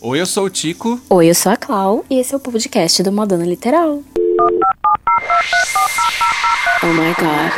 Oi, 0.00 0.20
eu 0.20 0.26
sou 0.26 0.44
o 0.44 0.50
Tico. 0.50 1.00
Oi, 1.10 1.28
eu 1.28 1.34
sou 1.34 1.50
a 1.50 1.56
Clau 1.56 2.04
e 2.08 2.20
esse 2.20 2.32
é 2.32 2.36
o 2.36 2.38
podcast 2.38 3.02
do 3.02 3.10
Madonna 3.10 3.44
Literal. 3.44 4.00
Oh 6.84 6.86
my 6.86 7.12
god. 7.18 7.52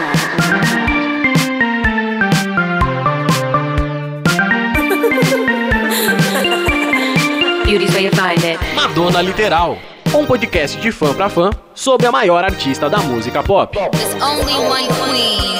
Beauty's 7.66 7.92
way 7.92 8.06
it. 8.06 8.74
Madonna 8.74 9.20
Literal, 9.20 9.76
um 10.14 10.24
podcast 10.24 10.80
de 10.80 10.90
fã 10.90 11.12
pra 11.12 11.28
fã 11.28 11.50
sobre 11.74 12.06
a 12.06 12.12
maior 12.12 12.42
artista 12.42 12.88
da 12.88 13.00
música 13.00 13.42
pop. 13.42 13.76
There's 13.76 14.14
only 14.14 14.54
one 14.54 14.88
queen. 14.88 15.59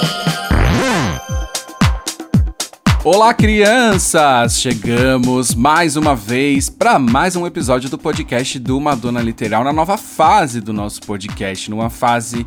Olá, 3.02 3.32
crianças! 3.32 4.60
Chegamos 4.60 5.54
mais 5.54 5.96
uma 5.96 6.14
vez 6.14 6.68
para 6.68 6.98
mais 6.98 7.34
um 7.34 7.46
episódio 7.46 7.88
do 7.88 7.96
podcast 7.96 8.58
do 8.58 8.78
Madonna 8.78 9.22
Literal, 9.22 9.64
na 9.64 9.72
nova 9.72 9.96
fase 9.96 10.60
do 10.60 10.70
nosso 10.70 11.00
podcast, 11.00 11.70
numa 11.70 11.88
fase 11.88 12.46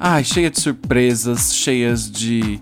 ai, 0.00 0.24
cheia 0.24 0.50
de 0.50 0.58
surpresas, 0.58 1.54
cheias 1.54 2.10
de, 2.10 2.58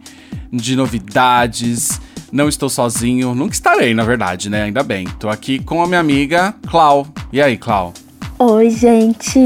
de 0.53 0.75
novidades. 0.75 2.01
Não 2.33 2.49
estou 2.49 2.69
sozinho, 2.69 3.33
nunca 3.33 3.55
estarei, 3.55 3.95
na 3.95 4.03
verdade, 4.03 4.51
né? 4.51 4.65
Ainda 4.65 4.83
bem. 4.83 5.07
Tô 5.21 5.29
aqui 5.29 5.61
com 5.61 5.81
a 5.85 5.87
minha 5.87 6.01
amiga 6.01 6.53
Clau. 6.69 7.07
E 7.33 7.41
aí, 7.41 7.57
Clau? 7.57 7.95
Oi, 8.43 8.71
gente! 8.71 9.39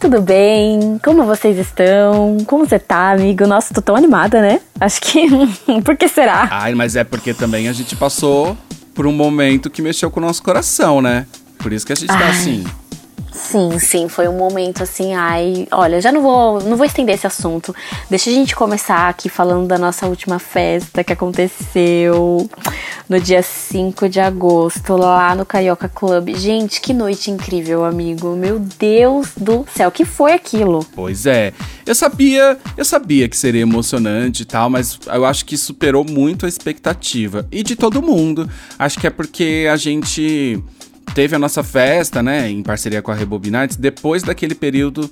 Tudo 0.00 0.20
bem? 0.20 0.98
Como 0.98 1.22
vocês 1.22 1.56
estão? 1.56 2.38
Como 2.44 2.66
você 2.66 2.76
tá, 2.76 3.12
amigo? 3.12 3.46
Nossa, 3.46 3.72
tô 3.72 3.80
tão 3.80 3.94
animada, 3.94 4.42
né? 4.42 4.60
Acho 4.80 5.00
que. 5.00 5.28
Por 5.84 5.96
que 5.96 6.08
será? 6.08 6.48
Ai, 6.50 6.74
mas 6.74 6.96
é 6.96 7.04
porque 7.04 7.32
também 7.32 7.68
a 7.68 7.72
gente 7.72 7.94
passou 7.94 8.58
por 8.96 9.06
um 9.06 9.12
momento 9.12 9.70
que 9.70 9.80
mexeu 9.80 10.10
com 10.10 10.18
o 10.18 10.24
nosso 10.24 10.42
coração, 10.42 11.00
né? 11.00 11.24
Por 11.58 11.72
isso 11.72 11.86
que 11.86 11.92
a 11.92 11.94
gente 11.94 12.08
tá 12.08 12.18
Ai. 12.18 12.30
assim. 12.30 12.64
Sim, 13.32 13.78
sim, 13.78 14.08
foi 14.08 14.28
um 14.28 14.36
momento 14.36 14.82
assim, 14.82 15.14
ai, 15.14 15.66
olha, 15.70 16.00
já 16.00 16.10
não 16.10 16.20
vou, 16.20 16.60
não 16.62 16.76
vou 16.76 16.84
estender 16.84 17.14
esse 17.14 17.26
assunto. 17.26 17.74
Deixa 18.08 18.30
a 18.30 18.32
gente 18.32 18.54
começar 18.54 19.08
aqui 19.08 19.28
falando 19.28 19.66
da 19.66 19.78
nossa 19.78 20.06
última 20.06 20.38
festa 20.38 21.04
que 21.04 21.12
aconteceu 21.12 22.48
no 23.08 23.20
dia 23.20 23.42
5 23.42 24.08
de 24.08 24.20
agosto, 24.20 24.96
lá 24.96 25.34
no 25.34 25.44
Carioca 25.44 25.88
Club. 25.88 26.34
Gente, 26.36 26.80
que 26.80 26.92
noite 26.92 27.30
incrível, 27.30 27.84
amigo. 27.84 28.36
Meu 28.36 28.58
Deus 28.58 29.28
do 29.36 29.64
céu, 29.74 29.90
que 29.90 30.04
foi 30.04 30.32
aquilo? 30.32 30.84
Pois 30.94 31.26
é. 31.26 31.52
Eu 31.86 31.94
sabia, 31.94 32.56
eu 32.76 32.84
sabia 32.84 33.28
que 33.28 33.36
seria 33.36 33.62
emocionante 33.62 34.42
e 34.42 34.46
tal, 34.46 34.70
mas 34.70 34.98
eu 35.06 35.24
acho 35.24 35.44
que 35.44 35.56
superou 35.56 36.04
muito 36.04 36.46
a 36.46 36.48
expectativa. 36.48 37.46
E 37.50 37.62
de 37.62 37.74
todo 37.74 38.02
mundo. 38.02 38.48
Acho 38.78 38.98
que 38.98 39.06
é 39.06 39.10
porque 39.10 39.66
a 39.70 39.76
gente 39.76 40.62
teve 41.14 41.36
a 41.36 41.38
nossa 41.38 41.62
festa, 41.62 42.22
né, 42.22 42.50
em 42.50 42.62
parceria 42.62 43.02
com 43.02 43.10
a 43.10 43.14
Rebobinantes, 43.14 43.76
depois 43.76 44.22
daquele 44.22 44.54
período 44.54 45.10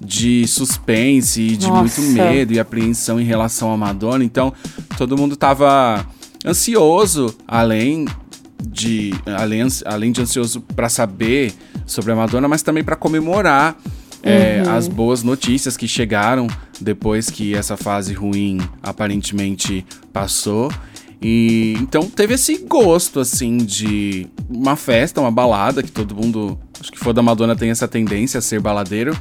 de 0.00 0.46
suspense 0.46 1.40
e 1.40 1.56
de 1.56 1.66
Nossa. 1.68 2.00
muito 2.00 2.12
medo 2.12 2.52
e 2.52 2.60
apreensão 2.60 3.20
em 3.20 3.24
relação 3.24 3.72
à 3.72 3.76
Madonna. 3.76 4.24
Então, 4.24 4.52
todo 4.96 5.16
mundo 5.16 5.36
tava 5.36 6.04
ansioso, 6.44 7.34
além 7.46 8.06
de 8.62 9.12
além, 9.26 9.66
além 9.84 10.12
de 10.12 10.20
ansioso 10.20 10.60
para 10.60 10.88
saber 10.88 11.52
sobre 11.86 12.12
a 12.12 12.16
Madonna, 12.16 12.48
mas 12.48 12.62
também 12.62 12.84
para 12.84 12.96
comemorar 12.96 13.76
é, 14.22 14.62
as 14.68 14.88
boas 14.88 15.22
notícias 15.22 15.76
que 15.76 15.86
chegaram 15.86 16.46
depois 16.80 17.30
que 17.30 17.54
essa 17.54 17.76
fase 17.76 18.12
ruim 18.12 18.58
aparentemente 18.82 19.86
passou. 20.12 20.70
E 21.20 21.74
então 21.80 22.02
teve 22.02 22.34
esse 22.34 22.58
gosto 22.58 23.20
assim 23.20 23.56
de 23.56 24.26
uma 24.48 24.76
festa, 24.76 25.20
uma 25.20 25.30
balada 25.30 25.82
que 25.82 25.90
todo 25.90 26.14
mundo, 26.14 26.58
acho 26.80 26.92
que 26.92 26.98
for 26.98 27.12
da 27.12 27.22
Madonna 27.22 27.56
tem 27.56 27.70
essa 27.70 27.88
tendência 27.88 28.38
a 28.38 28.42
ser 28.42 28.60
baladeiro, 28.60 29.16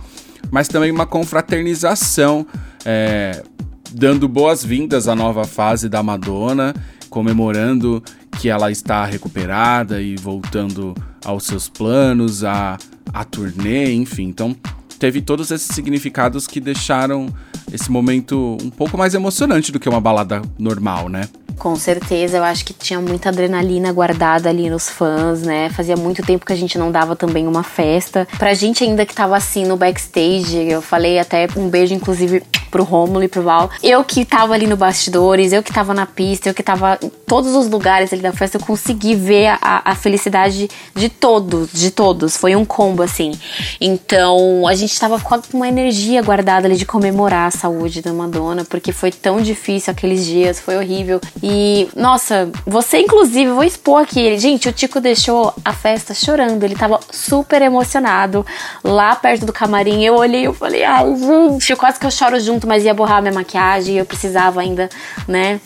mas 0.51 0.67
também 0.67 0.91
uma 0.91 1.05
confraternização, 1.05 2.45
é, 2.83 3.43
dando 3.91 4.27
boas-vindas 4.27 5.07
à 5.07 5.15
nova 5.15 5.45
fase 5.45 5.87
da 5.87 6.03
Madonna, 6.03 6.73
comemorando 7.09 8.03
que 8.39 8.49
ela 8.49 8.69
está 8.69 9.05
recuperada 9.05 10.01
e 10.01 10.17
voltando 10.17 10.93
aos 11.23 11.45
seus 11.45 11.69
planos, 11.69 12.43
a, 12.43 12.77
a 13.13 13.23
turnê, 13.23 13.93
enfim. 13.93 14.23
Então, 14.23 14.55
teve 14.99 15.21
todos 15.21 15.49
esses 15.49 15.73
significados 15.73 16.45
que 16.45 16.59
deixaram 16.59 17.27
esse 17.71 17.89
momento 17.89 18.57
um 18.61 18.69
pouco 18.69 18.97
mais 18.97 19.13
emocionante 19.13 19.71
do 19.71 19.79
que 19.79 19.87
uma 19.87 20.01
balada 20.01 20.41
normal, 20.59 21.07
né? 21.07 21.27
Com 21.57 21.75
certeza, 21.75 22.37
eu 22.37 22.43
acho 22.43 22.65
que 22.65 22.73
tinha 22.73 22.99
muita 22.99 23.29
adrenalina 23.29 23.91
guardada 23.91 24.49
ali 24.49 24.69
nos 24.69 24.89
fãs, 24.89 25.41
né? 25.41 25.69
Fazia 25.69 25.95
muito 25.95 26.21
tempo 26.21 26.45
que 26.45 26.53
a 26.53 26.55
gente 26.55 26.77
não 26.77 26.91
dava 26.91 27.15
também 27.15 27.47
uma 27.47 27.63
festa. 27.63 28.27
Pra 28.37 28.53
gente 28.53 28.83
ainda 28.83 29.05
que 29.05 29.15
tava 29.15 29.35
assim 29.35 29.65
no 29.65 29.77
backstage, 29.77 30.69
eu 30.69 30.81
falei 30.81 31.17
até 31.17 31.47
um 31.55 31.69
beijo, 31.69 31.93
inclusive, 31.93 32.43
pro 32.69 32.83
Rômulo 32.83 33.23
e 33.23 33.29
pro 33.29 33.41
Val. 33.41 33.69
Eu 33.81 34.03
que 34.03 34.25
tava 34.25 34.53
ali 34.53 34.67
no 34.67 34.75
bastidores, 34.75 35.53
eu 35.53 35.63
que 35.63 35.71
tava 35.71 35.93
na 35.93 36.05
pista, 36.05 36.49
eu 36.49 36.53
que 36.53 36.61
tava 36.61 36.99
em 37.01 37.09
todos 37.25 37.55
os 37.55 37.69
lugares 37.69 38.11
ali 38.11 38.21
da 38.21 38.33
festa, 38.33 38.57
eu 38.57 38.61
consegui 38.61 39.15
ver 39.15 39.57
a, 39.61 39.81
a 39.85 39.95
felicidade 39.95 40.69
de 40.93 41.07
todos, 41.07 41.71
de 41.71 41.89
todos. 41.89 42.35
Foi 42.35 42.53
um 42.53 42.65
combo, 42.65 43.01
assim. 43.01 43.31
Então, 43.79 44.67
a 44.67 44.75
gente 44.75 44.99
tava 44.99 45.19
com 45.21 45.39
uma 45.53 45.69
energia 45.69 46.21
guardada 46.21 46.67
ali 46.67 46.75
de 46.75 46.85
comemorar 46.85 47.47
a 47.47 47.51
saúde 47.51 48.01
da 48.01 48.11
Madonna, 48.11 48.65
porque 48.65 48.91
foi 48.91 49.09
tão 49.09 49.41
difícil 49.41 49.91
aqueles 49.91 50.25
dias, 50.25 50.59
foi 50.59 50.75
horrível. 50.75 51.21
E, 51.47 51.87
nossa, 51.95 52.49
você 52.65 53.01
inclusive, 53.01 53.51
vou 53.51 53.63
expor 53.63 54.01
aqui 54.01 54.19
ele. 54.19 54.39
Gente, 54.39 54.67
o 54.67 54.73
Tico 54.73 54.99
deixou 54.99 55.53
a 55.63 55.73
festa 55.73 56.11
chorando, 56.11 56.63
ele 56.63 56.73
tava 56.73 56.99
super 57.11 57.61
emocionado 57.61 58.43
lá 58.83 59.15
perto 59.15 59.45
do 59.45 59.53
camarim. 59.53 60.03
Eu 60.03 60.15
olhei 60.15 60.47
e 60.47 60.53
falei, 60.53 60.83
ai, 60.83 61.05
gente, 61.51 61.75
quase 61.75 61.99
que 61.99 62.05
eu 62.07 62.09
choro 62.09 62.39
junto, 62.39 62.65
mas 62.65 62.83
ia 62.83 62.95
borrar 62.95 63.21
minha 63.21 63.31
maquiagem, 63.31 63.95
eu 63.95 64.05
precisava 64.05 64.59
ainda, 64.59 64.89
né? 65.27 65.61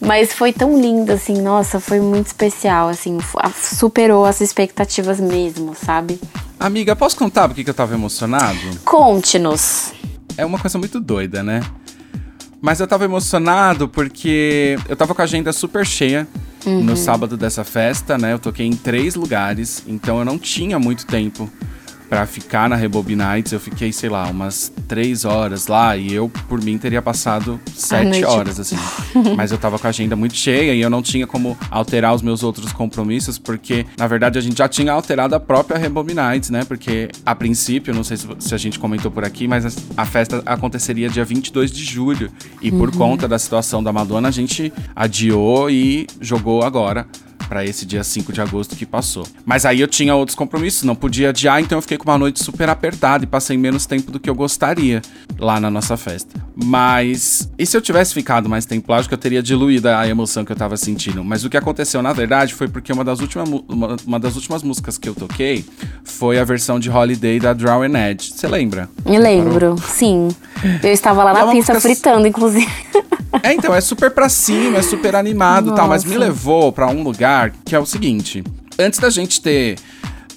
Mas 0.00 0.32
foi 0.32 0.52
tão 0.52 0.80
lindo, 0.80 1.10
assim, 1.10 1.42
nossa, 1.42 1.80
foi 1.80 1.98
muito 1.98 2.26
especial, 2.26 2.88
assim, 2.88 3.18
superou 3.52 4.26
as 4.26 4.40
expectativas 4.40 5.18
mesmo, 5.18 5.74
sabe? 5.74 6.20
Amiga, 6.60 6.94
posso 6.94 7.16
contar 7.16 7.48
por 7.48 7.54
que 7.56 7.64
que 7.64 7.70
eu 7.70 7.74
tava 7.74 7.94
emocionado? 7.94 8.60
Conte-nos. 8.84 9.92
É 10.38 10.46
uma 10.46 10.60
coisa 10.60 10.78
muito 10.78 11.00
doida, 11.00 11.42
né? 11.42 11.62
Mas 12.60 12.80
eu 12.80 12.86
tava 12.86 13.04
emocionado 13.04 13.88
porque 13.88 14.78
eu 14.88 14.96
tava 14.96 15.14
com 15.14 15.20
a 15.20 15.24
agenda 15.24 15.52
super 15.52 15.86
cheia 15.86 16.26
no 16.64 16.96
sábado 16.96 17.36
dessa 17.36 17.62
festa, 17.62 18.18
né? 18.18 18.32
Eu 18.32 18.38
toquei 18.38 18.66
em 18.66 18.74
três 18.74 19.14
lugares, 19.14 19.82
então 19.86 20.18
eu 20.18 20.24
não 20.24 20.38
tinha 20.38 20.78
muito 20.78 21.06
tempo 21.06 21.50
pra 22.08 22.26
ficar 22.26 22.68
na 22.68 22.76
Rebobinites. 22.76 23.52
Eu 23.52 23.60
fiquei, 23.60 23.92
sei 23.92 24.08
lá, 24.08 24.26
umas 24.28 24.72
três 24.88 25.24
horas 25.24 25.66
lá 25.66 25.96
e 25.96 26.12
eu, 26.12 26.28
por 26.48 26.62
mim, 26.62 26.78
teria 26.78 27.02
passado 27.02 27.60
sete 27.74 28.24
horas, 28.24 28.58
assim. 28.60 28.76
Mas 29.36 29.52
eu 29.52 29.58
tava 29.58 29.78
com 29.78 29.86
a 29.86 29.90
agenda 29.90 30.16
muito 30.16 30.36
cheia 30.36 30.74
e 30.74 30.80
eu 30.80 30.90
não 30.90 31.02
tinha 31.02 31.26
como 31.26 31.56
alterar 31.70 32.14
os 32.14 32.22
meus 32.22 32.42
outros 32.42 32.72
compromissos, 32.72 33.38
porque, 33.38 33.86
na 33.98 34.06
verdade, 34.06 34.38
a 34.38 34.40
gente 34.40 34.58
já 34.58 34.68
tinha 34.68 34.92
alterado 34.92 35.34
a 35.34 35.40
própria 35.40 35.78
Rebobinites, 35.78 36.50
né? 36.50 36.64
Porque, 36.64 37.08
a 37.24 37.34
princípio, 37.34 37.94
não 37.94 38.04
sei 38.04 38.16
se, 38.16 38.54
a 38.54 38.58
gente 38.58 38.78
comentou 38.78 39.10
por 39.10 39.24
aqui, 39.24 39.48
mas 39.48 39.76
a, 39.96 40.04
festa 40.04 40.42
aconteceria 40.46 41.08
dia 41.08 41.24
22 41.24 41.70
de 41.70 41.84
julho. 41.84 42.30
E 42.60 42.70
por 42.70 42.90
conta 42.96 43.28
da 43.28 43.38
situação 43.38 43.82
da 43.82 43.92
Madonna, 43.92 44.28
a 44.28 44.32
gente 44.32 44.72
adiou 44.94 45.70
e 45.70 46.06
jogou 46.20 46.62
agora 46.62 47.06
Pra 47.48 47.64
esse 47.64 47.86
dia 47.86 48.02
5 48.02 48.32
de 48.32 48.40
agosto 48.40 48.74
que 48.74 48.84
passou. 48.84 49.24
Mas 49.44 49.64
aí 49.64 49.80
eu 49.80 49.86
tinha 49.86 50.14
outros 50.14 50.34
compromissos, 50.34 50.82
não 50.82 50.96
podia 50.96 51.28
adiar, 51.30 51.60
então 51.60 51.78
eu 51.78 51.82
fiquei 51.82 51.96
com 51.96 52.08
uma 52.10 52.18
noite 52.18 52.42
super 52.42 52.68
apertada 52.68 53.22
e 53.22 53.26
passei 53.26 53.56
menos 53.56 53.86
tempo 53.86 54.10
do 54.10 54.18
que 54.18 54.28
eu 54.28 54.34
gostaria 54.34 55.00
lá 55.38 55.60
na 55.60 55.70
nossa 55.70 55.96
festa. 55.96 56.40
Mas 56.56 57.48
e 57.58 57.64
se 57.64 57.76
eu 57.76 57.80
tivesse 57.80 58.12
ficado 58.12 58.48
mais 58.48 58.66
tempo 58.66 58.90
lá, 58.90 58.98
acho 58.98 59.08
que 59.08 59.14
eu 59.14 59.18
teria 59.18 59.42
diluído 59.42 59.88
a 59.88 60.08
emoção 60.08 60.44
que 60.44 60.50
eu 60.52 60.56
tava 60.56 60.76
sentindo. 60.76 61.22
Mas 61.22 61.44
o 61.44 61.50
que 61.50 61.56
aconteceu 61.56 62.02
na 62.02 62.12
verdade 62.12 62.52
foi 62.54 62.66
porque 62.66 62.92
uma 62.92 63.04
das 63.04 63.20
últimas, 63.20 63.48
uma, 63.68 63.96
uma 64.06 64.18
das 64.20 64.34
últimas 64.34 64.62
músicas 64.62 64.98
que 64.98 65.08
eu 65.08 65.14
toquei 65.14 65.64
foi 66.04 66.38
a 66.40 66.44
versão 66.44 66.80
de 66.80 66.90
Holiday 66.90 67.38
da 67.38 67.52
Draw 67.52 67.82
and 67.82 67.96
Edge. 68.10 68.32
Você 68.34 68.48
lembra? 68.48 68.88
Me 69.04 69.18
lembro, 69.18 69.76
sim. 69.86 70.28
Eu 70.82 70.92
estava 70.92 71.22
lá 71.22 71.30
É 71.30 71.34
na 71.34 71.44
uma 71.44 71.52
pista 71.52 71.74
música- 71.74 71.94
fritando, 71.94 72.26
inclusive. 72.26 72.66
É, 73.42 73.52
então, 73.52 73.74
é 73.74 73.80
super 73.82 74.10
pra 74.10 74.28
cima, 74.30 74.78
é 74.78 74.82
super 74.82 75.14
animado 75.14 75.70
e 75.70 75.74
tal, 75.74 75.86
mas 75.86 76.04
me 76.04 76.16
levou 76.16 76.72
pra 76.72 76.86
um 76.88 77.02
lugar 77.02 77.35
que 77.64 77.74
é 77.74 77.78
o 77.78 77.86
seguinte: 77.86 78.42
antes 78.78 78.98
da 78.98 79.10
gente 79.10 79.40
ter 79.40 79.76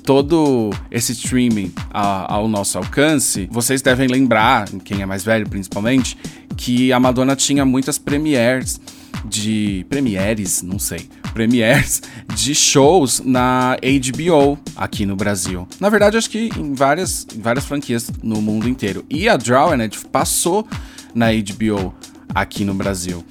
todo 0.04 0.72
esse 0.90 1.12
streaming 1.12 1.72
a- 1.92 2.34
ao 2.34 2.48
nosso 2.48 2.78
alcance, 2.78 3.48
vocês 3.52 3.82
devem 3.82 4.08
lembrar, 4.08 4.68
quem 4.84 5.02
é 5.02 5.06
mais 5.06 5.24
velho 5.24 5.48
principalmente, 5.48 6.18
que 6.58 6.92
a 6.92 7.00
Madonna 7.00 7.36
tinha 7.36 7.64
muitas 7.66 7.98
premieres 7.98 8.80
de. 9.26 9.86
Premieres, 9.90 10.62
não 10.62 10.80
sei. 10.80 11.08
Premieres 11.34 12.02
de 12.36 12.56
shows 12.56 13.22
na 13.24 13.78
HBO 13.84 14.58
aqui 14.76 15.06
no 15.06 15.16
Brasil. 15.16 15.68
Na 15.80 15.90
verdade, 15.90 16.18
acho 16.18 16.30
que 16.30 16.50
em 16.58 16.74
várias, 16.74 17.28
em 17.36 17.40
várias 17.40 17.66
franquias 17.66 18.10
no 18.24 18.42
mundo 18.42 18.68
inteiro. 18.68 19.06
E 19.10 19.30
a 19.30 19.36
Edge 19.36 20.06
passou 20.12 20.68
na 21.14 21.28
HBO 21.32 21.94
aqui 22.34 22.66
no 22.66 22.74
Brasil. 22.74 23.24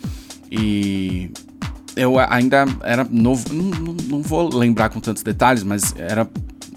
E 0.50 1.30
eu 1.98 2.18
ainda 2.18 2.64
era 2.82 3.06
novo, 3.10 3.52
não, 3.52 3.94
não, 4.08 4.22
vou 4.22 4.48
lembrar 4.54 4.88
com 4.88 5.00
tantos 5.00 5.22
detalhes, 5.22 5.62
mas 5.62 5.94
era 5.96 6.28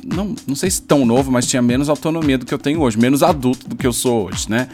não, 0.04 0.36
não 0.48 0.56
sei 0.56 0.70
se 0.70 0.82
tão 0.82 1.06
novo, 1.06 1.32
mas 1.32 1.46
tinha 1.46 1.62
menos 1.62 1.88
autonomia 1.88 2.38
do 2.38 2.46
que 2.46 2.54
eu 2.54 2.58
tenho 2.58 2.82
hoje, 2.82 2.98
menos 2.98 3.22
adulto 3.22 3.70
do 3.70 3.76
que 3.76 3.86
eu 3.86 3.94
sou 3.94 4.28
hoje, 4.28 4.50
né? 4.50 4.68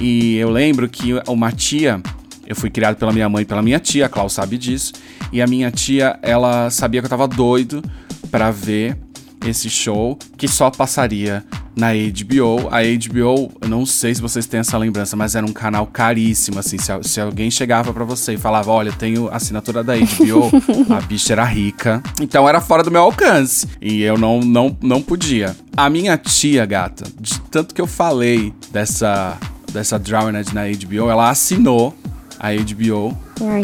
E 0.00 0.36
eu 0.36 0.50
lembro 0.50 0.88
que 0.88 1.12
uma 1.28 1.52
tia, 1.52 2.02
eu 2.44 2.56
fui 2.56 2.68
criado 2.68 2.96
pela 2.96 3.12
minha 3.12 3.28
mãe 3.28 3.42
e 3.42 3.46
pela 3.46 3.62
minha 3.62 3.78
tia, 3.78 4.06
a 4.06 4.08
Klaus 4.08 4.32
sabe 4.32 4.58
disso, 4.58 4.94
e 5.32 5.40
a 5.40 5.46
minha 5.46 5.70
tia, 5.70 6.18
ela 6.22 6.70
sabia 6.70 7.00
que 7.00 7.06
eu 7.06 7.10
tava 7.10 7.28
doido 7.28 7.82
para 8.30 8.50
ver 8.50 8.96
esse 9.44 9.70
show 9.70 10.18
que 10.36 10.48
só 10.48 10.70
passaria 10.70 11.44
na 11.76 11.92
HBO. 11.92 12.68
A 12.70 12.82
HBO, 12.82 13.52
eu 13.60 13.68
não 13.68 13.86
sei 13.86 14.14
se 14.14 14.20
vocês 14.20 14.46
têm 14.46 14.60
essa 14.60 14.76
lembrança, 14.76 15.16
mas 15.16 15.34
era 15.34 15.46
um 15.46 15.52
canal 15.52 15.86
caríssimo, 15.86 16.58
assim. 16.58 16.76
Se, 16.76 16.92
se 17.02 17.20
alguém 17.20 17.50
chegava 17.50 17.92
para 17.92 18.04
você 18.04 18.34
e 18.34 18.38
falava, 18.38 18.70
olha, 18.70 18.92
tenho 18.92 19.28
assinatura 19.32 19.84
da 19.84 19.94
HBO, 19.94 20.50
a 20.92 21.00
bicha 21.00 21.32
era 21.32 21.44
rica. 21.44 22.02
Então 22.20 22.48
era 22.48 22.60
fora 22.60 22.82
do 22.82 22.90
meu 22.90 23.02
alcance. 23.02 23.68
E 23.80 24.02
eu 24.02 24.18
não, 24.18 24.40
não, 24.40 24.76
não 24.82 25.00
podia. 25.00 25.56
A 25.76 25.88
minha 25.88 26.18
tia, 26.18 26.66
gata, 26.66 27.04
de 27.20 27.40
tanto 27.42 27.74
que 27.74 27.80
eu 27.80 27.86
falei 27.86 28.52
dessa, 28.72 29.38
dessa 29.72 29.98
Drowned 29.98 30.52
na 30.52 30.62
HBO, 30.64 31.08
ela 31.08 31.30
assinou 31.30 31.96
a 32.40 32.48
HBO 32.52 33.16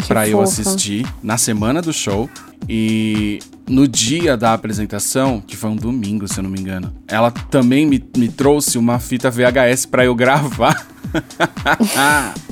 pra 0.06 0.29
eu 0.29 0.41
assistir 0.41 1.06
na 1.23 1.37
semana 1.37 1.82
do 1.82 1.93
show. 1.93 2.31
E 2.69 3.41
no 3.69 3.88
dia 3.88 4.37
da 4.37 4.52
apresentação, 4.52 5.40
que 5.40 5.56
foi 5.56 5.70
um 5.70 5.76
domingo, 5.76 6.28
se 6.28 6.38
eu 6.38 6.43
não 6.43 6.50
me 6.50 6.61
engano, 6.61 6.93
ela 7.08 7.31
também 7.31 7.87
me, 7.87 8.02
me 8.16 8.28
trouxe 8.28 8.76
uma 8.78 8.99
fita 8.99 9.31
VHS 9.31 9.87
pra 9.87 10.05
eu 10.05 10.14
gravar. 10.14 10.87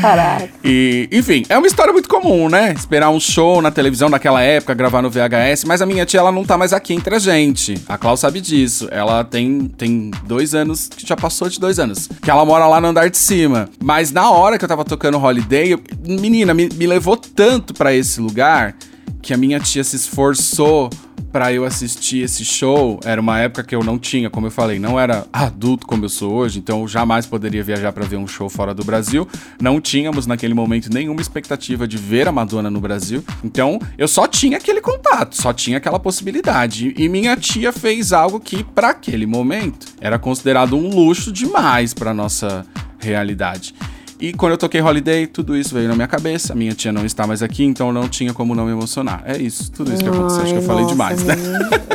Caraca. 0.00 0.48
E, 0.64 1.08
enfim, 1.12 1.44
é 1.48 1.56
uma 1.56 1.66
história 1.66 1.92
muito 1.92 2.08
comum, 2.08 2.48
né? 2.48 2.72
Esperar 2.72 3.10
um 3.10 3.20
show 3.20 3.62
na 3.62 3.70
televisão 3.70 4.08
naquela 4.08 4.42
época, 4.42 4.74
gravar 4.74 5.02
no 5.02 5.08
VHS, 5.10 5.64
mas 5.64 5.80
a 5.80 5.86
minha 5.86 6.04
tia, 6.04 6.20
ela 6.20 6.32
não 6.32 6.44
tá 6.44 6.58
mais 6.58 6.72
aqui 6.72 6.92
entre 6.94 7.14
a 7.14 7.18
gente. 7.18 7.74
A 7.88 7.96
Clau 7.96 8.16
sabe 8.16 8.40
disso. 8.40 8.88
Ela 8.90 9.24
tem, 9.24 9.68
tem 9.68 10.10
dois 10.26 10.54
anos, 10.54 10.88
que 10.88 11.06
já 11.06 11.16
passou 11.16 11.48
de 11.48 11.58
dois 11.60 11.78
anos, 11.78 12.08
que 12.20 12.30
ela 12.30 12.44
mora 12.44 12.66
lá 12.66 12.80
no 12.80 12.88
andar 12.88 13.08
de 13.08 13.16
cima. 13.18 13.68
Mas 13.82 14.10
na 14.10 14.30
hora 14.30 14.58
que 14.58 14.64
eu 14.64 14.68
tava 14.68 14.84
tocando 14.84 15.18
Holiday, 15.18 15.72
eu- 15.72 15.80
menina, 16.04 16.52
me, 16.52 16.68
me 16.74 16.86
levou 16.86 17.16
tanto 17.16 17.72
pra 17.72 17.94
esse 17.94 18.20
lugar 18.20 18.74
que 19.20 19.32
a 19.32 19.36
minha 19.36 19.60
tia 19.60 19.84
se 19.84 19.96
esforçou 19.96 20.90
pra 21.32 21.52
eu 21.52 21.64
assistir 21.64 22.18
esse 22.18 22.44
show. 22.44 23.00
Era 23.04 23.20
uma 23.20 23.40
época 23.40 23.64
que 23.64 23.74
eu 23.74 23.82
não 23.82 23.98
tinha, 23.98 24.28
como 24.28 24.48
eu 24.48 24.50
falei, 24.50 24.78
não 24.78 25.00
era 25.00 25.26
adulto 25.32 25.86
como 25.86 26.04
eu 26.04 26.08
sou 26.08 26.32
hoje, 26.34 26.58
então 26.58 26.82
eu 26.82 26.88
jamais 26.88 27.24
poderia 27.24 27.64
viajar 27.64 27.90
pra 27.92 28.04
ver 28.04 28.16
um 28.16 28.26
show 28.26 28.50
fora 28.50 28.74
do 28.74 28.84
Brasil. 28.84 29.26
Não 29.60 29.80
tínhamos 29.80 30.26
naquele 30.26 30.52
momento 30.52 30.92
nenhuma 30.92 31.22
expectativa 31.22 31.88
de 31.88 31.96
ver 31.96 32.28
a 32.28 32.32
Madonna 32.32 32.70
no 32.70 32.80
Brasil. 32.80 33.24
Então 33.42 33.78
eu 33.96 34.06
só 34.06 34.26
tinha 34.26 34.58
aquele 34.58 34.82
contato, 34.82 35.40
só 35.40 35.52
tinha 35.52 35.78
aquela 35.78 35.98
possibilidade. 35.98 36.94
E 36.98 37.08
minha 37.08 37.34
tia 37.36 37.72
fez 37.72 38.12
algo 38.12 38.38
que 38.38 38.62
pra 38.62 38.90
aquele 38.90 39.24
momento 39.24 39.86
era 40.00 40.18
considerado 40.18 40.76
um 40.76 40.94
luxo 40.94 41.32
demais 41.32 41.94
pra 41.94 42.12
nossa 42.12 42.66
realidade. 42.98 43.74
E 44.22 44.32
quando 44.32 44.52
eu 44.52 44.56
toquei 44.56 44.80
Holiday, 44.80 45.26
tudo 45.26 45.56
isso 45.56 45.74
veio 45.74 45.88
na 45.88 45.96
minha 45.96 46.06
cabeça. 46.06 46.54
Minha 46.54 46.72
tia 46.76 46.92
não 46.92 47.04
está 47.04 47.26
mais 47.26 47.42
aqui, 47.42 47.64
então 47.64 47.92
não 47.92 48.08
tinha 48.08 48.32
como 48.32 48.54
não 48.54 48.66
me 48.66 48.70
emocionar. 48.70 49.20
É 49.26 49.36
isso, 49.36 49.68
tudo 49.72 49.92
isso 49.92 50.00
que 50.00 50.08
aconteceu. 50.08 50.42
Acho 50.44 50.52
que 50.52 50.58
eu 50.60 50.62
falei 50.62 50.82
nossa, 50.82 50.94
demais, 50.94 51.24
né? 51.24 51.34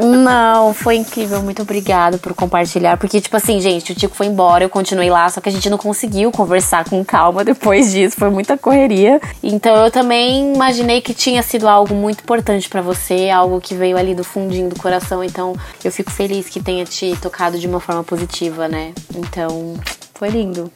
Não, 0.03 0.73
foi 0.73 0.97
incrível. 0.97 1.41
Muito 1.41 1.61
obrigada 1.61 2.17
por 2.17 2.33
compartilhar. 2.33 2.97
Porque, 2.97 3.21
tipo 3.21 3.37
assim, 3.37 3.61
gente, 3.61 3.93
o 3.93 3.95
Tico 3.95 4.13
foi 4.13 4.25
embora, 4.25 4.61
eu 4.65 4.69
continuei 4.69 5.09
lá, 5.09 5.29
só 5.29 5.39
que 5.39 5.47
a 5.47 5.51
gente 5.53 5.69
não 5.69 5.77
conseguiu 5.77 6.29
conversar 6.29 6.83
com 6.83 7.01
calma 7.05 7.45
depois 7.45 7.91
disso. 7.95 8.17
Foi 8.17 8.29
muita 8.29 8.57
correria. 8.57 9.21
Então 9.41 9.77
eu 9.77 9.89
também 9.89 10.53
imaginei 10.53 10.99
que 10.99 11.13
tinha 11.13 11.41
sido 11.41 11.65
algo 11.65 11.95
muito 11.95 12.19
importante 12.19 12.67
pra 12.67 12.81
você, 12.81 13.29
algo 13.29 13.61
que 13.61 13.73
veio 13.73 13.97
ali 13.97 14.13
do 14.13 14.25
fundinho 14.25 14.67
do 14.67 14.75
coração. 14.75 15.23
Então 15.23 15.55
eu 15.81 15.93
fico 15.93 16.11
feliz 16.11 16.49
que 16.49 16.59
tenha 16.59 16.83
te 16.83 17.15
tocado 17.21 17.57
de 17.57 17.67
uma 17.67 17.79
forma 17.79 18.03
positiva, 18.03 18.67
né? 18.67 18.91
Então, 19.15 19.75
foi 20.13 20.27
lindo. 20.27 20.69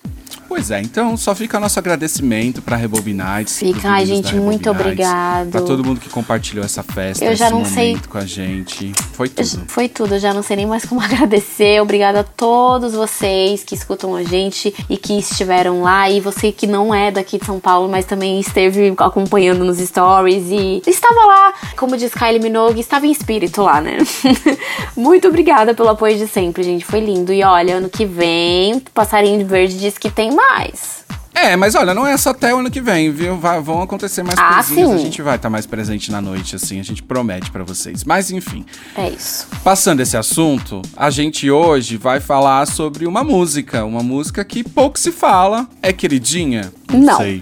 Pois 0.54 0.70
é, 0.70 0.82
então 0.82 1.16
só 1.16 1.34
fica 1.34 1.58
nosso 1.62 1.80
agradecimento 1.80 2.62
pra 2.62 2.76
Rebobinites. 2.76 3.58
Fica, 3.58 3.90
ai, 3.90 4.06
gente, 4.06 4.36
muito 4.36 4.70
obrigado. 4.70 5.50
Pra 5.50 5.62
todo 5.62 5.82
mundo 5.82 6.02
que 6.02 6.10
compartilhou 6.10 6.66
essa 6.66 6.84
festa, 6.84 7.24
Eu 7.24 7.34
já 7.38 7.50
não 7.50 7.64
sei- 7.64 7.98
com 8.10 8.18
a 8.18 8.26
gente. 8.26 8.92
Foi 9.14 9.28
Eu- 9.28 9.32
tudo. 9.48 9.64
Foi 9.70 9.88
tudo, 9.88 10.16
eu 10.16 10.20
já 10.20 10.34
não 10.34 10.44
sei 10.44 10.58
nem 10.58 10.66
mais 10.66 10.84
como 10.84 11.00
agradecer. 11.02 11.82
Obrigada 11.82 12.20
a 12.20 12.24
todos 12.24 12.94
vocês 12.94 13.64
que 13.64 13.74
escutam 13.76 14.14
a 14.14 14.24
gente 14.24 14.76
e 14.90 14.98
que 14.98 15.18
estiveram 15.18 15.84
lá. 15.84 16.10
E 16.10 16.20
você 16.20 16.52
que 16.52 16.68
não 16.68 16.94
é 16.94 17.10
daqui 17.12 17.40
de 17.40 17.46
São 17.46 17.58
Paulo, 17.58 17.88
mas 17.90 18.04
também 18.04 18.38
esteve 18.40 18.94
acompanhando 18.98 19.64
nos 19.64 19.78
stories 19.78 20.48
e 20.50 20.82
estava 20.86 21.26
lá, 21.28 21.54
como 21.78 21.96
diz 21.96 22.14
Kylie 22.14 22.42
Minogue, 22.42 22.82
estava 22.82 23.08
em 23.08 23.12
espírito 23.12 23.62
lá, 23.62 23.80
né? 23.80 24.00
Muito 24.98 25.30
obrigada 25.30 25.74
pelo 25.74 25.88
apoio 25.90 26.18
de 26.18 26.28
sempre, 26.28 26.62
gente. 26.62 26.84
Foi 26.84 27.00
lindo. 27.00 27.32
E 27.32 27.42
olha, 27.42 27.78
ano 27.78 27.90
que 27.90 28.06
vem, 28.06 28.80
Passarinho 28.94 29.46
Verde 29.46 29.80
diz 29.80 29.98
que 29.98 30.10
tem 30.12 30.30
mais. 30.50 31.02
É, 31.34 31.56
mas 31.56 31.76
olha, 31.76 31.94
não 31.94 32.06
é 32.06 32.18
só 32.18 32.32
até 32.32 32.54
o 32.54 32.60
ano 32.60 32.70
que 32.70 32.82
vem, 32.82 33.10
viu? 33.10 33.38
Vai- 33.38 33.60
vão 33.62 33.82
acontecer 33.82 34.22
mais 34.22 34.38
Ah, 34.38 34.56
coisinhas. 34.56 34.90
sim. 34.90 34.96
A 34.96 34.98
gente 34.98 35.22
vai 35.22 35.38
estar 35.38 35.50
mais 35.50 35.66
presente 35.66 36.12
na 36.12 36.22
noite, 36.22 36.58
assim. 36.58 36.78
A 36.80 36.84
gente 36.84 37.02
promete 37.02 37.50
pra 37.50 37.64
vocês. 37.64 38.04
Mas 38.04 38.30
enfim. 38.32 38.66
É 38.98 39.10
isso. 39.10 39.48
Passando 39.64 40.02
esse 40.02 40.18
assunto, 40.18 40.82
a 40.96 41.10
gente 41.10 41.50
hoje 41.50 41.96
vai 41.96 42.20
falar 42.20 42.68
sobre 42.68 43.08
uma 43.08 43.24
música. 43.24 43.86
Uma 43.86 44.04
música 44.04 44.44
que 44.44 44.62
pouco 44.62 45.00
se 45.00 45.12
fala. 45.12 45.68
É 45.82 45.94
queridinha? 45.94 46.72
Não. 46.92 47.18
sei. 47.18 47.42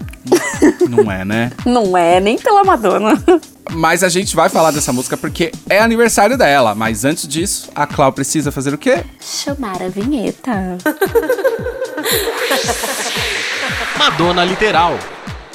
Não 0.88 1.10
é, 1.10 1.24
né? 1.24 1.50
Não 1.66 1.96
é 1.96 2.20
nem 2.20 2.38
pela 2.38 2.62
Madonna. 2.62 3.22
Mas 3.72 4.02
a 4.04 4.08
gente 4.08 4.34
vai 4.36 4.48
falar 4.48 4.70
dessa 4.70 4.92
música 4.92 5.16
porque 5.16 5.50
é 5.68 5.80
aniversário 5.80 6.38
dela. 6.38 6.74
Mas 6.76 7.04
antes 7.04 7.26
disso, 7.26 7.68
a 7.74 7.86
Clau 7.86 8.12
precisa 8.12 8.52
fazer 8.52 8.72
o 8.72 8.78
quê? 8.78 9.04
Chamar 9.20 9.82
a 9.82 9.88
vinheta. 9.88 10.78
Madonna 13.98 14.44
Literal. 14.44 14.98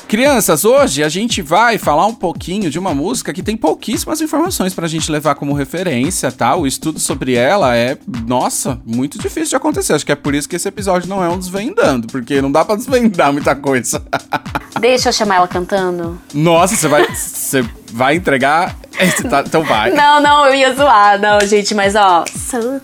Crianças, 0.08 0.64
hoje 0.64 1.04
a 1.04 1.10
gente 1.10 1.42
vai 1.42 1.80
falar 1.80 2.06
um 2.06 2.14
pouquinho 2.14 2.70
de 2.70 2.78
uma 2.78 2.94
música 2.94 3.34
que 3.34 3.42
tem 3.42 3.58
pouquíssimas 3.58 4.22
informações 4.22 4.72
pra 4.74 4.88
gente 4.88 5.12
levar 5.12 5.34
como 5.34 5.52
referência, 5.54 6.32
tá? 6.32 6.56
O 6.56 6.68
estudo 6.68 7.00
sobre 7.00 7.34
ela 7.34 7.76
é, 7.76 7.98
nossa, 8.28 8.80
muito 8.86 9.18
difícil 9.18 9.50
de 9.50 9.56
acontecer. 9.56 9.94
Acho 9.94 10.06
que 10.06 10.12
é 10.12 10.16
por 10.16 10.36
isso 10.36 10.48
que 10.48 10.56
esse 10.56 10.68
episódio 10.68 11.10
não 11.10 11.24
é 11.24 11.28
um 11.28 11.40
desvendando, 11.40 12.08
porque 12.08 12.40
não 12.40 12.52
dá 12.52 12.64
pra 12.64 12.76
desvendar 12.76 13.34
muita 13.34 13.56
coisa. 13.56 14.06
Deixa 14.80 15.10
eu 15.10 15.14
chamar 15.14 15.38
ela 15.38 15.48
cantando. 15.48 16.22
Nossa, 16.34 16.76
você 16.76 16.88
vai, 16.88 17.08
você 17.16 17.66
vai 17.92 18.16
entregar? 18.16 18.78
Esse 19.00 19.24
tá- 19.24 19.44
então 19.46 19.64
vai. 19.64 19.92
Não, 19.92 20.22
não, 20.22 20.46
eu 20.48 20.54
ia 20.56 20.74
zoar. 20.74 21.20
Não, 21.20 21.40
gente, 21.42 21.74
mas 21.76 21.96
ó. 21.96 22.24
So 22.26 22.82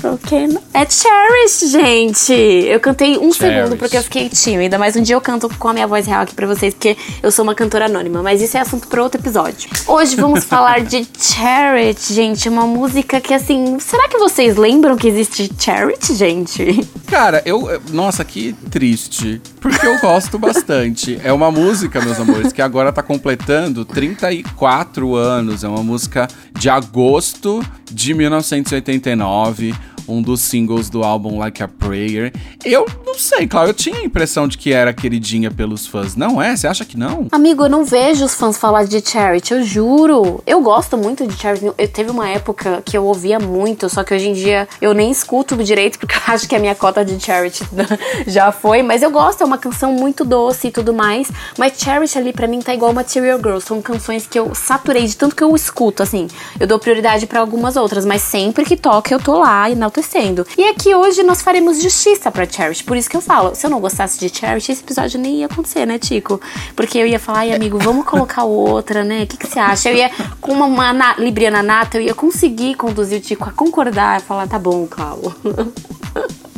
broken. 0.00 0.58
É 0.72 0.86
Cherish, 0.88 1.70
gente. 1.70 2.32
Eu 2.32 2.78
cantei 2.80 3.16
um 3.18 3.32
Cherish. 3.32 3.36
segundo 3.62 3.76
porque 3.78 3.96
eu 3.96 4.02
fiquei 4.02 4.28
tímida, 4.28 4.78
mas 4.78 4.94
um 4.96 5.02
dia 5.02 5.14
eu 5.16 5.20
canto 5.20 5.48
com 5.58 5.68
a 5.68 5.72
minha 5.72 5.86
voz 5.86 6.06
real 6.06 6.22
aqui 6.22 6.34
pra 6.34 6.46
vocês, 6.46 6.74
porque 6.74 6.96
eu 7.22 7.30
sou 7.30 7.42
uma 7.42 7.54
cantora 7.54 7.86
anônima. 7.86 8.22
Mas 8.22 8.40
isso 8.42 8.56
é 8.56 8.60
assunto 8.60 8.86
pra 8.88 9.02
outro 9.02 9.20
episódio. 9.20 9.68
Hoje 9.86 10.16
vamos 10.16 10.44
falar 10.44 10.80
de 10.82 11.06
Cherish, 11.18 12.12
gente. 12.14 12.48
Uma 12.48 12.66
música 12.66 13.20
que, 13.20 13.34
assim. 13.34 13.78
Será 13.80 14.08
que 14.08 14.18
vocês 14.18 14.56
lembram 14.56 14.96
que 14.96 15.08
existe 15.08 15.50
Cherish, 15.58 16.14
gente? 16.16 16.86
Cara, 17.06 17.42
eu. 17.44 17.70
eu- 17.70 17.80
Nossa, 17.92 18.24
que 18.24 18.52
triste. 18.70 19.40
Porque 19.60 19.84
eu 19.86 19.98
gosto 19.98 20.38
bastante. 20.38 21.20
É 21.24 21.32
uma 21.32 21.50
música, 21.50 22.00
meus 22.00 22.18
amores, 22.20 22.52
que 22.52 22.62
agora 22.62 22.92
tá 22.92 23.02
completando 23.02 23.84
34 23.84 25.14
anos. 25.14 25.15
É 25.64 25.68
uma 25.68 25.82
música 25.82 26.28
de 26.58 26.68
agosto 26.68 27.64
de 27.90 28.14
1989. 28.14 29.74
Um 30.08 30.22
dos 30.22 30.40
singles 30.40 30.88
do 30.88 31.02
álbum 31.02 31.38
Like 31.38 31.62
a 31.62 31.68
Prayer. 31.68 32.32
Eu 32.64 32.86
não 33.04 33.14
sei, 33.14 33.46
Cláudio, 33.46 33.70
eu 33.70 33.74
tinha 33.74 33.98
a 33.98 34.04
impressão 34.04 34.46
de 34.46 34.58
que 34.58 34.72
era 34.72 34.92
queridinha 34.92 35.50
pelos 35.50 35.86
fãs. 35.86 36.16
Não 36.16 36.40
é? 36.40 36.56
Você 36.56 36.66
acha 36.66 36.84
que 36.84 36.96
não? 36.96 37.26
Amigo, 37.32 37.64
eu 37.64 37.68
não 37.68 37.84
vejo 37.84 38.24
os 38.24 38.34
fãs 38.34 38.56
falar 38.56 38.84
de 38.84 39.00
Charity, 39.00 39.54
eu 39.54 39.62
juro. 39.64 40.42
Eu 40.46 40.60
gosto 40.60 40.96
muito 40.96 41.26
de 41.26 41.34
Charity. 41.36 41.66
Eu 41.66 41.88
teve 41.88 42.10
uma 42.10 42.28
época 42.28 42.82
que 42.84 42.96
eu 42.96 43.04
ouvia 43.04 43.38
muito, 43.38 43.88
só 43.88 44.04
que 44.04 44.14
hoje 44.14 44.28
em 44.28 44.32
dia 44.32 44.68
eu 44.80 44.92
nem 44.92 45.10
escuto 45.10 45.56
direito, 45.56 45.98
porque 45.98 46.14
eu 46.14 46.20
acho 46.34 46.48
que 46.48 46.54
a 46.54 46.58
minha 46.58 46.74
cota 46.74 47.04
de 47.04 47.18
Charity 47.22 47.64
já 48.26 48.52
foi. 48.52 48.82
Mas 48.82 49.02
eu 49.02 49.10
gosto, 49.10 49.42
é 49.42 49.44
uma 49.46 49.58
canção 49.58 49.92
muito 49.92 50.24
doce 50.24 50.68
e 50.68 50.70
tudo 50.70 50.92
mais. 50.92 51.30
Mas 51.58 51.78
Charity 51.78 52.18
ali 52.18 52.32
pra 52.32 52.46
mim 52.46 52.60
tá 52.60 52.74
igual 52.74 52.92
Material 52.92 53.38
Girl. 53.38 53.58
São 53.58 53.80
canções 53.82 54.26
que 54.26 54.38
eu 54.38 54.54
saturei 54.54 55.06
de 55.06 55.16
tanto 55.16 55.34
que 55.34 55.42
eu 55.42 55.54
escuto, 55.54 56.02
assim. 56.02 56.28
Eu 56.58 56.66
dou 56.66 56.78
prioridade 56.78 57.26
pra 57.26 57.40
algumas 57.40 57.76
outras, 57.76 58.04
mas 58.04 58.22
sempre 58.22 58.64
que 58.64 58.76
toca 58.76 59.12
eu 59.12 59.20
tô 59.20 59.38
lá 59.38 59.68
enaltecendo. 60.00 60.46
E 60.56 60.64
aqui 60.68 60.94
hoje 60.94 61.22
nós 61.22 61.42
faremos 61.42 61.80
justiça 61.82 62.30
pra 62.30 62.48
Charity. 62.48 62.84
Por 62.84 62.96
isso 62.96 63.08
que 63.08 63.16
eu 63.16 63.20
falo, 63.20 63.54
se 63.54 63.64
eu 63.66 63.70
não 63.70 63.80
gostasse 63.80 64.18
de 64.18 64.28
Charity, 64.34 64.72
esse 64.72 64.82
episódio 64.82 65.18
nem 65.18 65.36
ia 65.40 65.46
acontecer, 65.46 65.86
né, 65.86 65.98
Tico? 65.98 66.40
Porque 66.74 66.98
eu 66.98 67.06
ia 67.06 67.18
falar, 67.18 67.40
ai, 67.40 67.54
amigo, 67.54 67.78
vamos 67.78 68.04
colocar 68.04 68.44
outra, 68.44 69.02
né? 69.04 69.22
O 69.22 69.26
que, 69.26 69.36
que 69.36 69.46
você 69.46 69.58
acha? 69.58 69.90
Eu 69.90 69.96
ia, 69.96 70.10
com 70.40 70.52
uma, 70.52 70.66
uma 70.66 70.92
na- 70.92 71.16
Libriana 71.16 71.62
nata, 71.62 71.98
eu 71.98 72.02
ia 72.02 72.14
conseguir 72.14 72.74
conduzir 72.74 73.18
o 73.18 73.22
Tico 73.22 73.48
a 73.48 73.52
concordar 73.52 74.20
e 74.20 74.22
falar, 74.22 74.46
tá 74.46 74.58
bom, 74.58 74.86
Clau. 74.86 75.20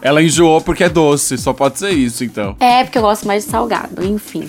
Ela 0.00 0.22
enjoou 0.22 0.60
porque 0.60 0.84
é 0.84 0.88
doce, 0.88 1.36
só 1.36 1.52
pode 1.52 1.78
ser 1.78 1.90
isso, 1.90 2.22
então. 2.24 2.56
É, 2.60 2.84
porque 2.84 2.98
eu 2.98 3.02
gosto 3.02 3.26
mais 3.26 3.44
de 3.44 3.50
salgado, 3.50 4.04
enfim. 4.04 4.48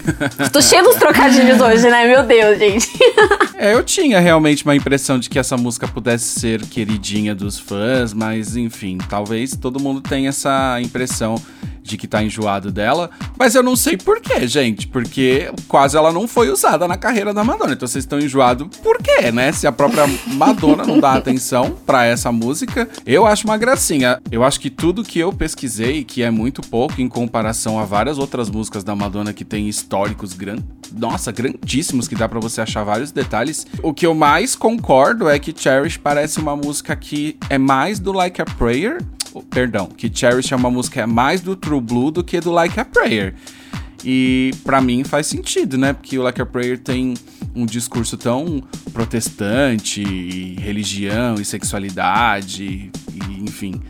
Tô 0.53 0.61
cheio 0.61 0.83
dos 0.83 0.95
trocadilhos 0.95 1.59
hoje, 1.59 1.89
né? 1.89 2.05
Meu 2.05 2.23
Deus, 2.23 2.57
gente. 2.57 2.89
É, 3.61 3.73
eu 3.73 3.83
tinha 3.83 4.21
realmente 4.21 4.63
uma 4.63 4.73
impressão 4.73 5.19
de 5.19 5.29
que 5.29 5.37
essa 5.37 5.57
música 5.57 5.85
pudesse 5.85 6.39
ser 6.39 6.65
queridinha 6.65 7.35
dos 7.35 7.59
fãs, 7.59 8.13
mas 8.13 8.55
enfim, 8.55 8.97
talvez 9.09 9.53
todo 9.53 9.81
mundo 9.81 9.99
tenha 9.99 10.29
essa 10.29 10.79
impressão 10.81 11.35
de 11.89 11.97
que 11.97 12.07
tá 12.07 12.23
enjoado 12.23 12.71
dela, 12.71 13.09
mas 13.37 13.55
eu 13.55 13.63
não 13.63 13.75
sei 13.75 13.97
porquê, 13.97 14.47
gente, 14.47 14.87
porque 14.87 15.51
quase 15.67 15.97
ela 15.97 16.11
não 16.11 16.27
foi 16.27 16.49
usada 16.49 16.87
na 16.87 16.97
carreira 16.97 17.33
da 17.33 17.43
Madonna. 17.43 17.73
Então 17.73 17.87
vocês 17.87 18.03
estão 18.03 18.19
enjoados 18.19 18.67
por 18.77 18.97
quê, 19.01 19.31
né? 19.31 19.51
Se 19.51 19.65
a 19.65 19.71
própria 19.71 20.05
Madonna 20.27 20.85
não 20.85 20.99
dá 20.99 21.13
atenção 21.13 21.75
para 21.85 22.05
essa 22.05 22.31
música, 22.31 22.87
eu 23.05 23.25
acho 23.25 23.45
uma 23.45 23.57
gracinha. 23.57 24.21
Eu 24.31 24.43
acho 24.43 24.59
que 24.59 24.69
tudo 24.69 25.03
que 25.03 25.19
eu 25.19 25.33
pesquisei, 25.33 26.03
que 26.03 26.21
é 26.21 26.29
muito 26.29 26.61
pouco 26.61 27.01
em 27.01 27.09
comparação 27.09 27.79
a 27.79 27.85
várias 27.85 28.17
outras 28.17 28.49
músicas 28.49 28.83
da 28.83 28.95
Madonna 28.95 29.33
que 29.33 29.43
tem 29.43 29.67
históricos 29.67 30.33
grandes, 30.33 30.65
nossa, 30.95 31.31
grandíssimos 31.31 32.07
que 32.07 32.15
dá 32.15 32.29
para 32.29 32.39
você 32.39 32.61
achar 32.61 32.83
vários 32.83 33.11
detalhes. 33.11 33.65
O 33.81 33.93
que 33.93 34.05
eu 34.05 34.13
mais 34.13 34.55
concordo 34.55 35.27
é 35.27 35.39
que 35.39 35.53
Cherish 35.55 35.97
parece 35.97 36.39
uma 36.39 36.55
música 36.55 36.95
que 36.95 37.37
é 37.49 37.57
mais 37.57 37.99
do 37.99 38.11
Like 38.11 38.41
a 38.41 38.45
Prayer 38.45 38.99
perdão, 39.49 39.87
que 39.87 40.11
Cherish 40.13 40.51
é 40.51 40.55
uma 40.55 40.71
música 40.71 41.05
mais 41.05 41.41
do 41.41 41.55
True 41.55 41.78
Blue 41.81 42.11
do 42.11 42.23
que 42.23 42.39
do 42.39 42.51
Like 42.51 42.79
a 42.79 42.85
Prayer. 42.85 43.35
E 44.03 44.51
para 44.63 44.79
mim 44.79 45.03
faz 45.03 45.27
sentido, 45.27 45.77
né? 45.77 45.93
Porque 45.93 46.17
o 46.17 46.23
Like 46.23 46.41
a 46.41 46.45
Prayer 46.45 46.77
tem 46.77 47.15
um 47.53 47.65
discurso 47.65 48.17
tão 48.17 48.63
protestante, 48.93 50.01
e 50.01 50.55
religião 50.59 51.35
e 51.35 51.45
sexualidade, 51.45 52.91
e, 53.13 53.43
enfim, 53.43 53.81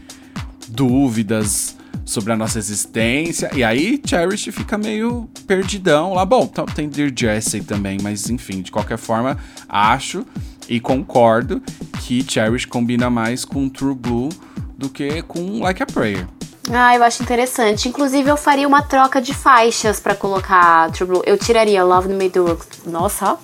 dúvidas 0.68 1.78
sobre 2.04 2.34
a 2.34 2.36
nossa 2.36 2.58
existência. 2.58 3.52
E 3.54 3.64
aí 3.64 4.02
Cherish 4.04 4.50
fica 4.52 4.78
meio 4.78 5.30
perdidão 5.46 6.14
lá. 6.14 6.26
Bom, 6.26 6.48
tem 6.74 6.90
Dear 6.90 7.12
Jessie 7.16 7.62
também, 7.62 8.00
mas 8.02 8.30
enfim, 8.30 8.62
de 8.62 8.72
qualquer 8.72 8.98
forma, 8.98 9.38
acho 9.68 10.26
e 10.68 10.80
concordo 10.80 11.62
que 12.02 12.24
Cherish 12.28 12.66
combina 12.66 13.10
mais 13.10 13.46
com 13.46 13.70
True 13.70 13.96
Blue 13.96 14.30
do 14.78 14.90
que 14.90 15.22
com 15.24 15.60
Like 15.60 15.84
a 15.84 15.86
Prayer. 15.86 16.28
Ah, 16.72 16.96
eu 16.96 17.04
acho 17.04 17.24
interessante. 17.24 17.90
Inclusive, 17.90 18.30
eu 18.30 18.38
faria 18.38 18.68
uma 18.68 18.82
troca 18.82 19.20
de 19.20 19.34
faixas 19.34 20.00
para 20.00 20.14
colocar 20.16 20.92
True 20.92 21.08
Blue. 21.08 21.24
Eu 21.26 21.38
tiraria 21.38 21.84
Love 21.84 22.10
Me 22.10 22.30
Do. 22.30 22.60
Nossa. 22.86 23.38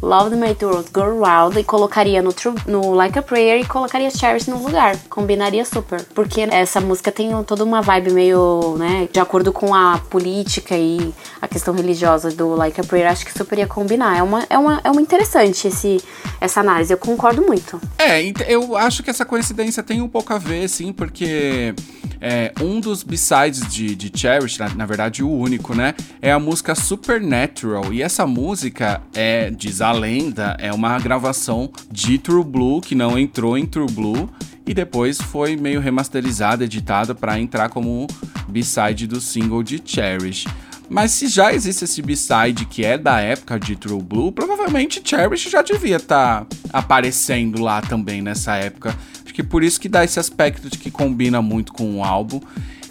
Love 0.00 0.30
the 0.30 0.36
Made 0.36 0.64
World 0.64 0.90
Go 0.92 1.18
Round 1.18 1.58
e 1.58 1.64
colocaria 1.64 2.22
no, 2.22 2.32
True, 2.32 2.54
no 2.66 2.92
Like 2.94 3.18
a 3.18 3.22
Prayer 3.22 3.60
e 3.60 3.66
colocaria 3.66 4.10
Cherish 4.10 4.46
no 4.46 4.62
lugar. 4.62 4.96
Combinaria 5.10 5.64
super. 5.64 6.02
Porque 6.14 6.42
essa 6.42 6.80
música 6.80 7.10
tem 7.10 7.30
toda 7.44 7.64
uma 7.64 7.82
vibe 7.82 8.12
meio, 8.12 8.76
né, 8.78 9.08
de 9.12 9.18
acordo 9.18 9.52
com 9.52 9.74
a 9.74 9.98
política 10.10 10.76
e 10.76 11.12
a 11.42 11.48
questão 11.48 11.74
religiosa 11.74 12.30
do 12.30 12.54
Like 12.54 12.80
a 12.80 12.84
Prayer, 12.84 13.10
acho 13.10 13.26
que 13.26 13.32
super 13.36 13.58
ia 13.58 13.66
combinar. 13.66 14.16
É 14.16 14.22
uma, 14.22 14.46
é 14.48 14.56
uma, 14.56 14.80
é 14.84 14.90
uma 14.90 15.00
interessante 15.00 15.66
esse, 15.66 16.00
essa 16.40 16.60
análise, 16.60 16.92
eu 16.92 16.98
concordo 16.98 17.42
muito. 17.42 17.80
É, 17.98 18.22
eu 18.46 18.76
acho 18.76 19.02
que 19.02 19.10
essa 19.10 19.24
coincidência 19.24 19.82
tem 19.82 20.00
um 20.00 20.08
pouco 20.08 20.32
a 20.32 20.38
ver, 20.38 20.68
sim, 20.68 20.92
porque 20.92 21.74
é, 22.20 22.52
um 22.60 22.80
dos 22.80 23.02
B-sides 23.02 23.66
de, 23.72 23.94
de 23.94 24.12
Cherish, 24.16 24.58
na, 24.58 24.68
na, 24.70 24.86
verdade 24.86 25.22
o 25.22 25.30
único, 25.30 25.74
né, 25.74 25.94
é 26.22 26.30
a 26.30 26.38
música 26.38 26.74
Supernatural. 26.74 27.92
E 27.92 28.02
essa 28.02 28.26
música 28.26 29.02
é, 29.14 29.50
diz 29.50 29.80
a 29.80 29.87
lenda, 29.92 30.56
é 30.58 30.72
uma 30.72 30.98
gravação 30.98 31.70
de 31.90 32.18
True 32.18 32.44
Blue, 32.44 32.80
que 32.80 32.94
não 32.94 33.18
entrou 33.18 33.56
em 33.56 33.66
True 33.66 33.90
Blue, 33.90 34.28
e 34.66 34.74
depois 34.74 35.18
foi 35.20 35.56
meio 35.56 35.80
remasterizada, 35.80 36.64
editada 36.64 37.14
para 37.14 37.40
entrar 37.40 37.70
como 37.70 38.06
B-side 38.48 39.06
do 39.06 39.20
single 39.20 39.62
de 39.62 39.80
Cherish. 39.84 40.46
Mas 40.90 41.12
se 41.12 41.28
já 41.28 41.52
existe 41.52 41.84
esse 41.84 42.00
B-side 42.00 42.64
que 42.64 42.84
é 42.84 42.96
da 42.96 43.20
época 43.20 43.58
de 43.58 43.76
True 43.76 44.02
Blue, 44.02 44.32
provavelmente 44.32 45.02
Cherish 45.04 45.50
já 45.50 45.62
devia 45.62 45.96
estar 45.96 46.44
tá 46.44 46.56
aparecendo 46.72 47.62
lá 47.62 47.82
também 47.82 48.22
nessa 48.22 48.56
época. 48.56 48.96
Acho 49.24 49.34
que 49.34 49.42
por 49.42 49.62
isso 49.62 49.80
que 49.80 49.88
dá 49.88 50.02
esse 50.04 50.18
aspecto 50.18 50.70
de 50.70 50.78
que 50.78 50.90
combina 50.90 51.42
muito 51.42 51.72
com 51.72 51.98
o 51.98 52.04
álbum. 52.04 52.40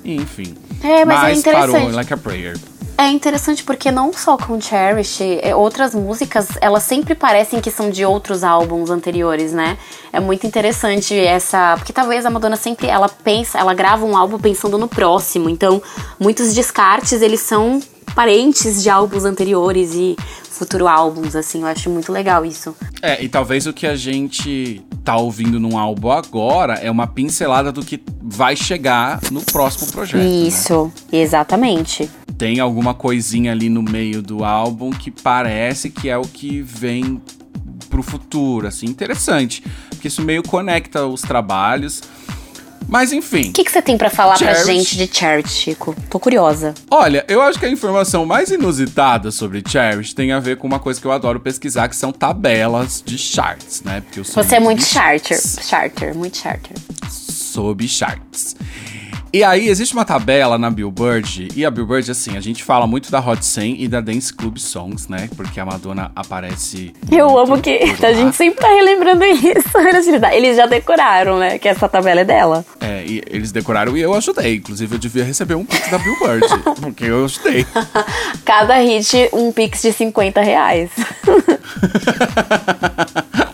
Enfim. 0.05 0.55
É, 0.83 1.03
mas, 1.03 1.17
é 1.17 1.35
mas 1.35 1.45
é 1.45 1.51
parou 1.51 1.89
Like 1.89 2.13
a 2.13 2.17
Prayer. 2.17 2.57
É 2.99 3.09
interessante 3.09 3.63
porque 3.63 3.91
não 3.91 4.11
só 4.11 4.37
com 4.37 4.59
Cherish, 4.59 5.21
é, 5.21 5.55
outras 5.55 5.93
músicas, 5.93 6.47
elas 6.59 6.81
sempre 6.81 7.13
parecem 7.13 7.61
que 7.61 7.69
são 7.69 7.91
de 7.91 8.03
outros 8.03 8.43
álbuns 8.43 8.89
anteriores, 8.89 9.53
né? 9.53 9.77
É 10.11 10.19
muito 10.19 10.47
interessante 10.47 11.13
essa, 11.13 11.75
porque 11.77 11.93
talvez 11.93 12.25
a 12.25 12.29
Madonna 12.31 12.55
sempre 12.55 12.87
ela 12.87 13.07
pensa, 13.07 13.59
ela 13.59 13.75
grava 13.75 14.03
um 14.03 14.17
álbum 14.17 14.39
pensando 14.39 14.79
no 14.79 14.87
próximo. 14.87 15.47
Então, 15.47 15.79
muitos 16.19 16.55
descartes, 16.55 17.21
eles 17.21 17.41
são 17.41 17.79
parentes 18.15 18.81
de 18.81 18.89
álbuns 18.89 19.25
anteriores 19.25 19.93
e 19.93 20.17
futuro 20.57 20.87
álbuns, 20.87 21.35
assim, 21.35 21.61
eu 21.61 21.67
acho 21.67 21.89
muito 21.89 22.11
legal 22.11 22.45
isso. 22.45 22.75
É, 23.01 23.23
e 23.23 23.29
talvez 23.29 23.67
o 23.67 23.73
que 23.73 23.85
a 23.85 23.95
gente 23.95 24.81
tá 25.03 25.15
ouvindo 25.15 25.59
num 25.59 25.77
álbum 25.77 26.11
agora 26.11 26.73
é 26.73 26.91
uma 26.91 27.07
pincelada 27.07 27.71
do 27.71 27.85
que 27.85 28.01
vai 28.21 28.55
chegar 28.55 29.19
no 29.31 29.41
próximo 29.41 29.91
projeto. 29.91 30.21
Né? 30.21 30.47
Isso, 30.47 30.91
né? 31.11 31.19
exatamente. 31.19 32.09
Tem 32.37 32.59
alguma 32.59 32.93
coisinha 32.93 33.51
ali 33.51 33.69
no 33.69 33.81
meio 33.81 34.21
do 34.21 34.43
álbum 34.43 34.89
que 34.91 35.09
parece 35.09 35.89
que 35.89 36.09
é 36.09 36.17
o 36.17 36.23
que 36.23 36.61
vem 36.61 37.21
pro 37.89 38.03
futuro, 38.03 38.67
assim, 38.67 38.85
interessante. 38.85 39.63
Porque 39.89 40.07
isso 40.07 40.21
meio 40.21 40.43
conecta 40.43 41.05
os 41.05 41.21
trabalhos. 41.21 42.01
Mas 42.87 43.11
enfim. 43.11 43.49
O 43.49 43.53
que, 43.53 43.63
que 43.63 43.71
você 43.71 43.81
tem 43.81 43.97
para 43.97 44.09
falar 44.09 44.37
Cherish. 44.37 44.63
pra 44.63 44.73
gente 44.73 44.97
de 44.97 45.07
Cherish, 45.13 45.51
Chico? 45.51 45.95
Tô 46.09 46.19
curiosa. 46.19 46.73
Olha, 46.89 47.25
eu 47.27 47.41
acho 47.41 47.59
que 47.59 47.65
a 47.65 47.69
informação 47.69 48.25
mais 48.25 48.49
inusitada 48.49 49.29
sobre 49.29 49.61
Cherish 49.67 50.13
tem 50.13 50.31
a 50.31 50.39
ver 50.39 50.57
com 50.57 50.65
uma 50.65 50.79
coisa 50.79 50.99
que 50.99 51.05
eu 51.05 51.11
adoro 51.11 51.39
pesquisar, 51.39 51.89
que 51.89 51.95
são 51.95 52.11
tabelas 52.11 53.03
de 53.05 53.17
charts, 53.17 53.83
né? 53.83 54.01
Porque 54.01 54.21
eu 54.21 54.23
sou 54.23 54.41
Você 54.41 54.55
é 54.55 54.59
muito 54.59 54.83
charter, 54.83 55.39
charter, 55.39 56.15
muito 56.15 56.37
charter. 56.37 56.77
Sobre 57.09 57.87
charts. 57.87 58.55
E 59.33 59.43
aí, 59.43 59.67
existe 59.67 59.93
uma 59.93 60.05
tabela 60.05 60.57
na 60.57 60.69
Billboard, 60.69 61.49
e 61.55 61.65
a 61.65 61.71
Billboard, 61.71 62.09
assim, 62.09 62.37
a 62.37 62.39
gente 62.39 62.63
fala 62.63 62.87
muito 62.87 63.11
da 63.11 63.19
Hot 63.19 63.45
100 63.45 63.83
e 63.83 63.87
da 63.87 63.99
Dance 63.99 64.33
Club 64.33 64.57
Songs, 64.57 65.07
né? 65.07 65.29
Porque 65.35 65.59
a 65.59 65.65
Madonna 65.65 66.11
aparece. 66.15 66.93
Eu 67.11 67.37
amo 67.37 67.59
que 67.61 67.77
a 68.01 68.13
gente 68.13 68.35
sempre 68.35 68.61
tá 68.61 68.67
relembrando 68.67 69.25
isso. 69.25 69.77
Eles 70.31 70.55
já 70.55 70.65
decoraram, 70.65 71.37
né? 71.37 71.57
Que 71.57 71.67
essa 71.67 71.89
tabela 71.89 72.21
é 72.21 72.25
dela. 72.25 72.65
É, 72.79 73.03
e 73.05 73.21
eles 73.27 73.51
decoraram 73.51 73.97
e 73.97 74.01
eu 74.01 74.13
ajudei. 74.13 74.55
Inclusive, 74.55 74.95
eu 74.95 74.99
devia 74.99 75.23
receber 75.23 75.55
um 75.55 75.65
pix 75.65 75.89
da 75.89 75.97
Billboard, 75.97 76.45
porque 76.81 77.05
eu 77.05 77.25
ajudei. 77.25 77.65
Cada 78.45 78.77
hit, 78.77 79.29
um 79.33 79.51
pix 79.51 79.81
de 79.81 79.91
50 79.91 80.41
reais. 80.41 80.89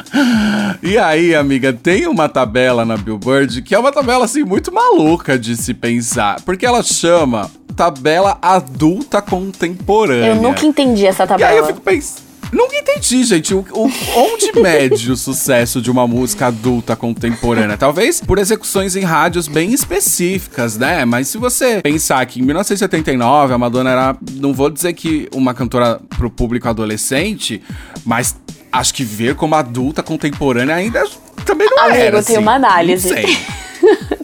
E 0.82 0.98
aí, 0.98 1.34
amiga, 1.34 1.72
tem 1.72 2.08
uma 2.08 2.28
tabela 2.28 2.84
na 2.84 2.98
Billboard 2.98 3.62
que 3.62 3.74
é 3.74 3.80
uma 3.80 3.92
tabela 3.92 4.26
assim 4.26 4.44
muito 4.44 4.72
maluca 4.72 5.38
de 5.40 5.56
se 5.56 5.74
pensar, 5.74 6.42
porque 6.42 6.66
ela 6.66 6.84
chama 6.84 7.50
tabela 7.76 8.38
adulta 8.42 9.22
contemporânea. 9.22 10.28
Eu 10.28 10.36
nunca 10.36 10.66
entendi 10.66 11.06
essa 11.06 11.26
tabela. 11.26 11.50
E 11.50 11.54
aí 11.54 11.58
eu 11.58 11.66
fico 11.68 11.82
pensando 11.82 12.34
Nunca 12.54 12.78
entendi, 12.78 13.24
gente, 13.24 13.52
o, 13.52 13.66
o, 13.72 13.92
onde 14.16 14.62
mede 14.62 15.12
o 15.12 15.18
sucesso 15.18 15.82
de 15.82 15.90
uma 15.90 16.08
música 16.08 16.48
adulta 16.48 16.96
contemporânea. 16.96 17.76
Talvez 17.76 18.22
por 18.22 18.38
execuções 18.38 18.96
em 18.96 19.02
rádios 19.02 19.48
bem 19.48 19.74
específicas, 19.74 20.78
né? 20.78 21.04
Mas 21.04 21.30
se 21.30 21.40
você 21.40 21.82
pensar 21.82 22.24
que 22.28 22.40
em 22.40 22.44
1979 22.44 23.54
a 23.54 23.58
Madonna 23.58 23.90
era, 23.90 24.18
não 24.34 24.54
vou 24.54 24.70
dizer 24.70 24.94
que 24.94 25.28
uma 25.34 25.56
cantora 25.56 26.00
pro 26.16 26.30
público 26.30 26.70
adolescente, 26.70 27.60
mas 28.06 28.36
acho 28.74 28.94
que 28.94 29.04
ver 29.04 29.36
como 29.36 29.56
adulta 29.56 30.04
contemporânea 30.04 30.76
ainda 30.76 31.06
também 31.46 31.70
não 31.70 31.80
Amigo, 31.80 31.98
era. 31.98 32.18
Amigo, 32.18 32.26
tem 32.28 32.38
uma 32.38 32.56
análise. 32.56 33.14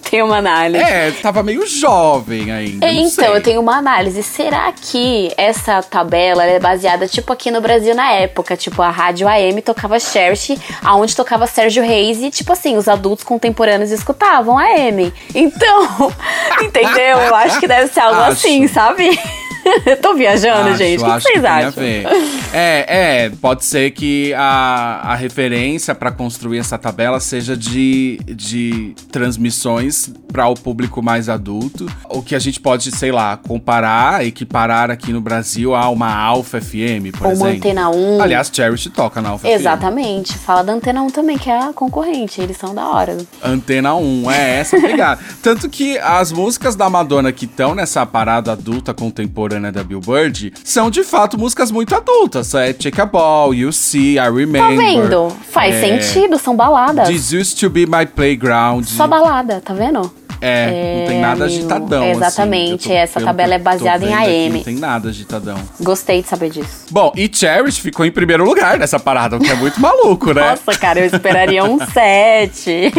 Tem 0.09 0.23
uma 0.23 0.37
análise. 0.37 0.83
É, 0.83 1.11
tava 1.11 1.43
meio 1.43 1.67
jovem 1.67 2.51
ainda. 2.51 2.83
É, 2.87 2.93
então, 2.93 3.25
sei. 3.25 3.27
eu 3.27 3.43
tenho 3.43 3.61
uma 3.61 3.77
análise. 3.77 4.23
Será 4.23 4.71
que 4.71 5.31
essa 5.37 5.83
tabela 5.83 6.43
é 6.43 6.59
baseada, 6.59 7.07
tipo, 7.07 7.31
aqui 7.31 7.51
no 7.51 7.61
Brasil 7.61 7.93
na 7.93 8.11
época? 8.13 8.57
Tipo, 8.57 8.81
a 8.81 8.89
rádio 8.89 9.27
AM 9.27 9.61
tocava 9.61 9.99
Cherish, 9.99 10.57
aonde 10.83 11.15
tocava 11.15 11.45
Sérgio 11.45 11.83
Reis 11.83 12.21
e, 12.21 12.31
tipo 12.31 12.51
assim, 12.51 12.75
os 12.75 12.87
adultos 12.87 13.23
contemporâneos 13.23 13.91
escutavam 13.91 14.57
AM. 14.57 15.13
Então, 15.35 16.11
entendeu? 16.63 17.19
Eu 17.19 17.35
acho 17.35 17.59
que 17.59 17.67
deve 17.67 17.93
ser 17.93 17.99
algo 17.99 18.21
acho. 18.21 18.31
assim, 18.31 18.67
sabe? 18.67 19.19
Eu 19.85 19.97
tô 19.97 20.13
viajando, 20.15 20.69
Acho, 20.69 20.77
gente. 20.77 21.01
O 21.01 21.05
que 21.05 21.11
acho 21.11 21.27
vocês 21.27 21.41
tem 21.41 21.49
a 21.49 21.55
acham? 21.57 21.71
ver. 21.83 22.05
É, 22.53 22.85
é, 23.25 23.29
pode 23.41 23.65
ser 23.65 23.91
que 23.91 24.33
a, 24.33 25.01
a 25.03 25.15
referência 25.15 25.93
para 25.93 26.11
construir 26.11 26.59
essa 26.59 26.77
tabela 26.77 27.19
seja 27.19 27.55
de, 27.55 28.19
de 28.27 28.93
transmissões 29.11 30.11
para 30.31 30.47
o 30.47 30.55
público 30.55 31.01
mais 31.01 31.29
adulto. 31.29 31.87
O 32.09 32.21
que 32.21 32.35
a 32.35 32.39
gente 32.39 32.59
pode, 32.59 32.91
sei 32.91 33.11
lá, 33.11 33.37
comparar, 33.37 34.25
equiparar 34.25 34.91
aqui 34.91 35.11
no 35.11 35.21
Brasil 35.21 35.75
a 35.75 35.89
uma 35.89 36.13
Alpha 36.13 36.59
FM, 36.61 37.15
por 37.17 37.27
Ou 37.27 37.33
uma 37.33 37.49
exemplo. 37.49 37.69
Antena 37.69 37.89
1. 37.89 38.21
Aliás, 38.21 38.51
Cherish 38.51 38.89
toca 38.89 39.21
na 39.21 39.29
Alpha 39.29 39.47
FM. 39.47 39.53
Exatamente. 39.53 40.37
Fala 40.37 40.63
da 40.63 40.73
Antena 40.73 41.01
1 41.03 41.09
também, 41.09 41.37
que 41.37 41.49
é 41.49 41.57
a 41.57 41.73
concorrente. 41.73 42.41
Eles 42.41 42.57
são 42.57 42.73
da 42.73 42.87
hora. 42.87 43.17
Antena 43.43 43.95
1, 43.95 44.31
é 44.31 44.59
essa 44.59 44.79
pegada. 44.79 45.21
Tanto 45.41 45.69
que 45.69 45.97
as 45.99 46.31
músicas 46.31 46.75
da 46.75 46.89
Madonna 46.89 47.31
que 47.31 47.45
estão 47.45 47.75
nessa 47.75 48.05
parada 48.05 48.51
adulta 48.51 48.93
contemporânea 48.93 49.48
da 49.71 49.83
Billboard 49.83 50.53
são 50.63 50.89
de 50.91 51.03
fato 51.03 51.37
músicas 51.37 51.71
muito 51.71 51.95
adultas. 51.95 52.53
É 52.53 52.71
Take 52.71 53.01
a 53.01 53.05
Ball, 53.05 53.53
You 53.53 53.71
See, 53.71 54.17
I 54.17 54.29
Remember. 54.29 54.61
Tá 54.61 54.69
vendo? 54.69 55.29
Faz 55.49 55.75
é, 55.75 56.01
sentido, 56.01 56.37
são 56.37 56.55
baladas. 56.55 57.07
This 57.07 57.31
used 57.33 57.59
to 57.59 57.69
be 57.69 57.85
my 57.85 58.05
playground. 58.05 58.85
Só 58.85 59.07
balada, 59.07 59.61
tá 59.61 59.73
vendo? 59.73 60.18
É, 60.41 60.99
não 61.01 61.07
tem 61.07 61.19
nada 61.21 61.43
amigo. 61.45 61.59
agitadão. 61.59 62.01
assim. 62.03 62.11
Exatamente, 62.11 62.87
Eu 62.89 62.95
tô- 62.95 62.97
essa 62.99 63.21
tabela 63.21 63.53
é 63.55 63.59
baseada 63.59 64.05
em 64.05 64.13
AM. 64.13 64.49
Não 64.57 64.63
tem 64.63 64.75
nada 64.75 65.09
agitadão. 65.09 65.57
Gostei 65.81 66.21
de 66.21 66.27
saber 66.29 66.49
disso. 66.49 66.85
Bom, 66.91 67.11
e 67.15 67.29
Cherish 67.31 67.79
ficou 67.79 68.05
em 68.05 68.11
primeiro 68.11 68.43
lugar 68.45 68.77
nessa 68.79 68.99
parada, 68.99 69.35
o 69.35 69.39
que 69.39 69.49
é 69.49 69.55
muito 69.55 69.79
maluco, 69.81 70.33
né? 70.33 70.51
Nossa, 70.51 70.79
cara, 70.79 70.99
eu 70.99 71.05
esperaria 71.05 71.63
um 71.63 71.77
sete, 71.91 72.91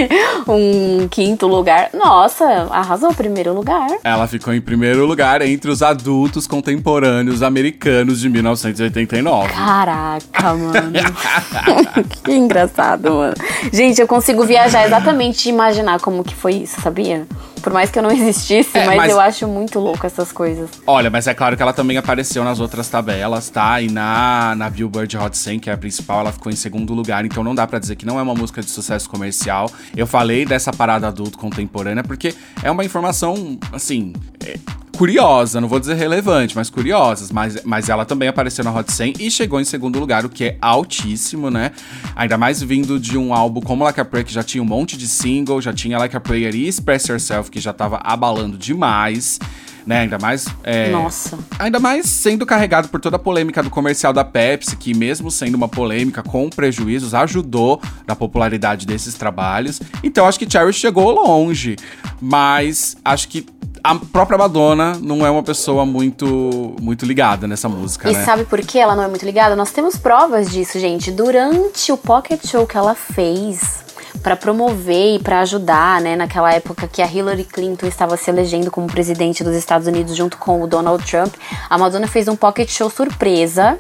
um 0.47 1.09
quinto 1.09 1.47
lugar. 1.47 1.91
Nossa, 1.95 2.45
arrasou, 2.71 3.13
primeiro 3.15 3.53
lugar. 3.55 3.87
Ela 4.05 4.27
ficou 4.27 4.53
em 4.55 4.61
primeiro 4.61 5.07
lugar 5.07 5.43
entre 5.43 5.71
os 5.71 5.83
adultos 5.83 6.47
contemporâneos 6.47 7.43
americanos 7.43 8.21
de 8.21 8.29
1989. 8.29 9.49
Caraca, 9.53 10.55
mano. 10.55 10.93
que 12.25 12.33
engraçado, 12.33 13.15
mano. 13.15 13.35
Gente, 13.73 14.01
eu 14.01 14.07
consigo 14.07 14.45
viajar 14.45 14.87
exatamente 14.87 15.47
e 15.47 15.49
imaginar 15.51 16.01
como 16.01 16.23
que 16.25 16.35
foi 16.35 16.55
isso, 16.55 16.81
sabia? 16.81 17.27
Por 17.63 17.73
mais 17.73 17.91
que 17.91 17.99
eu 17.99 18.03
não 18.03 18.11
existisse, 18.13 18.71
É, 18.79 18.87
mas, 18.87 18.97
mas- 18.97 19.11
eu 19.11 19.21
acho 19.21 19.47
muito 19.47 19.79
louco 19.79 20.07
essas 20.07 20.33
coisas. 20.33 20.71
Olha, 20.87 21.11
mas 21.11 21.27
é 21.27 21.35
claro 21.35 21.57
que 21.57 21.63
ela 21.63 21.73
também 21.73 21.97
apareceu 21.99 22.43
nas 22.43 22.59
outras 22.59 22.89
tabelas, 22.89 23.51
tá? 23.51 23.81
E 23.81 23.91
na, 23.91 24.55
na 24.57 24.71
Billboard 24.71 25.17
Hot 25.19 25.37
100, 25.37 25.61
que 25.61 25.69
é 25.71 25.73
a 25.75 25.77
principal, 25.79 26.21
ela 26.21 26.33
ficou 26.33 26.51
em 26.51 26.57
segundo 26.57 26.95
lugar. 26.95 27.25
Então 27.25 27.45
não 27.45 27.55
dá 27.55 27.67
pra 27.67 27.79
dizer 27.79 27.97
que 27.97 28.07
não 28.07 28.19
é 28.19 28.23
uma 28.23 28.35
música 28.35 28.63
de 28.63 28.71
sucesso 28.71 29.09
comercial. 29.11 29.71
Eu 29.97 30.07
falei 30.07 30.45
dessa 30.47 30.73
parada 30.73 31.09
adulto 31.09 31.37
contemporânea 31.39 32.03
porque 32.03 32.35
é 32.63 32.71
uma 32.71 32.85
informação, 32.85 33.59
assim... 33.73 34.13
é 34.45 34.57
curiosa, 35.01 35.63
não 35.63 35.67
vou 35.67 35.81
dizer 35.81 35.95
relevante, 35.95 36.55
mas 36.55 36.69
curiosas. 36.69 37.33
Mas, 37.33 37.65
mas 37.65 37.89
ela 37.89 38.05
também 38.05 38.29
apareceu 38.29 38.63
na 38.63 38.71
Hot 38.71 38.93
100 38.93 39.15
e 39.19 39.31
chegou 39.31 39.59
em 39.59 39.65
segundo 39.65 39.99
lugar, 39.99 40.27
o 40.27 40.29
que 40.29 40.45
é 40.45 40.57
altíssimo, 40.61 41.51
né? 41.51 41.71
Ainda 42.15 42.37
mais 42.37 42.63
vindo 42.63 43.01
de 43.01 43.17
um 43.17 43.33
álbum 43.33 43.63
como 43.63 43.83
Like 43.83 43.99
a 43.99 44.05
Prayer, 44.05 44.27
que 44.27 44.33
já 44.35 44.43
tinha 44.43 44.63
um 44.63 44.67
monte 44.67 44.99
de 44.99 45.09
single, 45.09 45.59
já 45.63 45.73
tinha 45.73 45.97
Like 45.97 46.15
a 46.15 46.21
Prayer 46.21 46.55
e 46.55 46.69
Express 46.69 47.09
Yourself, 47.09 47.51
que 47.51 47.59
já 47.59 47.73
tava 47.73 47.99
abalando 48.05 48.59
demais. 48.59 49.39
Né, 49.87 50.01
ainda 50.01 50.19
mais. 50.19 50.47
é, 50.63 50.91
Nossa. 50.91 51.39
Ainda 51.59 51.81
mais 51.81 52.05
sendo 52.05 52.45
carregado 52.45 52.89
por 52.89 53.01
toda 53.01 53.17
a 53.17 53.19
polêmica 53.19 53.63
do 53.63 53.71
comercial 53.71 54.13
da 54.13 54.23
Pepsi, 54.23 54.77
que 54.77 54.93
mesmo 54.95 55.31
sendo 55.31 55.55
uma 55.55 55.67
polêmica 55.67 56.23
com 56.23 56.51
prejuízos, 56.51 57.15
ajudou 57.15 57.81
na 58.07 58.15
popularidade 58.15 58.87
desses 58.87 59.15
trabalhos. 59.15 59.81
Então 60.05 60.27
acho 60.27 60.39
que 60.39 60.49
Cherish 60.49 60.79
chegou 60.79 61.11
longe, 61.11 61.77
mas 62.21 62.99
acho 63.03 63.27
que 63.29 63.47
a 63.83 63.95
própria 63.95 64.39
Madonna 64.39 64.99
não 65.01 65.25
é 65.27 65.31
uma 65.31 65.43
pessoa 65.43 65.85
muito 65.87 66.75
muito 66.81 67.05
ligada 67.07 67.47
nessa 67.47 67.69
música, 67.69 68.11
E 68.11 68.15
né? 68.15 68.25
sabe 68.25 68.45
por 68.45 68.61
que 68.61 68.79
ela 68.79 68.95
não 68.95 69.03
é 69.03 69.09
muito 69.09 69.25
ligada? 69.25 69.57
Nós 69.57 69.71
temos 69.71 69.97
provas 69.97 70.51
disso, 70.51 70.79
gente. 70.79 71.11
Durante 71.11 71.91
o 71.93 71.97
pocket 71.97 72.47
show 72.47 72.67
que 72.67 72.77
ela 72.77 72.95
fez 72.95 73.85
pra 74.23 74.37
promover 74.37 75.17
e 75.17 75.19
pra 75.19 75.41
ajudar, 75.41 76.01
né, 76.01 76.15
naquela 76.17 76.53
época 76.53 76.87
que 76.87 77.01
a 77.01 77.07
Hillary 77.07 77.45
Clinton 77.45 77.87
estava 77.87 78.17
se 78.17 78.29
elegendo 78.31 78.71
como 78.71 78.87
presidente 78.87 79.43
dos 79.43 79.55
Estados 79.55 79.87
Unidos 79.87 80.15
junto 80.17 80.37
com 80.37 80.63
o 80.63 80.67
Donald 80.67 81.03
Trump, 81.05 81.33
a 81.69 81.79
Madonna 81.79 82.07
fez 82.07 82.29
um 82.29 82.37
pocket 82.37 82.69
show 82.69 82.91
surpresa. 82.91 83.79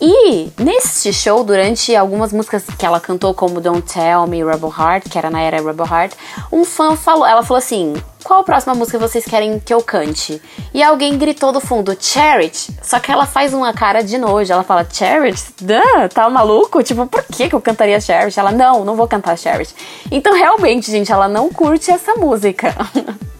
E 0.00 0.48
nesse 0.58 1.12
show, 1.12 1.42
durante 1.42 1.94
algumas 1.94 2.32
músicas 2.32 2.64
que 2.78 2.86
ela 2.86 3.00
cantou, 3.00 3.34
como 3.34 3.60
Don't 3.60 3.82
Tell 3.82 4.26
Me, 4.28 4.44
Rebel 4.44 4.72
Heart, 4.76 5.08
que 5.08 5.18
era 5.18 5.28
na 5.30 5.40
era 5.40 5.60
Rebel 5.60 5.86
Heart, 5.86 6.12
um 6.52 6.64
fã 6.64 6.94
falou, 6.94 7.26
ela 7.26 7.42
falou 7.42 7.58
assim: 7.58 7.94
qual 8.28 8.40
a 8.40 8.44
próxima 8.44 8.74
música 8.74 8.98
vocês 8.98 9.24
querem 9.24 9.58
que 9.58 9.72
eu 9.72 9.80
cante? 9.80 10.42
E 10.74 10.82
alguém 10.82 11.16
gritou 11.16 11.50
do 11.50 11.62
fundo, 11.62 11.96
Charity. 11.98 12.72
Só 12.82 13.00
que 13.00 13.10
ela 13.10 13.24
faz 13.24 13.54
uma 13.54 13.72
cara 13.72 14.02
de 14.02 14.18
nojo. 14.18 14.52
Ela 14.52 14.62
fala, 14.62 14.86
Charity? 14.86 15.54
Duh, 15.62 16.10
tá 16.12 16.28
maluco? 16.28 16.82
Tipo, 16.82 17.06
por 17.06 17.22
que, 17.22 17.48
que 17.48 17.54
eu 17.54 17.60
cantaria 17.62 17.98
Charity? 17.98 18.38
Ela, 18.38 18.52
não, 18.52 18.84
não 18.84 18.94
vou 18.94 19.08
cantar 19.08 19.38
Charity. 19.38 19.74
Então, 20.10 20.34
realmente, 20.34 20.90
gente, 20.90 21.10
ela 21.10 21.26
não 21.26 21.48
curte 21.48 21.90
essa 21.90 22.16
música. 22.16 22.76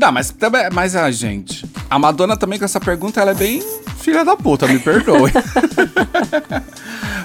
Não, 0.00 0.10
mas 0.10 0.30
também, 0.30 0.62
mas 0.72 0.96
a 0.96 1.10
gente, 1.10 1.66
a 1.90 1.98
Madonna 1.98 2.34
também 2.34 2.58
com 2.58 2.64
essa 2.64 2.80
pergunta, 2.80 3.20
ela 3.20 3.32
é 3.32 3.34
bem 3.34 3.62
filha 3.98 4.24
da 4.24 4.34
puta, 4.34 4.66
me 4.66 4.78
perdoe. 4.78 5.30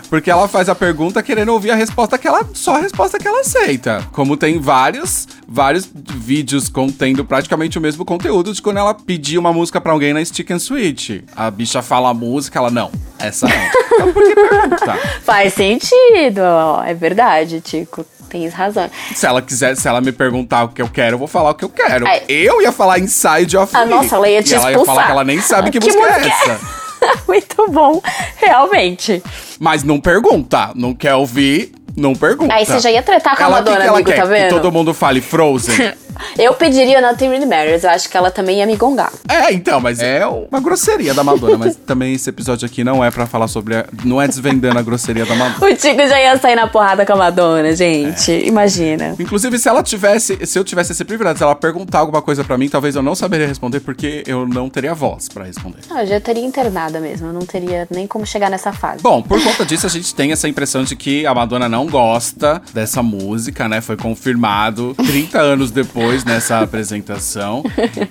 Porque 0.10 0.30
ela 0.30 0.48
faz 0.48 0.68
a 0.68 0.76
pergunta 0.76 1.24
querendo 1.24 1.54
ouvir 1.54 1.72
a 1.72 1.76
resposta 1.76 2.18
que 2.18 2.28
ela. 2.28 2.46
Só 2.54 2.76
a 2.76 2.80
resposta 2.80 3.18
que 3.18 3.26
ela 3.26 3.40
aceita. 3.40 4.06
Como 4.12 4.36
tem 4.36 4.60
vários, 4.60 5.26
vários 5.48 5.90
vídeos 5.94 6.68
contendo 6.68 7.24
praticamente 7.24 7.78
o 7.78 7.82
mesmo 7.82 8.04
conteúdo 8.04 8.54
de 8.54 8.62
quando 8.62 8.78
ela 8.78 8.94
pedia 8.94 9.40
uma 9.40 9.54
música 9.54 9.80
pra 9.80 9.94
alguém 9.94 10.14
na 10.14 10.24
Stick 10.24 10.52
and 10.52 10.60
Switch. 10.60 11.22
A 11.34 11.50
bicha 11.50 11.82
fala 11.82 12.10
a 12.10 12.14
música, 12.14 12.60
ela 12.60 12.70
não. 12.70 12.92
Essa 13.18 13.48
não. 13.48 13.56
Então 13.96 14.12
por 14.12 14.24
que 14.24 14.36
perguntar? 14.36 14.98
Faz 15.22 15.54
sentido, 15.54 16.42
é 16.86 16.94
verdade, 16.94 17.62
Tico. 17.62 18.06
Tens 18.36 18.54
razão. 18.54 18.90
Se 19.16 19.26
ela 19.26 19.42
quiser, 19.42 19.78
se 19.78 19.88
ela 19.88 20.02
me 20.02 20.12
perguntar 20.12 20.66
o 20.66 20.68
que 20.70 20.82
eu 20.82 20.90
quero, 20.90 21.16
eu 21.16 21.18
vou 21.20 21.28
falar 21.28 21.52
o 21.52 21.54
que 21.54 21.64
eu 21.64 21.70
quero. 21.70 22.06
Ai. 22.06 22.24
Eu 22.28 22.62
ia 22.62 22.72
falar 22.74 23.00
Inside 23.00 23.56
of 23.56 23.74
Ah, 23.74 23.86
Me. 23.86 23.92
nossa, 23.92 24.18
ela 24.18 24.28
ia 24.28 24.44
te 24.44 24.52
E 24.52 24.56
ela 24.56 24.64
ia 24.66 24.70
expulsar. 24.72 24.94
falar 24.96 25.06
que 25.06 25.12
ela 25.12 25.24
nem 25.24 25.40
sabe 25.40 25.72
que, 25.72 25.80
Que 25.80 25.86
música, 25.86 26.04
é 26.06 26.22
é? 26.24 26.28
essa. 26.28 26.60
Muito 27.26 27.72
bom, 27.72 28.02
realmente. 28.36 29.24
Mas 29.58 29.84
não 29.84 30.02
pergunta. 30.02 30.72
Não 30.76 30.94
quer 30.94 31.16
ouvir, 31.16 31.72
não 31.96 32.14
pergunta. 32.14 32.54
Aí 32.54 32.66
você 32.66 32.78
já 32.80 32.92
ia 32.92 33.02
tretar 33.02 33.38
com 33.38 33.44
a 33.44 33.46
ela, 33.46 33.64
que 33.64 33.70
Madonna, 33.70 33.86
que 33.86 33.90
amigo, 33.94 34.10
quer? 34.10 34.16
tá 34.18 34.26
vendo? 34.26 34.44
Que 34.44 34.50
todo 34.50 34.70
mundo 34.70 34.94
fale 34.94 35.22
Frozen. 35.22 35.94
Eu 36.38 36.54
pediria 36.54 37.02
Nothing 37.02 37.30
Really 37.30 37.46
Matters, 37.46 37.84
eu 37.84 37.90
acho 37.90 38.10
que 38.10 38.18
ela 38.18 38.32
também 38.32 38.60
ia 38.60 38.66
me 38.66 38.76
gongar. 38.76 39.12
é, 39.30 39.54
então, 39.54 39.80
mas 39.80 40.00
é 40.00 40.26
uma 40.26 40.60
grosseria 40.60 41.14
da 41.14 41.24
Madonna. 41.24 41.58
Mas 41.58 41.76
também 41.76 42.14
esse 42.14 42.30
episódio 42.30 42.66
aqui 42.66 42.84
não 42.84 43.04
é 43.04 43.10
pra 43.12 43.26
falar 43.26 43.48
sobre. 43.48 43.76
A, 43.76 43.86
não 44.04 44.22
é 44.22 44.28
desvendando 44.28 44.78
a 44.80 44.82
grosseria 44.82 45.26
da 45.26 45.36
Madonna. 45.36 45.66
O 45.72 45.76
Tico 45.76 46.08
já 46.08 46.20
ia 46.20 46.38
sair 46.38 46.56
na 46.56 46.68
porrada 46.68 47.06
com 47.06 47.14
a 47.14 47.16
Madonna, 47.16 47.76
gente. 47.76 48.32
Imagina. 48.46 49.16
Inclusive, 49.20 49.58
se 49.58 49.68
ela 49.70 49.82
tivesse, 49.84 50.46
se 50.46 50.58
eu 50.60 50.64
tivesse 50.64 50.92
esse 50.92 51.04
privilégio, 51.06 51.38
se 51.38 51.44
ela 51.44 51.56
perguntar 51.56 52.00
alguma 52.00 52.22
coisa 52.22 52.44
pra 52.44 52.58
mim, 52.58 52.68
talvez 52.70 52.96
eu 52.96 53.02
não 53.02 53.16
saberia 53.16 53.48
responder, 53.48 53.80
porque 53.80 54.24
eu 54.28 54.48
não 54.48 54.70
teria 54.70 54.94
voz 54.94 55.28
pra 55.30 55.46
responder. 55.46 55.80
Não, 55.90 56.00
eu 56.00 56.08
já 56.08 56.20
teria 56.20 56.44
internada 56.46 57.00
mesmo, 57.00 57.28
eu 57.28 57.34
não 57.34 57.42
teria 57.42 57.88
nem 57.90 58.06
como 58.08 58.26
chegar 58.26 58.50
nessa 58.50 58.72
fase. 58.74 59.02
Bom, 59.02 59.22
por 59.22 59.42
conta 59.44 59.66
disso, 59.66 59.86
a 59.86 59.90
gente 59.90 60.14
tem 60.14 60.32
essa 60.32 60.48
impressão 60.48 60.84
de 60.84 60.96
que 60.96 61.26
a 61.26 61.34
Madonna 61.34 61.68
não 61.70 61.86
gosta 61.88 62.62
dessa 62.74 63.02
música, 63.02 63.68
né? 63.68 63.82
Foi 63.82 63.96
confirmado 63.98 64.94
30 64.96 65.40
anos 65.40 65.72
depois 65.72 66.05
nessa 66.24 66.60
apresentação. 66.64 67.64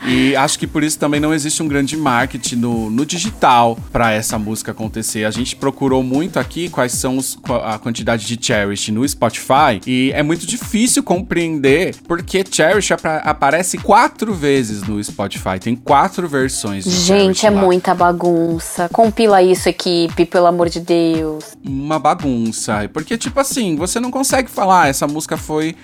E 0.06 0.34
acho 0.36 0.58
que 0.58 0.66
por 0.66 0.82
isso 0.82 0.98
também 0.98 1.20
não 1.20 1.32
existe 1.32 1.62
um 1.62 1.68
grande 1.68 1.96
marketing 1.96 2.56
no, 2.56 2.90
no 2.90 3.06
digital 3.06 3.78
pra 3.92 4.12
essa 4.12 4.38
música 4.38 4.72
acontecer. 4.72 5.24
A 5.24 5.30
gente 5.30 5.56
procurou 5.56 6.02
muito 6.02 6.38
aqui 6.38 6.68
quais 6.68 6.92
são 6.92 7.16
os- 7.18 7.38
a 7.64 7.78
quantidade 7.78 8.26
de 8.26 8.44
Cherish 8.44 8.90
no 8.90 9.06
Spotify 9.08 9.80
e 9.86 10.10
é 10.14 10.22
muito 10.22 10.46
difícil 10.46 11.02
compreender 11.02 11.94
porque 12.06 12.44
Cherish 12.48 12.92
apa- 12.92 13.18
aparece 13.18 13.78
quatro 13.78 14.34
vezes 14.34 14.82
no 14.82 15.02
Spotify. 15.02 15.58
Tem 15.60 15.74
quatro 15.76 16.28
versões 16.28 16.84
de 16.84 16.90
Gente, 16.90 17.38
Cherish 17.40 17.44
é 17.46 17.50
lá. 17.50 17.60
muita 17.62 17.94
bagunça. 17.94 18.88
Compila 18.92 19.42
isso, 19.42 19.68
equipe, 19.68 20.24
pelo 20.26 20.46
amor 20.46 20.68
de 20.68 20.80
Deus. 20.80 21.44
uma 21.64 21.98
bagunça. 21.98 22.88
Porque, 22.92 23.16
tipo 23.16 23.38
assim, 23.40 23.76
você 23.76 23.98
não 24.00 24.10
consegue 24.10 24.50
falar, 24.50 24.82
"Ah, 24.84 24.88
essa 24.88 25.06
música 25.06 25.36
foi 25.36 25.74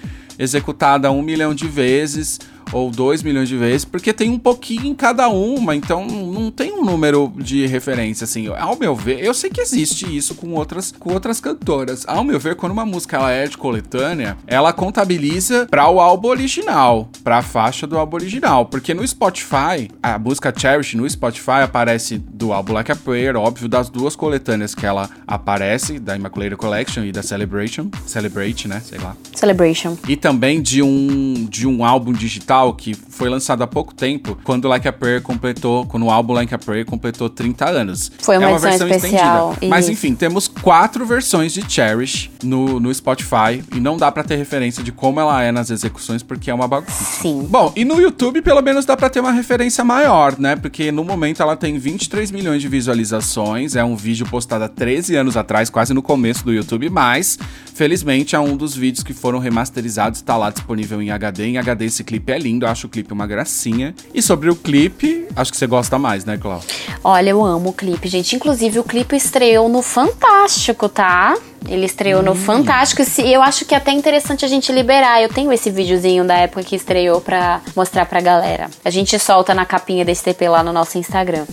executada 0.40 1.12
um 1.12 1.20
milhão 1.20 1.54
de 1.54 1.68
vezes 1.68 2.40
ou 2.72 2.90
dois 2.90 3.22
milhões 3.22 3.48
de 3.48 3.56
vezes, 3.56 3.84
porque 3.84 4.12
tem 4.12 4.30
um 4.30 4.38
pouquinho 4.38 4.86
em 4.86 4.94
cada 4.94 5.28
uma, 5.28 5.74
então 5.74 6.06
não 6.06 6.50
tem 6.50 6.72
um 6.72 6.84
número 6.84 7.32
de 7.36 7.66
referência, 7.66 8.24
assim. 8.24 8.48
Ao 8.48 8.76
meu 8.76 8.94
ver, 8.94 9.24
eu 9.24 9.34
sei 9.34 9.50
que 9.50 9.60
existe 9.60 10.04
isso 10.16 10.34
com 10.34 10.52
outras, 10.52 10.92
com 10.98 11.12
outras 11.12 11.40
cantoras. 11.40 12.04
Ao 12.06 12.24
meu 12.24 12.38
ver, 12.38 12.56
quando 12.56 12.72
uma 12.72 12.86
música 12.86 13.16
ela 13.16 13.30
é 13.30 13.46
de 13.46 13.56
coletânea, 13.56 14.36
ela 14.46 14.72
contabiliza 14.72 15.66
para 15.70 15.88
o 15.88 16.00
álbum 16.00 16.28
original, 16.28 17.08
para 17.24 17.38
a 17.38 17.42
faixa 17.42 17.86
do 17.86 17.98
álbum 17.98 18.16
original, 18.16 18.66
porque 18.66 18.94
no 18.94 19.06
Spotify, 19.06 19.90
a 20.02 20.18
música 20.18 20.52
Cherish 20.56 20.94
no 20.94 21.08
Spotify 21.08 21.62
aparece 21.62 22.18
do 22.18 22.52
álbum 22.52 22.72
Like 22.72 22.92
a 22.92 22.96
Prayer, 22.96 23.36
óbvio, 23.36 23.68
das 23.68 23.88
duas 23.88 24.14
coletâneas 24.14 24.74
que 24.74 24.86
ela 24.86 25.08
aparece, 25.26 25.98
da 25.98 26.16
Immaculate 26.16 26.56
Collection 26.56 27.04
e 27.04 27.12
da 27.12 27.22
Celebration, 27.22 27.90
Celebrate, 28.06 28.68
né, 28.68 28.80
sei 28.80 28.98
lá. 28.98 29.16
Celebration. 29.34 29.96
E 30.08 30.16
também 30.16 30.60
de 30.60 30.82
um, 30.82 31.46
de 31.48 31.66
um 31.66 31.84
álbum 31.84 32.12
digital 32.12 32.59
que 32.74 32.94
foi 32.94 33.28
lançado 33.28 33.62
há 33.62 33.66
pouco 33.66 33.94
tempo, 33.94 34.38
quando 34.44 34.68
Like 34.68 34.86
a 34.86 34.92
Prayer 34.92 35.22
completou, 35.22 35.86
quando 35.86 36.06
o 36.06 36.10
álbum 36.10 36.32
Like 36.34 36.54
a 36.54 36.58
Prayer 36.58 36.84
completou 36.84 37.28
30 37.28 37.68
anos. 37.68 38.12
Foi 38.20 38.36
uma 38.36 38.46
é 38.46 38.48
uma 38.48 38.58
versão 38.58 38.88
especial, 38.88 39.52
estendida. 39.52 39.74
Mas 39.74 39.88
enfim, 39.88 40.14
temos 40.14 40.48
quatro 40.48 41.04
versões 41.06 41.52
de 41.52 41.68
Cherish 41.68 42.30
no, 42.42 42.78
no 42.78 42.92
Spotify 42.94 43.62
e 43.74 43.80
não 43.80 43.96
dá 43.96 44.10
pra 44.12 44.22
ter 44.22 44.36
referência 44.36 44.82
de 44.82 44.92
como 44.92 45.20
ela 45.20 45.42
é 45.42 45.50
nas 45.50 45.70
execuções 45.70 46.22
porque 46.22 46.50
é 46.50 46.54
uma 46.54 46.68
bagunça. 46.68 46.92
Sim. 47.22 47.46
Bom, 47.48 47.72
e 47.74 47.84
no 47.84 48.00
YouTube 48.00 48.42
pelo 48.42 48.60
menos 48.60 48.84
dá 48.84 48.96
pra 48.96 49.08
ter 49.08 49.20
uma 49.20 49.32
referência 49.32 49.84
maior, 49.84 50.38
né? 50.38 50.56
Porque 50.56 50.92
no 50.92 51.04
momento 51.04 51.42
ela 51.42 51.56
tem 51.56 51.78
23 51.78 52.30
milhões 52.30 52.60
de 52.62 52.68
visualizações, 52.68 53.76
é 53.76 53.84
um 53.84 53.96
vídeo 53.96 54.26
postado 54.26 54.64
há 54.64 54.68
13 54.68 55.16
anos 55.16 55.36
atrás, 55.36 55.70
quase 55.70 55.94
no 55.94 56.02
começo 56.02 56.44
do 56.44 56.52
YouTube, 56.52 56.88
mas 56.90 57.38
felizmente 57.74 58.36
é 58.36 58.40
um 58.40 58.56
dos 58.56 58.74
vídeos 58.74 59.02
que 59.02 59.14
foram 59.14 59.38
remasterizados, 59.38 60.20
tá 60.20 60.36
lá 60.36 60.50
disponível 60.50 61.00
em 61.00 61.10
HD. 61.10 61.46
Em 61.46 61.58
HD 61.58 61.84
esse 61.86 62.04
clipe 62.04 62.32
é 62.32 62.38
lindo, 62.38 62.49
eu 62.58 62.68
acho 62.68 62.86
o 62.86 62.90
clipe 62.90 63.12
uma 63.12 63.26
gracinha. 63.26 63.94
E 64.14 64.20
sobre 64.20 64.50
o 64.50 64.56
clipe, 64.56 65.26
acho 65.36 65.50
que 65.50 65.56
você 65.56 65.66
gosta 65.66 65.98
mais, 65.98 66.24
né, 66.24 66.36
Clau? 66.36 66.62
Olha, 67.04 67.30
eu 67.30 67.44
amo 67.44 67.70
o 67.70 67.72
clipe, 67.72 68.08
gente. 68.08 68.34
Inclusive, 68.34 68.78
o 68.78 68.84
clipe 68.84 69.16
estreou 69.16 69.68
no 69.68 69.82
Fantástico, 69.82 70.88
tá? 70.88 71.36
Ele 71.68 71.86
estreou 71.86 72.22
no 72.22 72.34
Fantástico. 72.34 73.02
E 73.22 73.32
eu 73.32 73.42
acho 73.42 73.64
que 73.64 73.74
é 73.74 73.78
até 73.78 73.92
interessante 73.92 74.44
a 74.44 74.48
gente 74.48 74.72
liberar. 74.72 75.22
Eu 75.22 75.28
tenho 75.28 75.52
esse 75.52 75.70
videozinho 75.70 76.24
da 76.24 76.34
época 76.34 76.62
que 76.62 76.74
estreou 76.74 77.20
pra 77.20 77.60
mostrar 77.76 78.06
pra 78.06 78.20
galera. 78.20 78.70
A 78.84 78.90
gente 78.90 79.18
solta 79.18 79.54
na 79.54 79.64
capinha 79.64 80.04
desse 80.04 80.24
TP 80.24 80.48
lá 80.48 80.62
no 80.62 80.72
nosso 80.72 80.98
Instagram. 80.98 81.44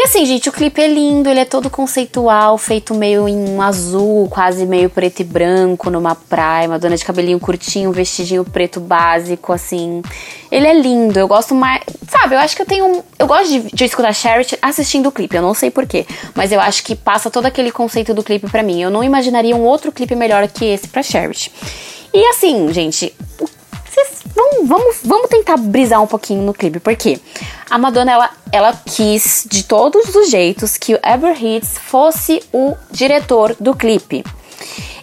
E 0.00 0.04
assim, 0.04 0.24
gente, 0.24 0.48
o 0.48 0.52
clipe 0.52 0.80
é 0.80 0.86
lindo, 0.88 1.28
ele 1.28 1.40
é 1.40 1.44
todo 1.44 1.68
conceitual, 1.68 2.56
feito 2.56 2.94
meio 2.94 3.28
em 3.28 3.60
azul, 3.60 4.26
quase 4.30 4.64
meio 4.64 4.88
preto 4.88 5.20
e 5.20 5.24
branco, 5.24 5.90
numa 5.90 6.14
praia, 6.14 6.66
uma 6.66 6.78
dona 6.78 6.96
de 6.96 7.04
cabelinho 7.04 7.38
curtinho, 7.38 7.92
vestidinho 7.92 8.42
preto 8.42 8.80
básico, 8.80 9.52
assim. 9.52 10.00
Ele 10.50 10.66
é 10.66 10.72
lindo, 10.72 11.18
eu 11.18 11.28
gosto 11.28 11.54
mais. 11.54 11.82
Sabe, 12.08 12.34
eu 12.34 12.38
acho 12.38 12.56
que 12.56 12.62
eu 12.62 12.66
tenho. 12.66 13.04
Eu 13.18 13.26
gosto 13.26 13.48
de, 13.50 13.76
de 13.76 13.84
escutar 13.84 14.14
Charity 14.14 14.56
assistindo 14.62 15.06
o 15.10 15.12
clipe, 15.12 15.36
eu 15.36 15.42
não 15.42 15.52
sei 15.52 15.70
porquê. 15.70 16.06
Mas 16.34 16.50
eu 16.50 16.60
acho 16.62 16.82
que 16.82 16.94
passa 16.96 17.30
todo 17.30 17.44
aquele 17.44 17.70
conceito 17.70 18.14
do 18.14 18.22
clipe 18.22 18.48
pra 18.50 18.62
mim. 18.62 18.80
Eu 18.80 18.88
não 18.90 19.04
imaginaria 19.04 19.54
um 19.54 19.64
outro 19.64 19.92
clipe 19.92 20.14
melhor 20.14 20.48
que 20.48 20.64
esse 20.64 20.88
pra 20.88 21.02
Charity. 21.02 21.52
E 22.14 22.24
assim, 22.28 22.72
gente, 22.72 23.14
o- 23.38 23.59
vocês 23.90 24.22
vão, 24.34 24.66
vamos, 24.66 24.98
vamos 25.04 25.28
tentar 25.28 25.56
brisar 25.56 26.00
um 26.00 26.06
pouquinho 26.06 26.42
no 26.42 26.54
clipe, 26.54 26.78
porque 26.78 27.18
a 27.68 27.76
Madonna 27.76 28.12
ela, 28.12 28.30
ela 28.52 28.72
quis 28.86 29.46
de 29.50 29.64
todos 29.64 30.14
os 30.14 30.30
jeitos 30.30 30.76
que 30.76 30.94
o 30.94 31.00
Ever 31.04 31.36
Hits 31.42 31.76
fosse 31.76 32.40
o 32.52 32.76
diretor 32.90 33.56
do 33.58 33.74
clipe. 33.74 34.24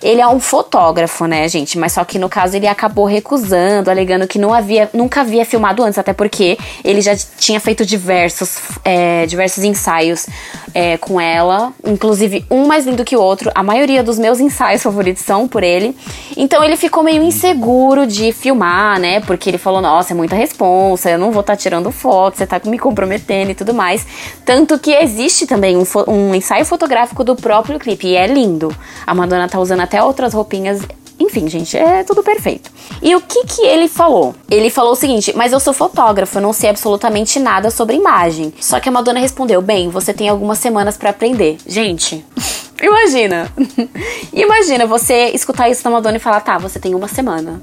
Ele 0.02 0.22
é 0.22 0.28
um 0.28 0.40
fotógrafo, 0.40 1.26
né, 1.26 1.48
gente? 1.48 1.78
Mas 1.78 1.94
só 1.94 2.04
que 2.06 2.20
no 2.20 2.30
caso 2.30 2.56
ele 2.56 2.68
acabou 2.68 3.06
recusando, 3.06 3.90
alegando 3.90 4.28
que 4.28 4.38
não 4.38 4.54
havia, 4.54 4.90
nunca 4.94 5.22
havia 5.22 5.46
filmado 5.46 5.84
antes, 5.84 5.98
até 5.98 6.14
porque 6.14 6.58
ele 6.84 7.02
já 7.02 7.16
tinha 7.16 7.60
feito 7.60 7.86
diversos, 7.86 8.58
é, 8.84 9.26
diversos 9.26 9.64
ensaios 9.64 10.28
é, 10.74 10.98
com 10.98 11.20
ela, 11.20 11.74
inclusive 11.86 12.46
um 12.50 12.68
mais 12.68 12.86
lindo 12.86 13.04
que 13.04 13.16
o 13.16 13.22
outro. 13.22 13.52
A 13.56 13.64
maioria 13.64 14.04
dos 14.04 14.20
meus 14.20 14.40
ensaios 14.40 14.84
favoritos 14.84 15.24
são 15.24 15.48
por 15.48 15.64
ele. 15.64 15.96
Então 16.36 16.64
ele 16.64 16.78
ficou 16.78 17.04
meio 17.04 17.24
inseguro 17.24 18.06
de 18.06 18.32
filmar, 18.32 19.00
né? 19.00 19.20
Porque 19.22 19.50
ele 19.50 19.58
falou: 19.58 19.82
Nossa, 19.82 20.14
é 20.14 20.16
muita 20.16 20.36
responsa, 20.36 21.10
eu 21.10 21.18
não 21.18 21.32
vou 21.32 21.42
estar 21.42 21.56
tirando 21.56 21.92
foto, 21.92 22.38
você 22.38 22.46
tá 22.46 22.62
me 22.66 22.78
comprometendo 22.78 23.52
e 23.52 23.56
tudo 23.56 23.74
mais. 23.74 24.06
Tanto 24.46 24.78
que 24.78 24.92
existe 24.92 25.48
também 25.48 25.76
um, 25.76 25.84
um 26.08 26.36
ensaio 26.36 26.66
fotográfico 26.66 27.24
do 27.24 27.36
próprio 27.36 27.80
clipe, 27.80 28.08
e 28.08 28.16
é 28.16 28.28
lindo. 28.28 28.76
A 29.06 29.14
Madonna 29.14 29.48
tá 29.48 29.57
usando 29.62 29.82
até 29.82 30.02
outras 30.02 30.34
roupinhas. 30.34 30.82
Enfim, 31.20 31.48
gente, 31.48 31.76
é 31.76 32.04
tudo 32.04 32.22
perfeito. 32.22 32.72
E 33.02 33.16
o 33.16 33.22
que 33.22 33.44
que 33.46 33.62
ele 33.66 33.88
falou? 33.88 34.36
Ele 34.50 34.70
falou 34.70 34.92
o 34.92 34.96
seguinte: 34.96 35.34
Mas 35.36 35.52
eu 35.52 35.60
sou 35.60 35.74
fotógrafo, 35.74 36.38
eu 36.38 36.42
não 36.42 36.54
sei 36.54 36.70
absolutamente 36.70 37.40
nada 37.40 37.72
sobre 37.72 37.96
imagem. 37.96 38.54
Só 38.60 38.80
que 38.80 38.88
a 38.88 38.92
Madonna 38.92 39.20
respondeu: 39.20 39.62
Bem, 39.62 39.90
você 39.90 40.14
tem 40.14 40.30
algumas 40.30 40.60
semanas 40.60 40.98
pra 40.98 41.10
aprender. 41.10 41.58
Gente. 41.66 42.24
Imagina! 42.82 43.52
Imagina 44.32 44.86
você 44.86 45.32
escutar 45.34 45.68
isso 45.70 45.84
da 45.84 45.90
Madonna 45.90 46.18
e 46.18 46.20
falar, 46.20 46.42
tá, 46.42 46.58
você 46.60 46.80
tem 46.80 46.94
uma 46.94 47.08
semana. 47.08 47.60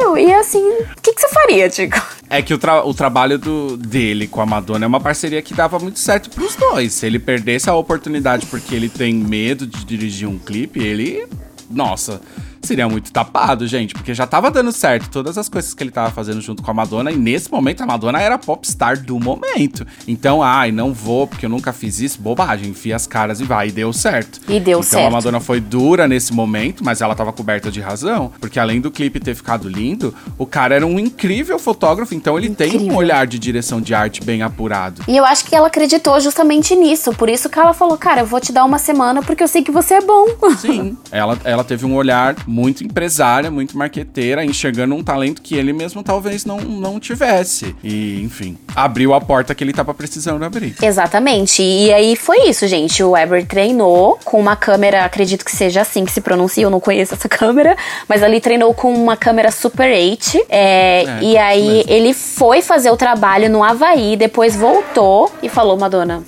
Eu, 0.00 0.16
e 0.18 0.32
assim, 0.34 0.62
o 0.62 1.00
que, 1.02 1.12
que 1.12 1.20
você 1.20 1.28
faria, 1.28 1.68
Tico? 1.68 2.00
É 2.28 2.42
que 2.42 2.52
o, 2.52 2.58
tra- 2.58 2.84
o 2.84 2.92
trabalho 2.94 3.38
do, 3.38 3.76
dele 3.76 4.26
com 4.26 4.40
a 4.40 4.46
Madonna 4.46 4.84
é 4.84 4.88
uma 4.88 5.00
parceria 5.00 5.40
que 5.42 5.54
dava 5.54 5.78
muito 5.78 5.98
certo 5.98 6.30
pros 6.30 6.56
dois. 6.56 6.92
Se 6.94 7.06
ele 7.06 7.18
perdesse 7.18 7.68
a 7.70 7.74
oportunidade 7.74 8.46
porque 8.46 8.74
ele 8.74 8.88
tem 8.88 9.14
medo 9.14 9.66
de 9.66 9.84
dirigir 9.84 10.28
um 10.28 10.38
clipe, 10.38 10.80
ele. 10.82 11.26
Nossa, 11.70 12.20
seria 12.64 12.88
muito 12.88 13.12
tapado, 13.12 13.66
gente. 13.66 13.94
Porque 13.94 14.14
já 14.14 14.26
tava 14.26 14.50
dando 14.50 14.72
certo 14.72 15.08
todas 15.10 15.38
as 15.38 15.48
coisas 15.48 15.74
que 15.74 15.82
ele 15.82 15.90
tava 15.90 16.10
fazendo 16.10 16.40
junto 16.40 16.62
com 16.62 16.70
a 16.70 16.74
Madonna. 16.74 17.12
E 17.12 17.16
nesse 17.16 17.50
momento 17.50 17.82
a 17.82 17.86
Madonna 17.86 18.20
era 18.20 18.34
a 18.34 18.38
popstar 18.38 19.00
do 19.00 19.18
momento. 19.18 19.86
Então, 20.06 20.42
ai, 20.42 20.72
não 20.72 20.92
vou 20.92 21.26
porque 21.26 21.46
eu 21.46 21.50
nunca 21.50 21.72
fiz 21.72 22.00
isso. 22.00 22.20
Bobagem, 22.20 22.70
enfia 22.70 22.96
as 22.96 23.06
caras 23.06 23.40
e 23.40 23.44
vai. 23.44 23.68
E 23.68 23.72
deu 23.72 23.92
certo. 23.92 24.40
E 24.48 24.58
deu 24.58 24.78
então, 24.78 24.82
certo. 24.82 25.06
a 25.06 25.10
Madonna 25.10 25.40
foi 25.40 25.60
dura 25.60 26.08
nesse 26.08 26.32
momento, 26.32 26.84
mas 26.84 27.00
ela 27.00 27.14
tava 27.14 27.32
coberta 27.32 27.70
de 27.70 27.80
razão. 27.80 28.32
Porque 28.40 28.58
além 28.58 28.80
do 28.80 28.90
clipe 28.90 29.20
ter 29.20 29.34
ficado 29.34 29.68
lindo, 29.68 30.14
o 30.38 30.46
cara 30.46 30.74
era 30.74 30.86
um 30.86 30.98
incrível 30.98 31.58
fotógrafo. 31.58 32.14
Então 32.14 32.38
ele 32.38 32.50
tem 32.50 32.72
um 32.72 32.74
Incrível. 32.74 32.96
olhar 32.96 33.26
de 33.26 33.38
direção 33.38 33.80
de 33.80 33.94
arte 33.94 34.22
bem 34.22 34.42
apurado. 34.42 35.02
E 35.06 35.16
eu 35.16 35.24
acho 35.24 35.44
que 35.44 35.54
ela 35.54 35.66
acreditou 35.66 36.18
justamente 36.20 36.74
nisso. 36.74 37.12
Por 37.12 37.28
isso 37.28 37.48
que 37.48 37.58
ela 37.58 37.72
falou, 37.72 37.96
cara, 37.96 38.22
eu 38.22 38.26
vou 38.26 38.40
te 38.40 38.52
dar 38.52 38.64
uma 38.64 38.78
semana 38.78 39.22
porque 39.22 39.42
eu 39.42 39.48
sei 39.48 39.62
que 39.62 39.70
você 39.70 39.94
é 39.94 40.00
bom. 40.00 40.26
Sim. 40.58 40.96
ela, 41.10 41.38
ela 41.44 41.64
teve 41.64 41.84
um 41.86 41.94
olhar 41.94 42.36
muito 42.54 42.84
empresária, 42.84 43.50
muito 43.50 43.76
marqueteira, 43.76 44.44
enxergando 44.44 44.94
um 44.94 45.02
talento 45.02 45.42
que 45.42 45.56
ele 45.56 45.72
mesmo 45.72 46.04
talvez 46.04 46.44
não, 46.44 46.60
não 46.60 47.00
tivesse. 47.00 47.74
E, 47.82 48.22
enfim, 48.22 48.56
abriu 48.76 49.12
a 49.12 49.20
porta 49.20 49.52
que 49.54 49.64
ele 49.64 49.72
tava 49.72 49.92
precisando 49.92 50.44
abrir. 50.44 50.76
Exatamente. 50.80 51.62
E 51.62 51.92
aí 51.92 52.14
foi 52.14 52.48
isso, 52.48 52.68
gente. 52.68 53.02
O 53.02 53.10
Weber 53.10 53.44
treinou 53.44 54.20
com 54.24 54.38
uma 54.38 54.54
câmera, 54.54 55.04
acredito 55.04 55.44
que 55.44 55.50
seja 55.50 55.80
assim 55.80 56.04
que 56.04 56.12
se 56.12 56.20
pronuncia, 56.20 56.62
eu 56.62 56.70
não 56.70 56.78
conheço 56.78 57.14
essa 57.14 57.28
câmera, 57.28 57.76
mas 58.08 58.22
ali 58.22 58.40
treinou 58.40 58.72
com 58.72 58.94
uma 58.94 59.16
câmera 59.16 59.50
Super 59.50 59.90
8. 59.92 60.46
é, 60.48 61.02
É, 61.04 61.22
e 61.22 61.36
aí 61.36 61.84
ele 61.88 62.14
foi 62.14 62.62
fazer 62.62 62.90
o 62.90 62.96
trabalho 62.96 63.50
no 63.50 63.64
Havaí, 63.64 64.16
depois 64.16 64.54
voltou 64.54 65.32
e 65.42 65.48
falou, 65.48 65.76
Madonna. 65.76 66.22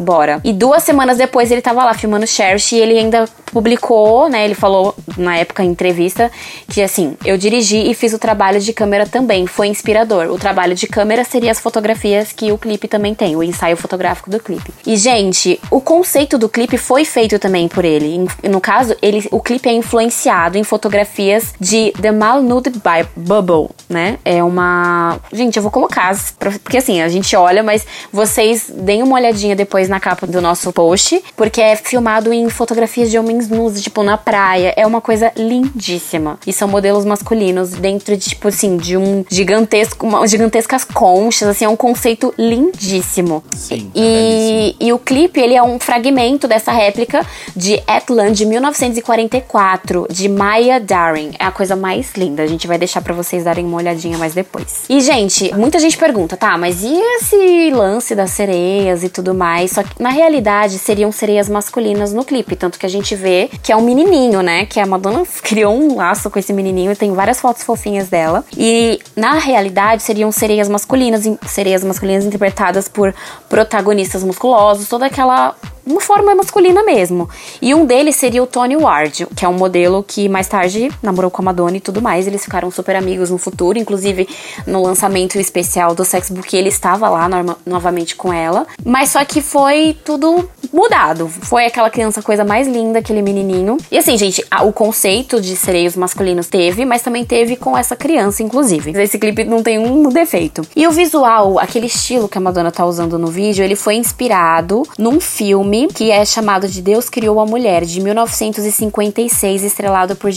Bora. 0.00 0.40
E 0.42 0.52
duas 0.52 0.82
semanas 0.82 1.18
depois 1.18 1.50
ele 1.50 1.60
tava 1.60 1.84
lá 1.84 1.92
filmando 1.92 2.26
Cherish 2.26 2.72
e 2.72 2.78
ele 2.78 2.98
ainda 2.98 3.28
publicou, 3.52 4.30
né? 4.30 4.44
Ele 4.44 4.54
falou 4.54 4.94
na 5.18 5.36
época 5.36 5.62
em 5.62 5.68
entrevista 5.68 6.30
que 6.68 6.80
assim, 6.80 7.16
eu 7.22 7.36
dirigi 7.36 7.90
e 7.90 7.92
fiz 7.92 8.14
o 8.14 8.18
trabalho 8.18 8.58
de 8.60 8.72
câmera 8.72 9.06
também, 9.06 9.46
foi 9.46 9.66
inspirador. 9.66 10.26
O 10.30 10.38
trabalho 10.38 10.74
de 10.74 10.86
câmera 10.86 11.22
seria 11.22 11.50
as 11.50 11.60
fotografias 11.60 12.32
que 12.32 12.50
o 12.50 12.56
clipe 12.56 12.88
também 12.88 13.14
tem, 13.14 13.36
o 13.36 13.42
ensaio 13.42 13.76
fotográfico 13.76 14.30
do 14.30 14.40
clipe. 14.40 14.72
E 14.86 14.96
gente, 14.96 15.60
o 15.70 15.80
conceito 15.80 16.38
do 16.38 16.48
clipe 16.48 16.78
foi 16.78 17.04
feito 17.04 17.38
também 17.38 17.68
por 17.68 17.84
ele. 17.84 18.26
No 18.48 18.60
caso, 18.60 18.96
ele, 19.02 19.28
o 19.30 19.40
clipe 19.40 19.68
é 19.68 19.72
influenciado 19.72 20.56
em 20.56 20.64
fotografias 20.64 21.52
de 21.60 21.92
The 22.00 22.12
Malnude 22.12 22.72
Bubble, 23.14 23.68
né? 23.88 24.18
É 24.24 24.42
uma, 24.42 25.18
gente, 25.30 25.56
eu 25.56 25.62
vou 25.62 25.70
colocar 25.70 26.16
porque 26.62 26.78
assim, 26.78 27.02
a 27.02 27.08
gente 27.08 27.34
olha, 27.36 27.62
mas 27.62 27.86
vocês 28.12 28.70
deem 28.74 29.02
uma 29.02 29.16
olhadinha 29.16 29.54
depois 29.54 29.89
na 29.90 30.00
capa 30.00 30.26
do 30.26 30.40
nosso 30.40 30.72
post, 30.72 31.22
porque 31.36 31.60
é 31.60 31.76
filmado 31.76 32.32
em 32.32 32.48
fotografias 32.48 33.10
de 33.10 33.18
homens 33.18 33.48
nus, 33.48 33.82
tipo, 33.82 34.02
na 34.02 34.16
praia. 34.16 34.72
É 34.76 34.86
uma 34.86 35.00
coisa 35.00 35.32
lindíssima. 35.36 36.38
E 36.46 36.52
são 36.52 36.68
modelos 36.68 37.04
masculinos 37.04 37.70
dentro 37.70 38.16
de, 38.16 38.30
tipo 38.30 38.48
assim, 38.48 38.76
de 38.76 38.96
um 38.96 39.24
gigantesco, 39.28 40.06
uma, 40.06 40.26
gigantescas 40.26 40.84
conchas, 40.84 41.48
assim, 41.48 41.64
é 41.64 41.68
um 41.68 41.76
conceito 41.76 42.32
lindíssimo. 42.38 43.42
Sim, 43.54 43.90
é 43.94 43.98
E, 44.00 44.76
e 44.80 44.92
o 44.92 44.98
clipe, 44.98 45.40
ele 45.40 45.54
é 45.54 45.62
um 45.62 45.78
fragmento 45.78 46.46
dessa 46.46 46.72
réplica 46.72 47.26
de 47.54 47.82
Atlan 47.86 48.32
de 48.32 48.46
1944, 48.46 50.06
de 50.10 50.28
Maya 50.28 50.78
Daring. 50.78 51.32
É 51.38 51.44
a 51.44 51.50
coisa 51.50 51.74
mais 51.74 52.12
linda. 52.14 52.42
A 52.42 52.46
gente 52.46 52.66
vai 52.66 52.78
deixar 52.78 53.02
pra 53.02 53.12
vocês 53.12 53.44
darem 53.44 53.64
uma 53.64 53.78
olhadinha 53.78 54.16
mais 54.16 54.34
depois. 54.34 54.84
E, 54.88 55.00
gente, 55.00 55.52
muita 55.54 55.78
gente 55.78 55.98
pergunta, 55.98 56.36
tá, 56.36 56.56
mas 56.56 56.82
e 56.82 56.94
esse 56.94 57.70
lance 57.70 58.14
das 58.14 58.30
sereias 58.30 59.02
e 59.02 59.08
tudo 59.08 59.34
mais? 59.34 59.72
Só 59.80 59.82
que, 59.82 60.02
na 60.02 60.10
realidade, 60.10 60.78
seriam 60.78 61.10
sereias 61.10 61.48
masculinas 61.48 62.12
no 62.12 62.24
clipe. 62.24 62.54
Tanto 62.54 62.78
que 62.78 62.84
a 62.84 62.88
gente 62.88 63.14
vê 63.14 63.48
que 63.62 63.72
é 63.72 63.76
um 63.76 63.80
menininho, 63.80 64.42
né? 64.42 64.66
Que 64.66 64.78
a 64.78 64.86
Madonna 64.86 65.22
criou 65.42 65.74
um 65.74 65.96
laço 65.96 66.30
com 66.30 66.38
esse 66.38 66.52
menininho. 66.52 66.94
Tem 66.94 67.12
várias 67.12 67.40
fotos 67.40 67.62
fofinhas 67.62 68.08
dela. 68.08 68.44
E, 68.56 68.98
na 69.16 69.34
realidade, 69.34 70.02
seriam 70.02 70.30
sereias 70.30 70.68
masculinas, 70.68 71.24
sereias 71.46 71.82
masculinas 71.82 72.24
interpretadas 72.24 72.88
por 72.88 73.14
protagonistas 73.48 74.22
musculosos. 74.22 74.88
Toda 74.88 75.06
aquela 75.06 75.54
uma 75.86 76.00
forma 76.00 76.34
masculina 76.34 76.82
mesmo. 76.82 77.28
E 77.60 77.74
um 77.74 77.84
deles 77.84 78.16
seria 78.16 78.42
o 78.42 78.46
Tony 78.46 78.76
Ward, 78.76 79.26
que 79.36 79.44
é 79.44 79.48
um 79.48 79.54
modelo 79.54 80.04
que 80.06 80.28
mais 80.28 80.48
tarde 80.48 80.90
namorou 81.02 81.30
com 81.30 81.42
a 81.42 81.46
Madonna 81.46 81.76
e 81.76 81.80
tudo 81.80 82.02
mais. 82.02 82.26
Eles 82.26 82.44
ficaram 82.44 82.70
super 82.70 82.96
amigos 82.96 83.30
no 83.30 83.38
futuro, 83.38 83.78
inclusive 83.78 84.28
no 84.66 84.82
lançamento 84.82 85.38
especial 85.38 85.94
do 85.94 86.04
Sex 86.04 86.30
Book 86.30 86.56
ele 86.56 86.68
estava 86.68 87.08
lá 87.08 87.28
no 87.28 87.56
novamente 87.66 88.16
com 88.16 88.32
ela. 88.32 88.66
Mas 88.84 89.10
só 89.10 89.24
que 89.24 89.40
foi 89.40 89.96
tudo 90.04 90.48
mudado. 90.72 91.28
Foi 91.28 91.66
aquela 91.66 91.90
criança 91.90 92.22
coisa 92.22 92.44
mais 92.44 92.66
linda, 92.68 92.98
aquele 92.98 93.22
menininho. 93.22 93.76
E 93.90 93.98
assim, 93.98 94.16
gente, 94.16 94.44
o 94.62 94.72
conceito 94.72 95.40
de 95.40 95.56
sereios 95.56 95.96
masculinos 95.96 96.48
teve, 96.48 96.84
mas 96.84 97.02
também 97.02 97.24
teve 97.24 97.56
com 97.56 97.76
essa 97.76 97.96
criança, 97.96 98.42
inclusive. 98.42 98.92
Esse 99.00 99.18
clipe 99.18 99.44
não 99.44 99.62
tem 99.62 99.78
um 99.78 100.08
defeito. 100.08 100.62
E 100.76 100.86
o 100.86 100.90
visual, 100.90 101.58
aquele 101.58 101.86
estilo 101.86 102.28
que 102.28 102.38
a 102.38 102.40
Madonna 102.40 102.70
tá 102.70 102.84
usando 102.84 103.18
no 103.18 103.28
vídeo, 103.28 103.64
ele 103.64 103.76
foi 103.76 103.94
inspirado 103.94 104.82
num 104.98 105.20
filme 105.20 105.69
que 105.88 106.10
é 106.10 106.24
chamado 106.24 106.66
de 106.68 106.82
Deus 106.82 107.08
Criou 107.08 107.40
a 107.40 107.46
Mulher, 107.46 107.84
de 107.84 108.00
1956, 108.00 109.64
estrelado 109.64 110.16
por, 110.16 110.30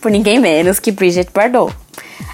por 0.00 0.10
ninguém 0.10 0.38
menos 0.38 0.78
que 0.78 0.90
Bridget 0.90 1.30
Bardot. 1.32 1.74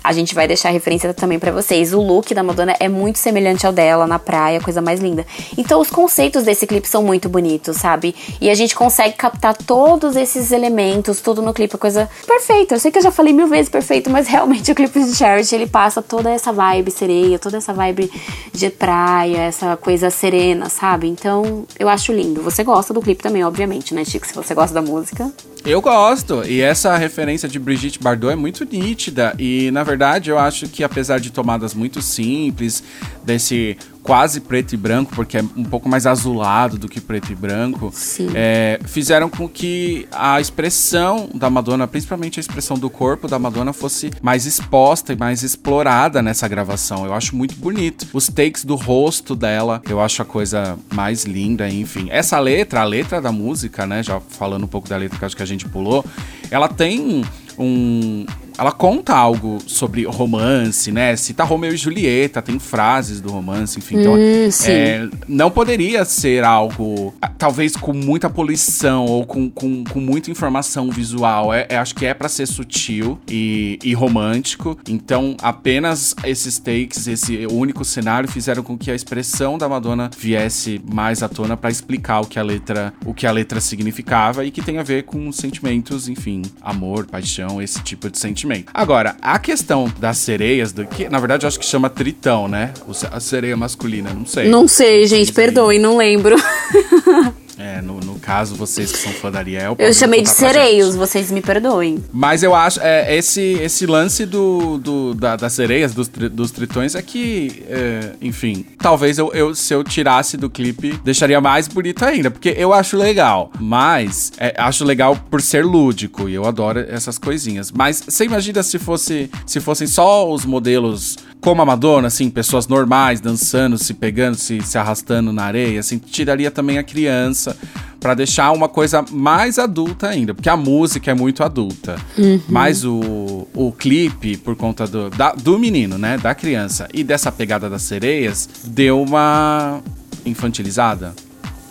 A 0.03 0.13
gente 0.13 0.35
vai 0.35 0.47
deixar 0.47 0.69
a 0.69 0.73
referência 0.73 1.13
também 1.13 1.39
para 1.39 1.51
vocês. 1.51 1.93
O 1.93 2.01
look 2.01 2.33
da 2.33 2.43
Madonna 2.43 2.77
é 2.79 2.89
muito 2.89 3.19
semelhante 3.19 3.67
ao 3.67 3.73
dela 3.73 4.07
na 4.07 4.19
praia, 4.19 4.61
coisa 4.61 4.81
mais 4.81 5.01
linda. 5.01 5.27
Então 5.57 5.81
os 5.81 5.91
conceitos 5.91 6.45
desse 6.45 6.67
clipe 6.67 6.89
são 6.89 7.03
muito 7.03 7.29
bonitos, 7.29 7.77
sabe? 7.77 8.15
E 8.41 8.49
a 8.49 8.55
gente 8.55 8.75
consegue 8.75 9.17
captar 9.17 9.57
todos 9.57 10.17
esses 10.17 10.53
elementos, 10.53 11.21
tudo 11.21 11.43
no 11.43 11.53
clipe, 11.53 11.77
coisa 11.77 12.09
perfeita. 12.27 12.75
Eu 12.75 12.81
sei 12.81 12.91
que 12.91 12.99
eu 12.99 13.03
já 13.03 13.11
falei 13.11 13.33
mil 13.33 13.49
vezes 13.49 13.69
perfeito, 13.69 14.09
mas 14.11 14.29
realmente 14.29 14.71
o 14.71 14.75
clipe 14.75 15.03
de 15.03 15.15
Charity 15.15 15.55
ele 15.55 15.67
passa 15.67 16.01
toda 16.01 16.31
essa 16.31 16.53
vibe 16.53 16.91
sereia, 16.91 17.39
toda 17.39 17.57
essa 17.57 17.73
vibe 17.73 18.11
de 18.53 18.71
praia, 18.71 19.39
essa 19.39 19.77
coisa 19.77 20.11
serena, 20.11 20.69
sabe? 20.69 21.09
Então 21.09 21.67
eu 21.79 21.89
acho 21.89 22.13
lindo. 22.13 22.43
Você 22.43 22.63
gosta 22.63 22.95
do 22.95 23.01
clipe 23.01 23.23
também, 23.23 23.45
obviamente, 23.45 23.95
né, 23.95 24.05
Chico? 24.05 24.27
Se 24.27 24.35
você 24.35 24.55
gosta 24.55 24.75
da 24.75 24.83
música. 24.83 25.33
Eu 25.67 25.81
gosto. 25.81 26.45
E 26.45 26.61
essa 26.61 26.97
referência 26.97 27.49
de 27.49 27.59
Brigitte 27.59 27.99
Bardot 27.99 28.33
é 28.33 28.37
muito 28.37 28.65
nítida. 28.65 29.35
E 29.37 29.56
na 29.71 29.83
verdade 29.83 30.31
eu 30.31 30.39
acho 30.39 30.69
que 30.69 30.83
apesar 30.83 31.19
de 31.19 31.31
tomadas 31.31 31.75
muito 31.75 32.01
simples, 32.03 32.83
desse 33.25 33.77
quase 34.07 34.41
preto 34.41 34.73
e 34.73 34.77
branco, 34.77 35.13
porque 35.17 35.37
é 35.37 35.43
um 35.57 35.65
pouco 35.65 35.89
mais 35.89 36.07
azulado 36.07 36.79
do 36.79 36.89
que 36.89 37.01
preto 37.01 37.33
e 37.33 37.35
branco, 37.35 37.93
é, 38.37 38.79
fizeram 38.87 39.29
com 39.29 39.49
que 39.49 40.07
a 40.13 40.41
expressão 40.41 41.29
da 41.35 41.51
Madonna, 41.51 41.89
principalmente 41.89 42.39
a 42.39 42.41
expressão 42.41 42.79
do 42.79 42.89
corpo 42.89 43.27
da 43.27 43.37
Madonna, 43.37 43.73
fosse 43.73 44.13
mais 44.23 44.47
exposta 44.47 45.13
e 45.13 45.17
mais 45.17 45.43
explorada 45.43 46.23
nessa 46.23 46.47
gravação. 46.47 47.05
Eu 47.05 47.13
acho 47.15 47.35
muito 47.35 47.57
bonito. 47.57 48.07
Os 48.13 48.29
takes 48.29 48.65
do 48.65 48.77
rosto 48.77 49.35
dela, 49.35 49.83
eu 49.89 50.01
acho 50.01 50.23
a 50.23 50.25
coisa 50.25 50.79
mais 50.95 51.25
linda, 51.25 51.69
enfim. 51.69 52.07
Essa 52.09 52.39
letra, 52.39 52.83
a 52.83 52.85
letra 52.85 53.21
da 53.21 53.33
música, 53.33 53.87
né? 53.87 54.05
Já 54.05 54.21
falando 54.21 54.63
um 54.63 54.69
pouco 54.69 54.89
da 54.89 54.97
letra 54.97 55.19
que 55.19 55.25
acho 55.25 55.37
que 55.37 55.43
a 55.43 55.47
gente 55.47 55.69
pulou, 55.69 56.05
ela 56.49 56.69
tem 56.69 57.25
um, 57.59 58.25
ela 58.59 58.73
conta 58.73 59.15
algo 59.15 59.59
sobre 59.67 60.05
romance, 60.05 60.91
né? 60.91 61.15
Cita 61.17 61.45
Romeu 61.45 61.75
e 61.75 61.77
Julieta, 61.77 62.41
tem 62.41 62.59
frases 62.59 63.21
do 63.21 63.31
romance, 63.31 63.79
enfim. 63.79 64.01
Então, 64.01 64.15
hum, 64.15 64.49
é, 64.67 65.09
não 65.29 65.51
poderia 65.51 66.05
ser 66.05 66.43
algo, 66.43 67.15
ah, 67.21 67.29
talvez 67.29 67.77
com 67.77 67.93
muita 67.93 68.31
poluição 68.31 69.05
ou 69.05 69.27
com, 69.27 69.51
com, 69.51 69.85
com 69.85 70.01
muita 70.01 70.31
informação 70.31 70.91
visual. 70.91 71.53
É, 71.53 71.67
é 71.69 71.77
acho 71.77 71.95
que 71.95 72.07
é 72.07 72.15
para 72.15 72.29
ser 72.29 72.47
sutil 72.47 73.19
e, 73.29 73.79
e 73.83 73.93
romântico. 73.93 74.79
Então, 74.89 75.37
apenas 75.43 76.15
esses 76.25 76.59
takes, 76.59 77.07
esse 77.07 77.47
único 77.47 77.85
cenário, 77.85 78.29
fizeram 78.29 78.63
com 78.63 78.77
que 78.79 78.91
a 78.91 78.95
expressão 78.95 79.59
da 79.59 79.69
Madonna 79.69 80.11
viesse 80.19 80.81
mais 80.91 81.23
à 81.23 81.29
tona 81.29 81.57
para 81.57 81.71
explicar 81.71 82.21
o 82.21 82.27
que 82.27 82.39
a 82.39 82.43
letra, 82.43 82.93
o 83.05 83.13
que 83.13 83.27
a 83.27 83.31
letra 83.31 83.61
significava 83.61 84.45
e 84.45 84.51
que 84.51 84.63
tem 84.63 84.79
a 84.79 84.83
ver 84.83 85.05
com 85.05 85.31
sentimentos, 85.31 86.09
enfim, 86.09 86.43
amor, 86.63 87.07
paixão, 87.07 87.61
esse 87.61 87.83
tipo 87.83 88.09
de 88.09 88.19
sentimento 88.19 88.46
Agora, 88.73 89.17
a 89.21 89.39
questão 89.39 89.93
das 89.99 90.19
sereias, 90.19 90.73
do 90.73 90.87
que 90.87 91.09
na 91.09 91.19
verdade 91.19 91.45
eu 91.45 91.49
acho 91.49 91.59
que 91.59 91.67
chama 91.67 91.91
tritão, 91.91 92.49
né? 92.49 92.73
A 93.11 93.21
sereia 93.21 93.57
masculina, 93.57 94.11
não 94.13 94.27
sei. 94.27 94.49
Não 94.49 94.69
sei, 94.69 95.07
gente, 95.07 95.33
perdoe, 95.33 95.79
não 95.79 95.97
lembro. 95.97 96.37
É, 97.59 97.81
no, 97.81 98.01
no 98.01 98.19
caso, 98.19 98.55
vocês 98.55 98.93
que 98.93 98.99
são 98.99 99.13
fã 99.13 99.31
da 99.31 99.39
Ariel. 99.39 99.77
Eu 99.79 99.93
chamei 99.93 100.23
de 100.23 100.29
sereios, 100.29 100.95
vocês 100.95 101.31
me 101.31 101.41
perdoem. 101.41 102.03
Mas 102.13 102.43
eu 102.43 102.55
acho, 102.55 102.81
é, 102.81 103.17
esse, 103.17 103.41
esse 103.41 103.87
lance 103.87 104.27
do, 104.27 104.79
do 104.79 105.15
da, 105.15 105.37
das 105.37 105.55
sereias, 105.55 105.95
dos, 105.95 106.09
dos 106.09 106.51
tritões, 106.51 106.95
é 106.95 107.03
que, 107.03 107.65
é, 107.69 108.13
enfim, 108.21 108.67
talvez 108.79 109.19
eu, 109.19 109.33
eu, 109.33 109.55
se 109.55 109.73
eu 109.73 109.83
tirasse 109.83 110.37
do 110.37 110.51
clipe, 110.51 111.01
deixaria 111.03 111.41
mais 111.41 111.67
bonito 111.67 112.05
ainda, 112.05 112.31
porque 112.31 112.55
eu 112.57 112.73
acho 112.73 112.97
legal. 112.97 113.51
Mas, 113.59 114.33
é, 114.39 114.55
acho 114.59 114.85
legal 114.85 115.17
por 115.31 115.41
ser 115.41 115.65
lúdico, 115.65 116.29
e 116.29 116.35
eu 116.35 116.45
adoro 116.45 116.81
essas 116.81 117.19
coisinhas. 117.19 117.73
Mas 117.73 118.03
você 118.07 118.25
imagina 118.25 118.63
se 118.63 118.79
fosse 118.79 119.31
se 119.47 119.61
fossem 119.61 119.87
só 119.87 120.31
os 120.31 120.45
modelos 120.45 121.17
como 121.47 121.63
a 121.63 121.65
Madonna, 121.65 122.09
assim, 122.09 122.29
pessoas 122.29 122.67
normais 122.67 123.21
dançando, 123.21 123.79
se 123.79 123.95
pegando, 123.95 124.35
se, 124.35 124.61
se 124.63 124.77
arrastando 124.77 125.33
na 125.33 125.45
areia, 125.45 125.79
assim, 125.79 125.97
tiraria 125.97 126.51
também 126.51 126.77
a 126.77 126.83
criança 126.83 127.57
para 128.01 128.15
deixar 128.15 128.51
uma 128.51 128.69
coisa 128.69 129.05
mais 129.13 129.57
adulta 129.57 130.09
ainda, 130.09 130.35
porque 130.35 130.49
a 130.49 130.57
música 130.57 131.09
é 131.13 131.15
muito 131.15 131.45
adulta. 131.45 131.99
Uhum. 132.19 132.41
Mas 132.49 132.85
o, 132.85 133.47
o 133.55 133.71
clipe, 133.71 134.37
por 134.37 134.57
conta 134.57 134.89
do, 134.89 135.09
da, 135.09 135.35
do 135.35 135.57
menino, 135.57 135.97
né, 135.97 136.19
da 136.19 136.35
criança 136.35 136.89
e 136.93 137.05
dessa 137.05 137.31
pegada 137.31 137.71
das 137.71 137.83
sereias, 137.83 138.49
deu 138.65 139.01
uma 139.01 139.81
infantilizada. 140.25 141.15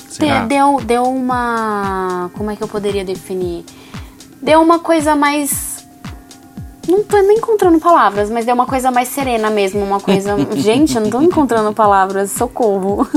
Será? 0.08 0.46
Deu, 0.46 0.80
deu 0.80 1.04
uma. 1.04 2.32
Como 2.36 2.50
é 2.50 2.56
que 2.56 2.64
eu 2.64 2.68
poderia 2.70 3.04
definir? 3.04 3.66
Deu 4.42 4.62
uma 4.62 4.80
coisa 4.80 5.18
mais 5.18 5.75
não 6.88 7.04
tô 7.04 7.18
nem 7.22 7.38
encontrando 7.38 7.80
palavras, 7.80 8.30
mas 8.30 8.48
é 8.48 8.54
uma 8.54 8.66
coisa 8.66 8.92
mais 8.92 9.08
serena 9.10 9.50
mesmo, 9.50 9.84
uma 9.84 10.00
coisa. 10.00 10.36
Gente, 10.56 10.96
eu 10.96 11.02
não 11.02 11.10
tô 11.10 11.22
encontrando 11.22 11.74
palavras, 11.74 12.32
socorro. 12.32 13.08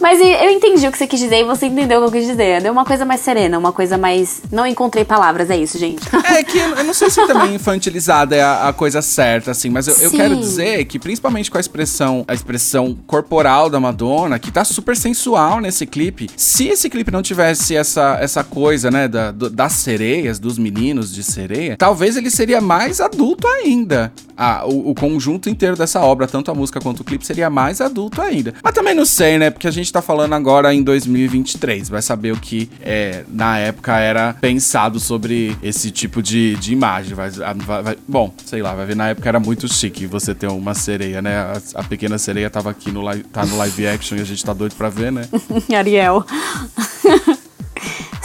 Mas 0.00 0.20
eu 0.20 0.50
entendi 0.50 0.86
o 0.86 0.92
que 0.92 0.98
você 0.98 1.06
quis 1.06 1.20
dizer 1.20 1.40
e 1.40 1.44
você 1.44 1.66
entendeu 1.66 1.98
o 1.98 2.02
que 2.02 2.18
eu 2.18 2.20
quis 2.20 2.28
dizer. 2.28 2.60
Deu 2.60 2.72
uma 2.72 2.84
coisa 2.84 3.04
mais 3.04 3.20
serena, 3.20 3.56
uma 3.58 3.72
coisa 3.72 3.96
mais. 3.96 4.42
Não 4.50 4.66
encontrei 4.66 5.04
palavras, 5.04 5.48
é 5.50 5.56
isso, 5.56 5.78
gente. 5.78 6.02
É 6.24 6.42
que 6.44 6.58
eu 6.58 6.84
não 6.84 6.92
sei 6.92 7.08
se 7.08 7.24
também 7.26 7.54
infantilizada 7.54 8.34
é 8.34 8.42
a, 8.42 8.68
a 8.68 8.72
coisa 8.72 9.00
certa, 9.00 9.52
assim, 9.52 9.70
mas 9.70 9.86
eu, 9.86 9.94
eu, 10.00 10.10
quero 10.10 10.36
dizer 10.36 10.84
que, 10.86 10.98
principalmente 10.98 11.50
com 11.50 11.56
a 11.56 11.60
expressão, 11.60 12.24
a 12.26 12.34
expressão 12.34 12.96
corporal 13.06 13.70
da 13.70 13.80
Madonna, 13.80 14.38
que 14.38 14.50
tá 14.50 14.64
super 14.64 14.96
sensual 14.96 15.60
nesse 15.60 15.86
clipe, 15.86 16.28
se 16.36 16.68
esse 16.68 16.90
clipe 16.90 17.10
não 17.10 17.22
tivesse 17.22 17.74
essa, 17.76 18.18
essa 18.20 18.42
coisa, 18.42 18.90
né, 18.90 19.08
da, 19.08 19.30
do, 19.30 19.48
das 19.48 19.72
sereias, 19.72 20.38
dos 20.38 20.58
meninos 20.58 21.14
de 21.14 21.22
sereia, 21.22 21.76
talvez 21.78 22.16
ele 22.16 22.30
seria 22.30 22.60
mais 22.60 23.00
adulto 23.04 23.46
ainda. 23.46 24.12
Ah, 24.36 24.64
o, 24.66 24.90
o, 24.90 24.94
conjunto 24.94 25.48
inteiro 25.48 25.76
dessa 25.76 26.00
obra, 26.00 26.26
tanto 26.26 26.50
a 26.50 26.54
música 26.54 26.80
quanto 26.80 27.00
o 27.00 27.04
clipe, 27.04 27.24
seria 27.24 27.48
mais 27.48 27.80
adulto 27.80 28.20
ainda. 28.20 28.52
Mas 28.62 28.74
também 28.74 28.94
não 28.94 29.04
sei, 29.04 29.38
né? 29.38 29.48
Porque 29.48 29.68
a 29.68 29.70
gente 29.70 29.92
tá 29.92 30.02
falando 30.02 30.32
agora 30.32 30.74
em 30.74 30.82
2023. 30.82 31.88
Vai 31.88 32.02
saber 32.02 32.32
o 32.32 32.36
que 32.36 32.68
é, 32.82 33.24
na 33.28 33.58
época 33.58 33.96
era 33.96 34.34
pensado 34.40 34.98
sobre 34.98 35.56
esse 35.62 35.90
tipo 35.90 36.20
de, 36.20 36.56
de 36.56 36.72
imagem. 36.72 37.14
Vai, 37.14 37.30
vai, 37.30 37.82
vai, 37.82 37.98
bom, 38.08 38.34
sei 38.44 38.60
lá, 38.60 38.74
vai 38.74 38.86
ver. 38.86 38.96
Na 38.96 39.08
época 39.08 39.28
era 39.28 39.38
muito 39.38 39.72
chique 39.72 40.06
você 40.06 40.34
ter 40.34 40.48
uma 40.48 40.74
sereia, 40.74 41.22
né? 41.22 41.36
A, 41.36 41.60
a 41.76 41.84
pequena 41.84 42.18
sereia 42.18 42.50
tava 42.50 42.70
aqui 42.70 42.90
no 42.90 43.02
live, 43.02 43.22
tá 43.24 43.46
no 43.46 43.56
live 43.56 43.86
action 43.86 44.18
e 44.18 44.20
a 44.20 44.24
gente 44.24 44.44
tá 44.44 44.52
doido 44.52 44.74
pra 44.74 44.88
ver, 44.88 45.12
né? 45.12 45.28
Ariel. 45.76 46.24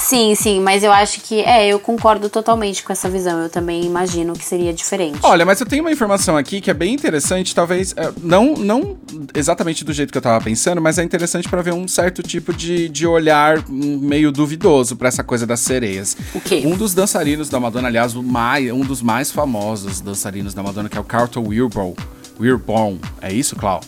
Sim, 0.10 0.34
sim, 0.34 0.60
mas 0.60 0.84
eu 0.84 0.92
acho 0.92 1.22
que 1.22 1.40
é, 1.42 1.68
eu 1.68 1.80
concordo 1.80 2.32
totalmente 2.32 2.82
com 2.82 2.92
essa 2.92 3.08
visão. 3.08 3.44
Eu 3.44 3.48
também 3.48 3.86
imagino 3.86 4.34
que 4.34 4.44
seria 4.44 4.74
diferente. 4.74 5.20
Olha, 5.22 5.46
mas 5.46 5.60
eu 5.60 5.68
tenho 5.68 5.84
uma 5.84 5.92
informação 5.92 6.36
aqui 6.36 6.60
que 6.60 6.72
é 6.72 6.74
bem 6.74 6.96
interessante, 6.96 7.54
talvez 7.54 7.94
é, 7.96 8.12
não, 8.20 8.56
não 8.56 8.98
exatamente 9.36 9.86
do 9.86 9.94
jeito 9.94 10.12
que 10.12 10.18
eu 10.18 10.22
tava 10.24 10.44
pensando, 10.44 10.82
mas 10.82 10.98
é 10.98 11.04
interessante 11.04 11.48
para 11.48 11.62
ver 11.62 11.74
um 11.74 11.88
certo 11.88 12.24
tipo 12.24 12.52
de, 12.52 12.90
de 12.90 13.06
olhar 13.06 13.64
meio 13.70 14.32
duvidoso 14.32 14.96
para 14.96 15.10
essa 15.10 15.24
coisa 15.24 15.46
das 15.46 15.60
sereias. 15.60 16.18
O 16.34 16.42
quê? 16.42 16.64
Um 16.66 16.76
dos 16.76 16.96
dançarinos 16.96 17.48
da 17.48 17.60
Madonna, 17.60 17.88
aliás, 17.88 18.16
mais, 18.16 18.72
um 18.74 18.82
dos 18.82 19.04
mais 19.04 19.30
famosos 19.30 20.02
dançarinos 20.02 20.56
da 20.56 20.64
Madonna, 20.64 20.90
que 20.90 20.98
é 20.98 21.02
o 21.02 21.04
Carlton 21.04 21.50
Wilborn. 21.50 21.96
Wilborn, 22.40 23.00
é 23.22 23.32
isso, 23.32 23.56
Clau? 23.56 23.80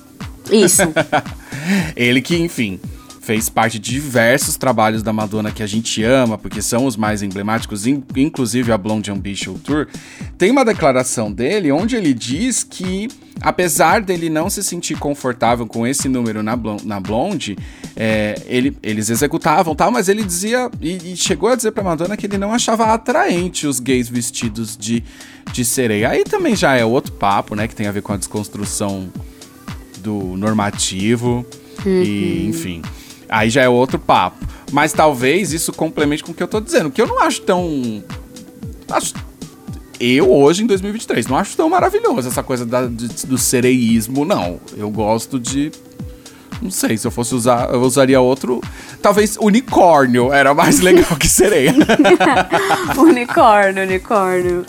Isso. 0.51 0.83
Ele 1.97 2.21
que, 2.21 2.37
enfim, 2.37 2.79
fez 3.21 3.49
parte 3.49 3.77
de 3.77 3.91
diversos 3.91 4.57
trabalhos 4.57 5.03
da 5.03 5.13
Madonna 5.13 5.51
que 5.51 5.61
a 5.61 5.67
gente 5.67 6.03
ama, 6.03 6.39
porque 6.39 6.59
são 6.59 6.87
os 6.87 6.97
mais 6.97 7.21
emblemáticos, 7.21 7.85
inclusive 7.85 8.71
a 8.71 8.77
Blonde 8.77 9.11
Ambition 9.11 9.53
Tour, 9.53 9.87
tem 10.39 10.49
uma 10.49 10.65
declaração 10.65 11.31
dele 11.31 11.71
onde 11.71 11.95
ele 11.95 12.15
diz 12.15 12.63
que, 12.63 13.07
apesar 13.39 14.01
dele 14.01 14.27
não 14.27 14.49
se 14.49 14.63
sentir 14.63 14.97
confortável 14.97 15.67
com 15.67 15.85
esse 15.85 16.09
número 16.09 16.41
na, 16.41 16.55
Blonde, 16.55 16.87
na 16.87 16.99
Blonde 16.99 17.57
é, 17.95 18.41
ele, 18.47 18.75
eles 18.81 19.11
executavam 19.11 19.75
tal, 19.75 19.91
mas 19.91 20.09
ele 20.09 20.23
dizia, 20.23 20.71
e, 20.81 21.13
e 21.13 21.15
chegou 21.15 21.49
a 21.49 21.55
dizer 21.55 21.71
pra 21.73 21.83
Madonna 21.83 22.17
que 22.17 22.25
ele 22.25 22.39
não 22.39 22.51
achava 22.51 22.85
atraente 22.85 23.67
os 23.67 23.79
gays 23.79 24.09
vestidos 24.09 24.75
de, 24.75 25.03
de 25.53 25.63
sereia. 25.63 26.09
Aí 26.09 26.23
também 26.23 26.55
já 26.55 26.75
é 26.75 26.83
outro 26.83 27.13
papo, 27.13 27.53
né, 27.53 27.67
que 27.67 27.75
tem 27.75 27.85
a 27.85 27.91
ver 27.91 28.01
com 28.01 28.13
a 28.13 28.17
desconstrução 28.17 29.07
do 29.99 30.35
normativo, 30.35 31.45
uhum. 31.85 32.01
e 32.03 32.47
enfim. 32.47 32.81
Aí 33.31 33.49
já 33.49 33.61
é 33.63 33.69
outro 33.69 33.97
papo. 33.97 34.45
Mas 34.71 34.91
talvez 34.93 35.51
isso 35.53 35.71
complemente 35.73 36.23
com 36.23 36.31
o 36.31 36.35
que 36.35 36.43
eu 36.43 36.47
tô 36.47 36.59
dizendo, 36.61 36.91
que 36.91 37.01
eu 37.01 37.07
não 37.07 37.19
acho 37.21 37.41
tão. 37.41 38.03
Acho, 38.89 39.13
eu 39.99 40.29
hoje, 40.31 40.63
em 40.63 40.67
2023, 40.67 41.27
não 41.27 41.37
acho 41.37 41.55
tão 41.55 41.69
maravilhoso 41.69 42.27
essa 42.27 42.43
coisa 42.43 42.65
da- 42.65 42.87
de- 42.87 43.25
do 43.25 43.37
sereísmo, 43.37 44.25
não. 44.25 44.59
Eu 44.77 44.89
gosto 44.89 45.39
de. 45.39 45.71
Não 46.61 46.69
sei, 46.69 46.95
se 46.97 47.07
eu 47.07 47.11
fosse 47.11 47.33
usar, 47.33 47.69
eu 47.73 47.81
usaria 47.81 48.21
outro. 48.21 48.61
Talvez 49.01 49.35
unicórnio 49.41 50.31
era 50.31 50.53
mais 50.53 50.79
legal 50.81 51.15
que 51.17 51.27
sereia. 51.27 51.73
unicórnio, 52.97 53.83
unicórnio. 53.83 54.65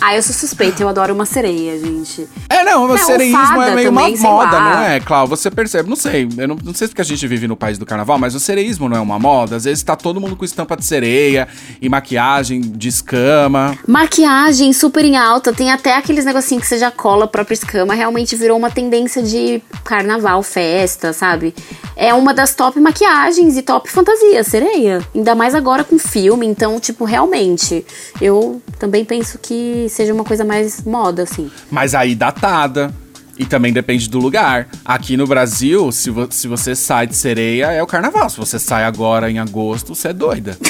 Ah, 0.00 0.16
eu 0.16 0.22
sou 0.22 0.34
suspeita, 0.34 0.82
eu 0.82 0.88
adoro 0.88 1.12
uma 1.14 1.26
sereia, 1.26 1.78
gente. 1.78 2.26
É, 2.48 2.64
não, 2.64 2.84
o 2.84 2.88
Não, 2.88 2.96
sereísmo 2.96 3.62
é 3.62 3.74
meio 3.74 3.88
também, 3.92 4.14
uma 4.16 4.30
moda, 4.30 4.52
lá. 4.56 4.74
não 4.76 4.82
é, 4.82 5.00
Clau? 5.00 5.26
Você 5.26 5.50
percebe, 5.50 5.88
não 5.90 5.96
sei, 5.96 6.26
eu 6.38 6.48
não, 6.48 6.56
não 6.64 6.72
sei 6.74 6.86
se 6.86 6.92
porque 6.92 7.02
a 7.02 7.04
gente 7.04 7.26
vive 7.26 7.46
no 7.46 7.56
país 7.56 7.76
do 7.78 7.84
carnaval, 7.84 8.18
mas 8.18 8.34
o 8.34 8.40
sereísmo 8.40 8.88
não 8.88 8.96
é 8.96 9.00
uma 9.00 9.18
moda. 9.18 9.56
Às 9.56 9.64
vezes 9.64 9.82
tá 9.82 9.94
todo 9.96 10.20
mundo 10.20 10.36
com 10.36 10.44
estampa 10.44 10.76
de 10.76 10.84
sereia 10.86 11.46
e 11.82 11.88
maquiagem 11.88 12.60
de 12.60 12.88
escama. 12.88 13.76
Maquiagem 13.86 14.72
super 14.72 15.04
em 15.04 15.16
alta, 15.16 15.52
tem 15.52 15.70
até 15.70 15.94
aqueles 15.96 16.24
negocinhos 16.24 16.62
que 16.62 16.68
você 16.68 16.78
já 16.78 16.90
cola 16.90 17.26
a 17.26 17.28
própria 17.28 17.54
escama, 17.54 17.92
realmente 17.94 18.34
virou 18.36 18.56
uma 18.56 18.70
tendência 18.70 19.22
de 19.22 19.62
carnaval, 19.84 20.42
festa, 20.42 21.12
sabe? 21.12 21.54
É 21.94 22.14
uma 22.14 22.32
das 22.32 22.54
top 22.54 22.80
maquiagens 22.80 23.58
e 23.58 23.62
top 23.62 23.90
fantasia, 23.90 24.42
sereia. 24.42 25.06
Ainda 25.14 25.34
mais 25.34 25.54
agora 25.54 25.84
com 25.84 25.98
filme, 25.98 26.46
então, 26.46 26.80
tipo, 26.80 27.04
realmente, 27.04 27.84
eu 28.20 28.62
também 28.78 29.04
penso 29.04 29.38
que 29.38 29.86
seja 29.90 30.14
uma 30.14 30.24
coisa 30.24 30.44
mais 30.44 30.82
moda, 30.84 31.22
assim. 31.24 31.50
Mas 31.70 31.94
aí 31.94 32.14
datada. 32.14 32.92
E 33.38 33.44
também 33.46 33.72
depende 33.72 34.06
do 34.08 34.18
lugar. 34.18 34.68
Aqui 34.84 35.16
no 35.16 35.26
Brasil, 35.26 35.90
se, 35.92 36.10
vo- 36.10 36.28
se 36.30 36.46
você 36.46 36.74
sai 36.76 37.06
de 37.06 37.16
sereia, 37.16 37.72
é 37.72 37.82
o 37.82 37.86
carnaval. 37.86 38.28
Se 38.28 38.36
você 38.36 38.58
sai 38.58 38.84
agora 38.84 39.30
em 39.30 39.38
agosto, 39.38 39.94
você 39.94 40.08
é 40.08 40.12
doida. 40.12 40.58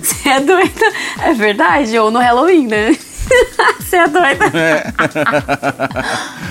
Você 0.00 0.28
é 0.28 0.40
doida? 0.40 0.92
É 1.22 1.32
verdade? 1.32 1.96
Ou 1.98 2.10
no 2.10 2.18
Halloween, 2.18 2.66
né? 2.66 2.96
Você 3.92 3.96
é 3.98 4.08
doida? 4.08 4.46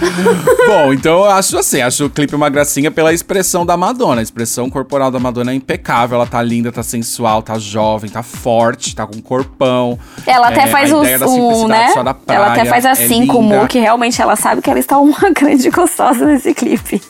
Bom, 0.68 0.94
então 0.94 1.14
eu 1.14 1.32
acho 1.32 1.58
assim, 1.58 1.82
acho 1.82 2.06
o 2.06 2.10
clipe 2.10 2.36
uma 2.36 2.50
gracinha 2.50 2.92
pela 2.92 3.12
expressão 3.12 3.66
da 3.66 3.76
Madonna. 3.76 4.22
A 4.22 4.24
expressão 4.24 4.70
corporal 4.70 5.10
da 5.10 5.18
Madonna 5.18 5.52
é 5.52 5.56
impecável, 5.56 6.18
ela 6.18 6.28
tá 6.28 6.40
linda, 6.44 6.72
tá 6.72 6.84
sensual, 6.84 7.42
tá 7.42 7.58
jovem, 7.58 8.12
tá 8.12 8.22
forte, 8.22 8.96
tá 8.96 9.08
com 9.08 9.18
um 9.18 9.22
corpão. 9.22 9.98
Ela 10.28 10.50
até 10.50 10.66
É, 10.66 10.68
faz 10.68 10.92
um, 10.92 11.04
simplicidade 11.04 11.68
né? 11.68 12.14
praia 12.14 12.38
Ela 12.38 12.54
até 12.54 12.66
faz 12.66 12.86
é 12.86 12.92
assim 12.92 13.26
com 13.26 13.40
o. 13.40 13.42
Mu, 13.42 13.68
que 13.68 13.80
realmente 13.80 14.22
ela 14.22 14.36
sabe 14.36 14.62
que 14.62 14.70
ela 14.70 14.80
está 14.80 15.00
uma 15.00 15.18
grande 15.34 15.68
gostosa 15.72 16.24
nesse 16.28 16.54
clipe. 16.54 17.02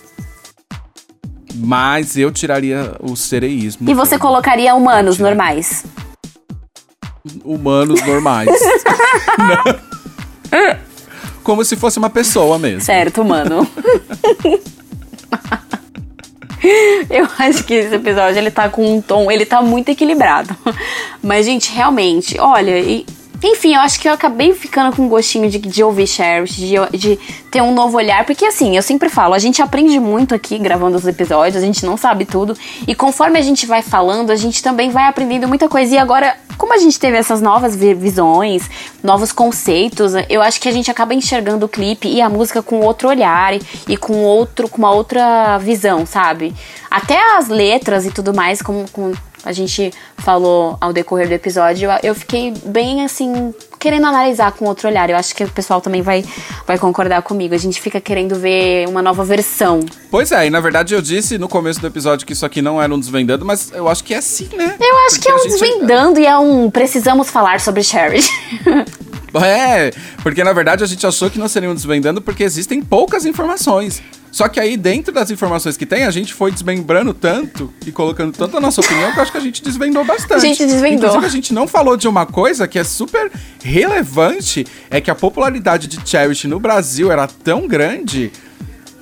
Mas 1.56 2.16
eu 2.16 2.32
tiraria 2.32 2.96
o 3.02 3.18
sereísmo. 3.18 3.90
E 3.90 3.94
você 3.94 4.18
colocaria 4.18 4.74
humanos 4.74 5.20
normais. 5.20 5.84
Humanos 7.44 8.02
normais. 8.08 8.50
Como 11.44 11.64
se 11.66 11.76
fosse 11.76 11.98
uma 11.98 12.10
pessoa 12.10 12.60
mesmo. 12.60 12.82
Certo, 12.82 13.22
humano. 13.22 13.68
Eu 17.10 17.28
acho 17.40 17.64
que 17.64 17.74
esse 17.74 17.96
episódio 17.96 18.38
ele 18.38 18.52
tá 18.52 18.70
com 18.70 18.98
um 18.98 19.02
tom, 19.02 19.32
ele 19.32 19.46
tá 19.46 19.62
muito 19.62 19.90
equilibrado. 19.90 20.56
Mas, 21.22 21.48
gente, 21.48 21.72
realmente, 21.72 22.40
olha, 22.40 22.80
e, 22.80 23.04
enfim, 23.44 23.76
eu 23.76 23.82
acho 23.82 24.00
que 24.00 24.08
eu 24.08 24.14
acabei 24.14 24.54
ficando 24.54 24.96
com 24.96 25.04
um 25.04 25.10
gostinho 25.10 25.50
de, 25.50 25.58
de 25.58 25.84
ouvir 25.84 26.08
Cherish, 26.08 26.56
de, 26.56 26.76
de 26.98 27.20
ter 27.50 27.62
um 27.62 27.74
novo 27.74 27.98
olhar, 27.98 28.26
porque 28.26 28.46
assim, 28.46 28.76
eu 28.76 28.84
sempre 28.84 29.10
falo, 29.10 29.34
a 29.34 29.40
gente 29.40 29.62
aprende 29.62 30.00
muito 30.00 30.36
aqui 30.36 30.58
gravando 30.58 30.96
os 30.98 31.08
episódios, 31.08 31.62
a 31.62 31.66
gente 31.66 31.86
não 31.86 31.98
sabe 31.98 32.26
tudo, 32.26 32.56
e 32.88 32.94
conforme 32.94 33.40
a 33.40 33.42
gente 33.42 33.66
vai 33.66 33.82
falando, 33.82 34.32
a 34.32 34.36
gente 34.36 34.62
também 34.62 34.90
vai 34.90 35.06
aprendendo 35.06 35.48
muita 35.48 35.68
coisa. 35.68 35.96
E 35.96 35.98
agora, 35.98 36.36
como 36.58 36.74
a 36.74 36.78
gente 36.78 37.00
teve 37.00 37.18
essas 37.18 37.42
novas 37.42 37.76
vi- 37.76 37.94
visões, 37.94 38.70
novos 39.04 39.32
conceitos, 39.32 40.14
eu 40.30 40.42
acho 40.42 40.62
que 40.62 40.70
a 40.70 40.72
gente 40.72 40.92
acaba 40.92 41.14
enxergando 41.14 41.66
o 41.66 41.70
clipe 41.70 42.08
e 42.08 42.22
a 42.22 42.30
música 42.30 42.62
com 42.62 42.80
outro 42.82 43.10
olhar 43.10 43.54
e, 43.56 43.62
e 43.88 43.98
com 43.98 44.24
outro, 44.24 44.70
com 44.70 44.78
uma 44.78 44.92
outra 44.92 45.58
visão, 45.58 46.06
sabe? 46.06 46.54
Até 46.90 47.38
as 47.38 47.48
letras 47.48 48.06
e 48.06 48.12
tudo 48.12 48.34
mais, 48.34 48.62
como, 48.62 48.86
como 48.92 49.14
a 49.44 49.52
gente 49.52 49.92
falou 50.18 50.78
ao 50.80 50.94
decorrer 50.94 51.28
do 51.28 51.34
episódio, 51.34 51.90
eu, 52.04 52.14
fiquei 52.14 52.54
bem 52.66 53.04
assim, 53.04 53.54
querendo 53.80 54.06
analisar 54.06 54.52
com 54.52 54.66
outro 54.66 54.88
olhar. 54.88 55.10
Eu 55.10 55.18
acho 55.18 55.36
que 55.36 55.44
o 55.44 55.50
pessoal 55.50 55.82
também 55.82 56.02
vai, 56.02 56.24
vai 56.66 56.78
concordar 56.78 57.22
comigo. 57.22 57.56
A 57.56 57.58
gente 57.58 57.82
fica 57.82 58.00
querendo 58.00 58.36
ver 58.36 58.88
uma 58.88 59.02
nova 59.02 59.24
versão. 59.24 59.80
Pois 60.10 60.32
é, 60.32 60.48
e 60.48 60.50
na 60.50 60.60
verdade 60.60 60.94
eu 60.94 61.02
disse 61.02 61.38
no 61.38 61.48
começo 61.48 61.80
do 61.80 61.88
episódio 61.88 62.26
que 62.26 62.34
isso 62.34 62.46
aqui 62.46 62.62
não 62.62 62.82
era 62.82 62.94
um 62.94 63.00
desvendando, 63.00 63.46
mas 63.46 63.72
eu 63.74 63.88
acho 63.88 64.04
que 64.04 64.14
é 64.14 64.22
sim, 64.22 64.50
né? 64.56 64.76
Eu 64.80 64.98
acho 65.06 65.16
Porque 65.16 65.22
que 65.22 65.32
é 65.32 65.36
um 65.36 65.44
desvendando 65.44 66.20
e 66.20 66.26
é 66.26 66.38
um 66.38 66.70
precisamos 66.70 67.30
falar 67.30 67.60
sobre 67.60 67.84
Cherish. 67.84 68.30
É, 69.34 69.92
porque 70.24 70.44
na 70.44 70.52
verdade 70.52 70.84
a 70.84 70.86
gente 70.86 71.08
achou 71.08 71.30
que 71.30 71.40
não 71.40 71.48
seriam 71.48 71.74
desvendando 71.74 72.22
porque 72.22 72.44
existem 72.44 72.82
poucas 72.82 73.26
informações. 73.26 74.02
Só 74.32 74.48
que 74.48 74.60
aí, 74.60 74.78
dentro 74.78 75.14
das 75.14 75.30
informações 75.30 75.76
que 75.76 75.86
tem, 75.86 76.06
a 76.06 76.12
gente 76.12 76.34
foi 76.34 76.52
desmembrando 76.52 77.14
tanto 77.14 77.72
e 77.86 77.92
colocando 77.92 78.32
tanto 78.36 78.56
a 78.56 78.62
nossa 78.62 78.80
opinião 78.80 79.12
que 79.12 79.20
eu 79.20 79.24
acho 79.24 79.32
que 79.32 79.38
a 79.38 79.42
gente 79.42 79.62
desvendou 79.62 80.06
bastante. 80.06 80.34
A 80.36 80.40
gente 80.40 80.66
desvendou. 80.66 81.10
Inclusive, 81.10 81.26
a 81.26 81.30
gente 81.30 81.54
não 81.54 81.68
falou 81.68 81.98
de 81.98 82.08
uma 82.08 82.26
coisa 82.26 82.68
que 82.68 82.80
é 82.80 82.84
super 82.84 83.30
relevante, 83.62 84.66
é 84.90 85.02
que 85.02 85.12
a 85.12 85.16
popularidade 85.16 85.88
de 85.88 86.00
Cherish 86.10 86.46
no 86.46 86.60
Brasil 86.60 87.12
era 87.12 87.28
tão 87.28 87.68
grande 87.68 88.32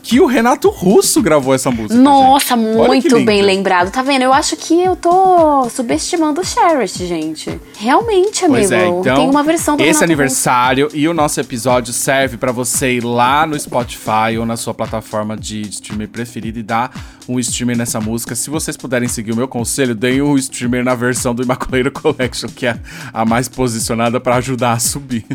que 0.09 0.19
o 0.19 0.25
Renato 0.25 0.71
Russo 0.71 1.21
gravou 1.21 1.53
essa 1.53 1.69
música. 1.69 1.93
Nossa, 1.93 2.57
gente. 2.57 2.87
Muito 2.87 3.19
bem 3.23 3.43
lembrado. 3.43 3.91
Tá 3.91 4.01
vendo? 4.01 4.23
Eu 4.23 4.33
acho 4.33 4.57
que 4.57 4.81
eu 4.81 4.95
tô 4.95 5.69
subestimando 5.69 6.41
o 6.41 6.43
Cherish, 6.43 6.97
gente. 7.05 7.61
Realmente, 7.77 8.43
amigo. 8.43 8.57
Pois 8.57 8.71
é, 8.71 8.87
então, 8.87 9.15
tem 9.17 9.29
uma 9.29 9.43
versão 9.43 9.77
do 9.77 9.83
esse 9.83 9.89
Renato 9.89 10.03
aniversário 10.05 10.89
e 10.95 11.07
o 11.07 11.13
nosso 11.13 11.39
episódio 11.39 11.93
serve 11.93 12.37
pra 12.37 12.51
você 12.51 12.93
ir 12.93 13.03
lá 13.03 13.45
no 13.45 13.59
Spotify 13.59 14.35
ou 14.39 14.47
na 14.47 14.57
sua 14.57 14.73
plataforma 14.73 15.37
de 15.37 15.61
streamer 15.69 16.07
preferida 16.07 16.57
e 16.57 16.63
dar 16.63 16.91
um 17.29 17.39
streamer 17.39 17.77
nessa 17.77 17.99
música. 18.01 18.33
Se 18.35 18.49
vocês 18.49 18.75
puderem 18.75 19.07
seguir 19.07 19.31
o 19.31 19.35
meu 19.35 19.47
conselho, 19.47 19.93
deem 19.93 20.21
um 20.21 20.35
streamer 20.35 20.83
na 20.83 20.95
versão 20.95 21.35
do 21.35 21.43
Immaculate 21.43 21.91
Collection, 22.01 22.49
que 22.49 22.65
é 22.65 22.79
a 23.13 23.23
mais 23.23 23.47
posicionada 23.47 24.19
pra 24.19 24.35
ajudar 24.37 24.73
a 24.73 24.79
subir. 24.79 25.25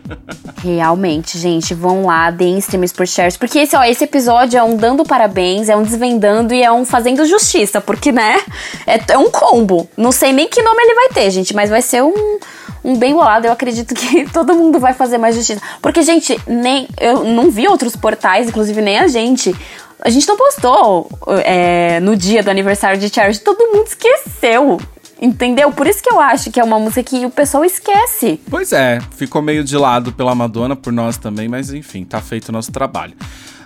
Realmente, 0.62 1.38
gente. 1.38 1.74
Vão 1.74 2.06
lá, 2.06 2.30
deem 2.30 2.58
streams 2.58 2.94
por 2.94 3.06
Cherish. 3.06 3.36
Porque 3.36 3.58
esse, 3.58 3.76
ó, 3.76 3.84
esse 3.84 4.04
episódio 4.04 4.58
é 4.58 4.62
um 4.62 4.76
dando 4.76 5.04
parabéns, 5.04 5.68
é 5.68 5.76
um 5.76 5.82
desvendando 5.82 6.54
e 6.54 6.62
é 6.62 6.72
um 6.72 6.84
fazendo 6.84 7.26
justiça. 7.26 7.80
Porque, 7.80 8.10
né? 8.10 8.40
É, 8.86 9.12
é 9.12 9.18
um 9.18 9.30
combo. 9.30 9.88
Não 9.96 10.12
sei 10.12 10.32
nem 10.32 10.48
que 10.48 10.62
nome 10.62 10.82
ele 10.82 10.94
vai 10.94 11.08
ter, 11.10 11.30
gente. 11.30 11.54
Mas 11.54 11.68
vai 11.68 11.82
ser 11.82 12.02
um. 12.02 12.38
Um 12.86 12.98
bem 12.98 13.14
bolado, 13.14 13.46
eu 13.46 13.52
acredito 13.52 13.94
que 13.94 14.28
todo 14.30 14.54
mundo 14.54 14.78
vai 14.78 14.92
fazer 14.92 15.16
mais 15.16 15.34
justiça. 15.34 15.60
Porque, 15.80 16.02
gente, 16.02 16.38
nem. 16.46 16.86
Eu 17.00 17.24
não 17.24 17.50
vi 17.50 17.66
outros 17.66 17.96
portais, 17.96 18.48
inclusive 18.48 18.80
nem 18.82 18.98
a 18.98 19.08
gente. 19.08 19.54
A 20.00 20.10
gente 20.10 20.26
não 20.28 20.36
postou 20.36 21.08
é, 21.44 22.00
no 22.00 22.16
dia 22.16 22.42
do 22.42 22.50
aniversário 22.50 23.00
de 23.00 23.08
Cherish. 23.08 23.38
Todo 23.38 23.72
mundo 23.72 23.86
esqueceu. 23.86 24.80
Entendeu? 25.20 25.72
Por 25.72 25.86
isso 25.86 26.02
que 26.02 26.12
eu 26.12 26.20
acho 26.20 26.50
que 26.50 26.60
é 26.60 26.64
uma 26.64 26.78
música 26.78 27.02
que 27.02 27.24
o 27.24 27.30
pessoal 27.30 27.64
esquece. 27.64 28.40
pois 28.50 28.72
é, 28.72 28.98
ficou 29.16 29.40
meio 29.40 29.62
de 29.62 29.76
lado 29.76 30.12
pela 30.12 30.34
Madonna, 30.34 30.74
por 30.74 30.92
nós 30.92 31.16
também, 31.16 31.48
mas 31.48 31.72
enfim, 31.72 32.04
tá 32.04 32.20
feito 32.20 32.48
o 32.48 32.52
nosso 32.52 32.72
trabalho. 32.72 33.14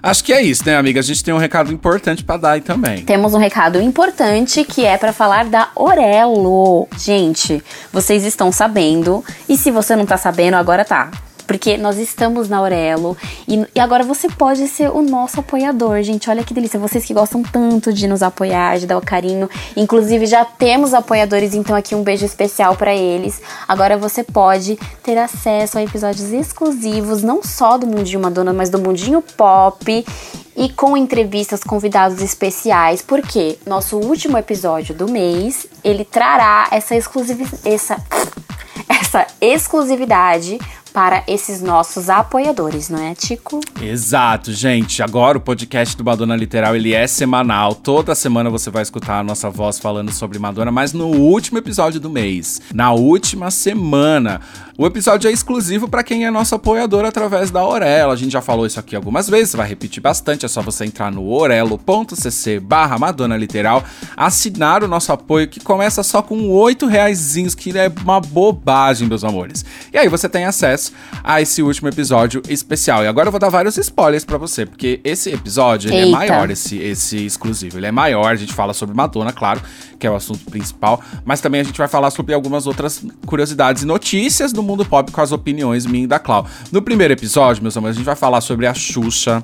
Acho 0.00 0.22
que 0.22 0.32
é 0.32 0.40
isso, 0.40 0.64
né, 0.64 0.76
amiga? 0.76 1.00
A 1.00 1.02
gente 1.02 1.24
tem 1.24 1.34
um 1.34 1.38
recado 1.38 1.72
importante 1.72 2.22
pra 2.22 2.36
dar 2.36 2.52
aí 2.52 2.60
também. 2.60 3.04
Temos 3.04 3.34
um 3.34 3.38
recado 3.38 3.80
importante 3.80 4.62
que 4.64 4.84
é 4.84 4.96
pra 4.96 5.12
falar 5.12 5.46
da 5.46 5.70
Orelo. 5.74 6.86
Gente, 6.96 7.62
vocês 7.92 8.24
estão 8.24 8.52
sabendo, 8.52 9.24
e 9.48 9.56
se 9.56 9.70
você 9.70 9.96
não 9.96 10.06
tá 10.06 10.16
sabendo, 10.16 10.54
agora 10.54 10.84
tá. 10.84 11.10
Porque 11.48 11.78
nós 11.78 11.96
estamos 11.96 12.46
na 12.48 12.58
Aurelo 12.58 13.16
e, 13.48 13.66
e 13.74 13.80
agora 13.80 14.04
você 14.04 14.28
pode 14.28 14.68
ser 14.68 14.90
o 14.90 15.00
nosso 15.00 15.40
apoiador, 15.40 16.02
gente. 16.02 16.28
Olha 16.28 16.44
que 16.44 16.52
delícia. 16.52 16.78
Vocês 16.78 17.06
que 17.06 17.14
gostam 17.14 17.42
tanto 17.42 17.90
de 17.90 18.06
nos 18.06 18.22
apoiar, 18.22 18.78
de 18.78 18.86
dar 18.86 18.98
o 18.98 19.00
carinho. 19.00 19.48
Inclusive, 19.74 20.26
já 20.26 20.44
temos 20.44 20.92
apoiadores, 20.92 21.54
então 21.54 21.74
aqui 21.74 21.94
um 21.94 22.02
beijo 22.02 22.26
especial 22.26 22.76
pra 22.76 22.94
eles. 22.94 23.40
Agora 23.66 23.96
você 23.96 24.22
pode 24.22 24.78
ter 25.02 25.16
acesso 25.16 25.78
a 25.78 25.82
episódios 25.82 26.30
exclusivos, 26.32 27.22
não 27.22 27.42
só 27.42 27.78
do 27.78 27.86
Mundinho 27.86 28.20
Madonna, 28.20 28.52
mas 28.52 28.68
do 28.68 28.78
Mundinho 28.78 29.22
Pop 29.22 30.06
e 30.54 30.68
com 30.70 30.96
entrevistas, 30.96 31.64
convidados 31.64 32.20
especiais, 32.20 33.00
porque 33.00 33.58
nosso 33.64 33.96
último 33.96 34.36
episódio 34.36 34.94
do 34.94 35.08
mês, 35.08 35.66
ele 35.82 36.04
trará 36.04 36.68
essa 36.72 36.94
exclusividade, 36.94 37.60
essa 37.64 37.96
essa 38.88 39.26
exclusividade 39.40 40.58
para 40.88 41.22
esses 41.26 41.60
nossos 41.60 42.08
apoiadores, 42.08 42.88
não 42.88 42.98
é, 42.98 43.14
Tico? 43.14 43.60
Exato, 43.80 44.52
gente. 44.52 45.02
Agora 45.02 45.38
o 45.38 45.40
podcast 45.40 45.96
do 45.96 46.04
Madonna 46.04 46.34
Literal 46.34 46.74
ele 46.74 46.94
é 46.94 47.06
semanal. 47.06 47.74
Toda 47.74 48.14
semana 48.14 48.50
você 48.50 48.70
vai 48.70 48.82
escutar 48.82 49.20
a 49.20 49.22
nossa 49.22 49.50
voz 49.50 49.78
falando 49.78 50.12
sobre 50.12 50.38
Madonna, 50.38 50.70
mas 50.70 50.92
no 50.92 51.06
último 51.06 51.58
episódio 51.58 52.00
do 52.00 52.10
mês, 52.10 52.60
na 52.72 52.92
última 52.92 53.50
semana, 53.50 54.40
o 54.76 54.86
episódio 54.86 55.28
é 55.28 55.32
exclusivo 55.32 55.88
para 55.88 56.04
quem 56.04 56.24
é 56.24 56.30
nosso 56.30 56.54
apoiador 56.54 57.04
através 57.04 57.50
da 57.50 57.64
Orelo. 57.64 58.12
A 58.12 58.16
gente 58.16 58.32
já 58.32 58.40
falou 58.40 58.64
isso 58.64 58.78
aqui 58.78 58.94
algumas 58.94 59.28
vezes, 59.28 59.54
vai 59.54 59.68
repetir 59.68 60.02
bastante. 60.02 60.46
É 60.46 60.48
só 60.48 60.62
você 60.62 60.84
entrar 60.84 61.10
no 61.10 61.28
orelo.cc 61.28 62.60
barra 62.60 62.98
Madonna 62.98 63.36
Literal, 63.36 63.82
assinar 64.16 64.84
o 64.84 64.88
nosso 64.88 65.12
apoio 65.12 65.48
que 65.48 65.60
começa 65.60 66.02
só 66.02 66.22
com 66.22 66.48
oito 66.50 66.86
reaisinhos, 66.86 67.54
que 67.54 67.76
é 67.76 67.90
uma 68.02 68.20
bobagem, 68.20 69.08
meus 69.08 69.24
amores. 69.24 69.64
E 69.92 69.98
aí 69.98 70.08
você 70.08 70.28
tem 70.28 70.44
acesso 70.44 70.77
a 71.22 71.40
esse 71.40 71.62
último 71.62 71.88
episódio 71.88 72.42
especial. 72.48 73.02
E 73.04 73.06
agora 73.06 73.28
eu 73.28 73.32
vou 73.32 73.40
dar 73.40 73.48
vários 73.48 73.76
spoilers 73.76 74.24
para 74.24 74.38
você, 74.38 74.64
porque 74.66 75.00
esse 75.04 75.30
episódio 75.30 75.92
é 75.92 76.06
maior, 76.06 76.50
esse, 76.50 76.76
esse 76.78 77.24
exclusivo. 77.26 77.78
Ele 77.78 77.86
é 77.86 77.92
maior, 77.92 78.32
a 78.32 78.36
gente 78.36 78.52
fala 78.52 78.72
sobre 78.72 78.94
Madonna, 78.96 79.32
claro, 79.32 79.60
que 79.98 80.06
é 80.06 80.10
o 80.10 80.14
assunto 80.16 80.44
principal, 80.50 81.00
mas 81.24 81.40
também 81.40 81.60
a 81.60 81.64
gente 81.64 81.76
vai 81.78 81.88
falar 81.88 82.10
sobre 82.10 82.34
algumas 82.34 82.66
outras 82.66 83.04
curiosidades 83.26 83.82
e 83.82 83.86
notícias 83.86 84.52
do 84.52 84.62
mundo 84.62 84.84
pop 84.84 85.10
com 85.10 85.20
as 85.20 85.32
opiniões 85.32 85.86
minha 85.86 86.04
e 86.04 86.06
da 86.06 86.18
Clau. 86.18 86.46
No 86.70 86.80
primeiro 86.82 87.12
episódio, 87.12 87.62
meus 87.62 87.76
amores, 87.76 87.96
a 87.96 87.98
gente 87.98 88.06
vai 88.06 88.16
falar 88.16 88.40
sobre 88.40 88.66
a 88.66 88.74
Xuxa, 88.74 89.42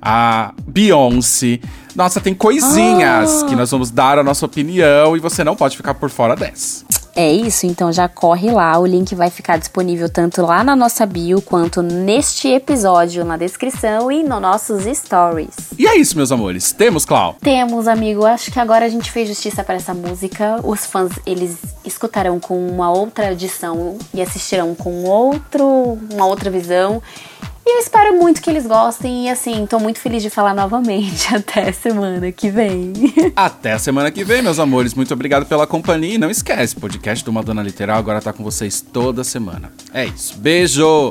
a 0.00 0.52
Beyoncé. 0.66 1.58
Nossa, 1.94 2.20
tem 2.20 2.34
coisinhas 2.34 3.42
Ah. 3.42 3.46
que 3.46 3.56
nós 3.56 3.70
vamos 3.70 3.90
dar 3.90 4.18
a 4.18 4.22
nossa 4.22 4.44
opinião 4.44 5.16
e 5.16 5.20
você 5.20 5.42
não 5.42 5.56
pode 5.56 5.76
ficar 5.76 5.94
por 5.94 6.10
fora 6.10 6.36
dessa. 6.36 6.84
É 7.16 7.32
isso, 7.32 7.64
então 7.64 7.90
já 7.90 8.10
corre 8.10 8.50
lá, 8.50 8.78
o 8.78 8.84
link 8.84 9.14
vai 9.14 9.30
ficar 9.30 9.56
disponível 9.56 10.06
tanto 10.06 10.42
lá 10.42 10.62
na 10.62 10.76
nossa 10.76 11.06
bio 11.06 11.40
quanto 11.40 11.80
neste 11.80 12.48
episódio 12.48 13.24
na 13.24 13.38
descrição 13.38 14.12
e 14.12 14.22
nos 14.22 14.38
nossos 14.38 14.84
stories. 14.84 15.54
E 15.78 15.86
é 15.86 15.96
isso, 15.96 16.14
meus 16.14 16.30
amores. 16.30 16.72
Temos, 16.72 17.06
Clau. 17.06 17.34
Temos, 17.40 17.88
amigo, 17.88 18.26
acho 18.26 18.52
que 18.52 18.60
agora 18.60 18.84
a 18.84 18.88
gente 18.90 19.10
fez 19.10 19.28
justiça 19.28 19.64
para 19.64 19.76
essa 19.76 19.94
música. 19.94 20.60
Os 20.62 20.84
fãs, 20.84 21.12
eles 21.24 21.56
escutarão 21.86 22.38
com 22.38 22.68
uma 22.68 22.90
outra 22.90 23.32
edição 23.32 23.96
e 24.12 24.20
assistirão 24.20 24.74
com 24.74 25.04
outro, 25.04 25.98
uma 26.12 26.26
outra 26.26 26.50
visão. 26.50 27.02
E 27.68 27.78
eu 27.78 27.80
espero 27.80 28.14
muito 28.14 28.40
que 28.40 28.48
eles 28.48 28.64
gostem 28.64 29.26
e 29.26 29.28
assim, 29.28 29.66
tô 29.66 29.80
muito 29.80 29.98
feliz 29.98 30.22
de 30.22 30.30
falar 30.30 30.54
novamente 30.54 31.26
até 31.34 31.72
semana 31.72 32.30
que 32.30 32.48
vem. 32.48 32.92
Até 33.34 33.72
a 33.72 33.78
semana 33.78 34.08
que 34.12 34.22
vem, 34.22 34.40
meus 34.40 34.60
amores. 34.60 34.94
Muito 34.94 35.12
obrigado 35.12 35.44
pela 35.46 35.66
companhia. 35.66 36.14
E 36.14 36.18
não 36.18 36.30
esquece, 36.30 36.76
o 36.76 36.80
podcast 36.80 37.24
do 37.24 37.32
Madonna 37.32 37.64
Literal 37.64 37.98
agora 37.98 38.20
tá 38.20 38.32
com 38.32 38.44
vocês 38.44 38.80
toda 38.80 39.24
semana. 39.24 39.72
É 39.92 40.04
isso. 40.04 40.38
Beijo! 40.38 41.10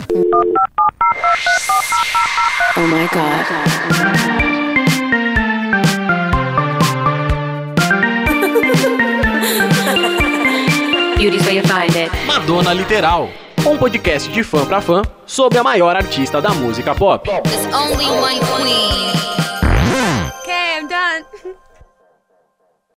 Oh 2.78 2.82
my 2.88 3.08
god. 3.12 4.46
Beauty's 11.18 11.44
find 11.68 11.96
it. 11.98 12.12
Madonna 12.26 12.74
Literal, 12.74 13.30
um 13.70 13.78
podcast 13.78 14.32
de 14.32 14.44
fã 14.44 14.66
pra 14.66 14.80
fã 14.80 15.02
sobre 15.26 15.58
a 15.58 15.64
maior 15.64 15.96
artista 15.96 16.42
da 16.42 16.52
música 16.52 16.94
pop. 16.94 17.30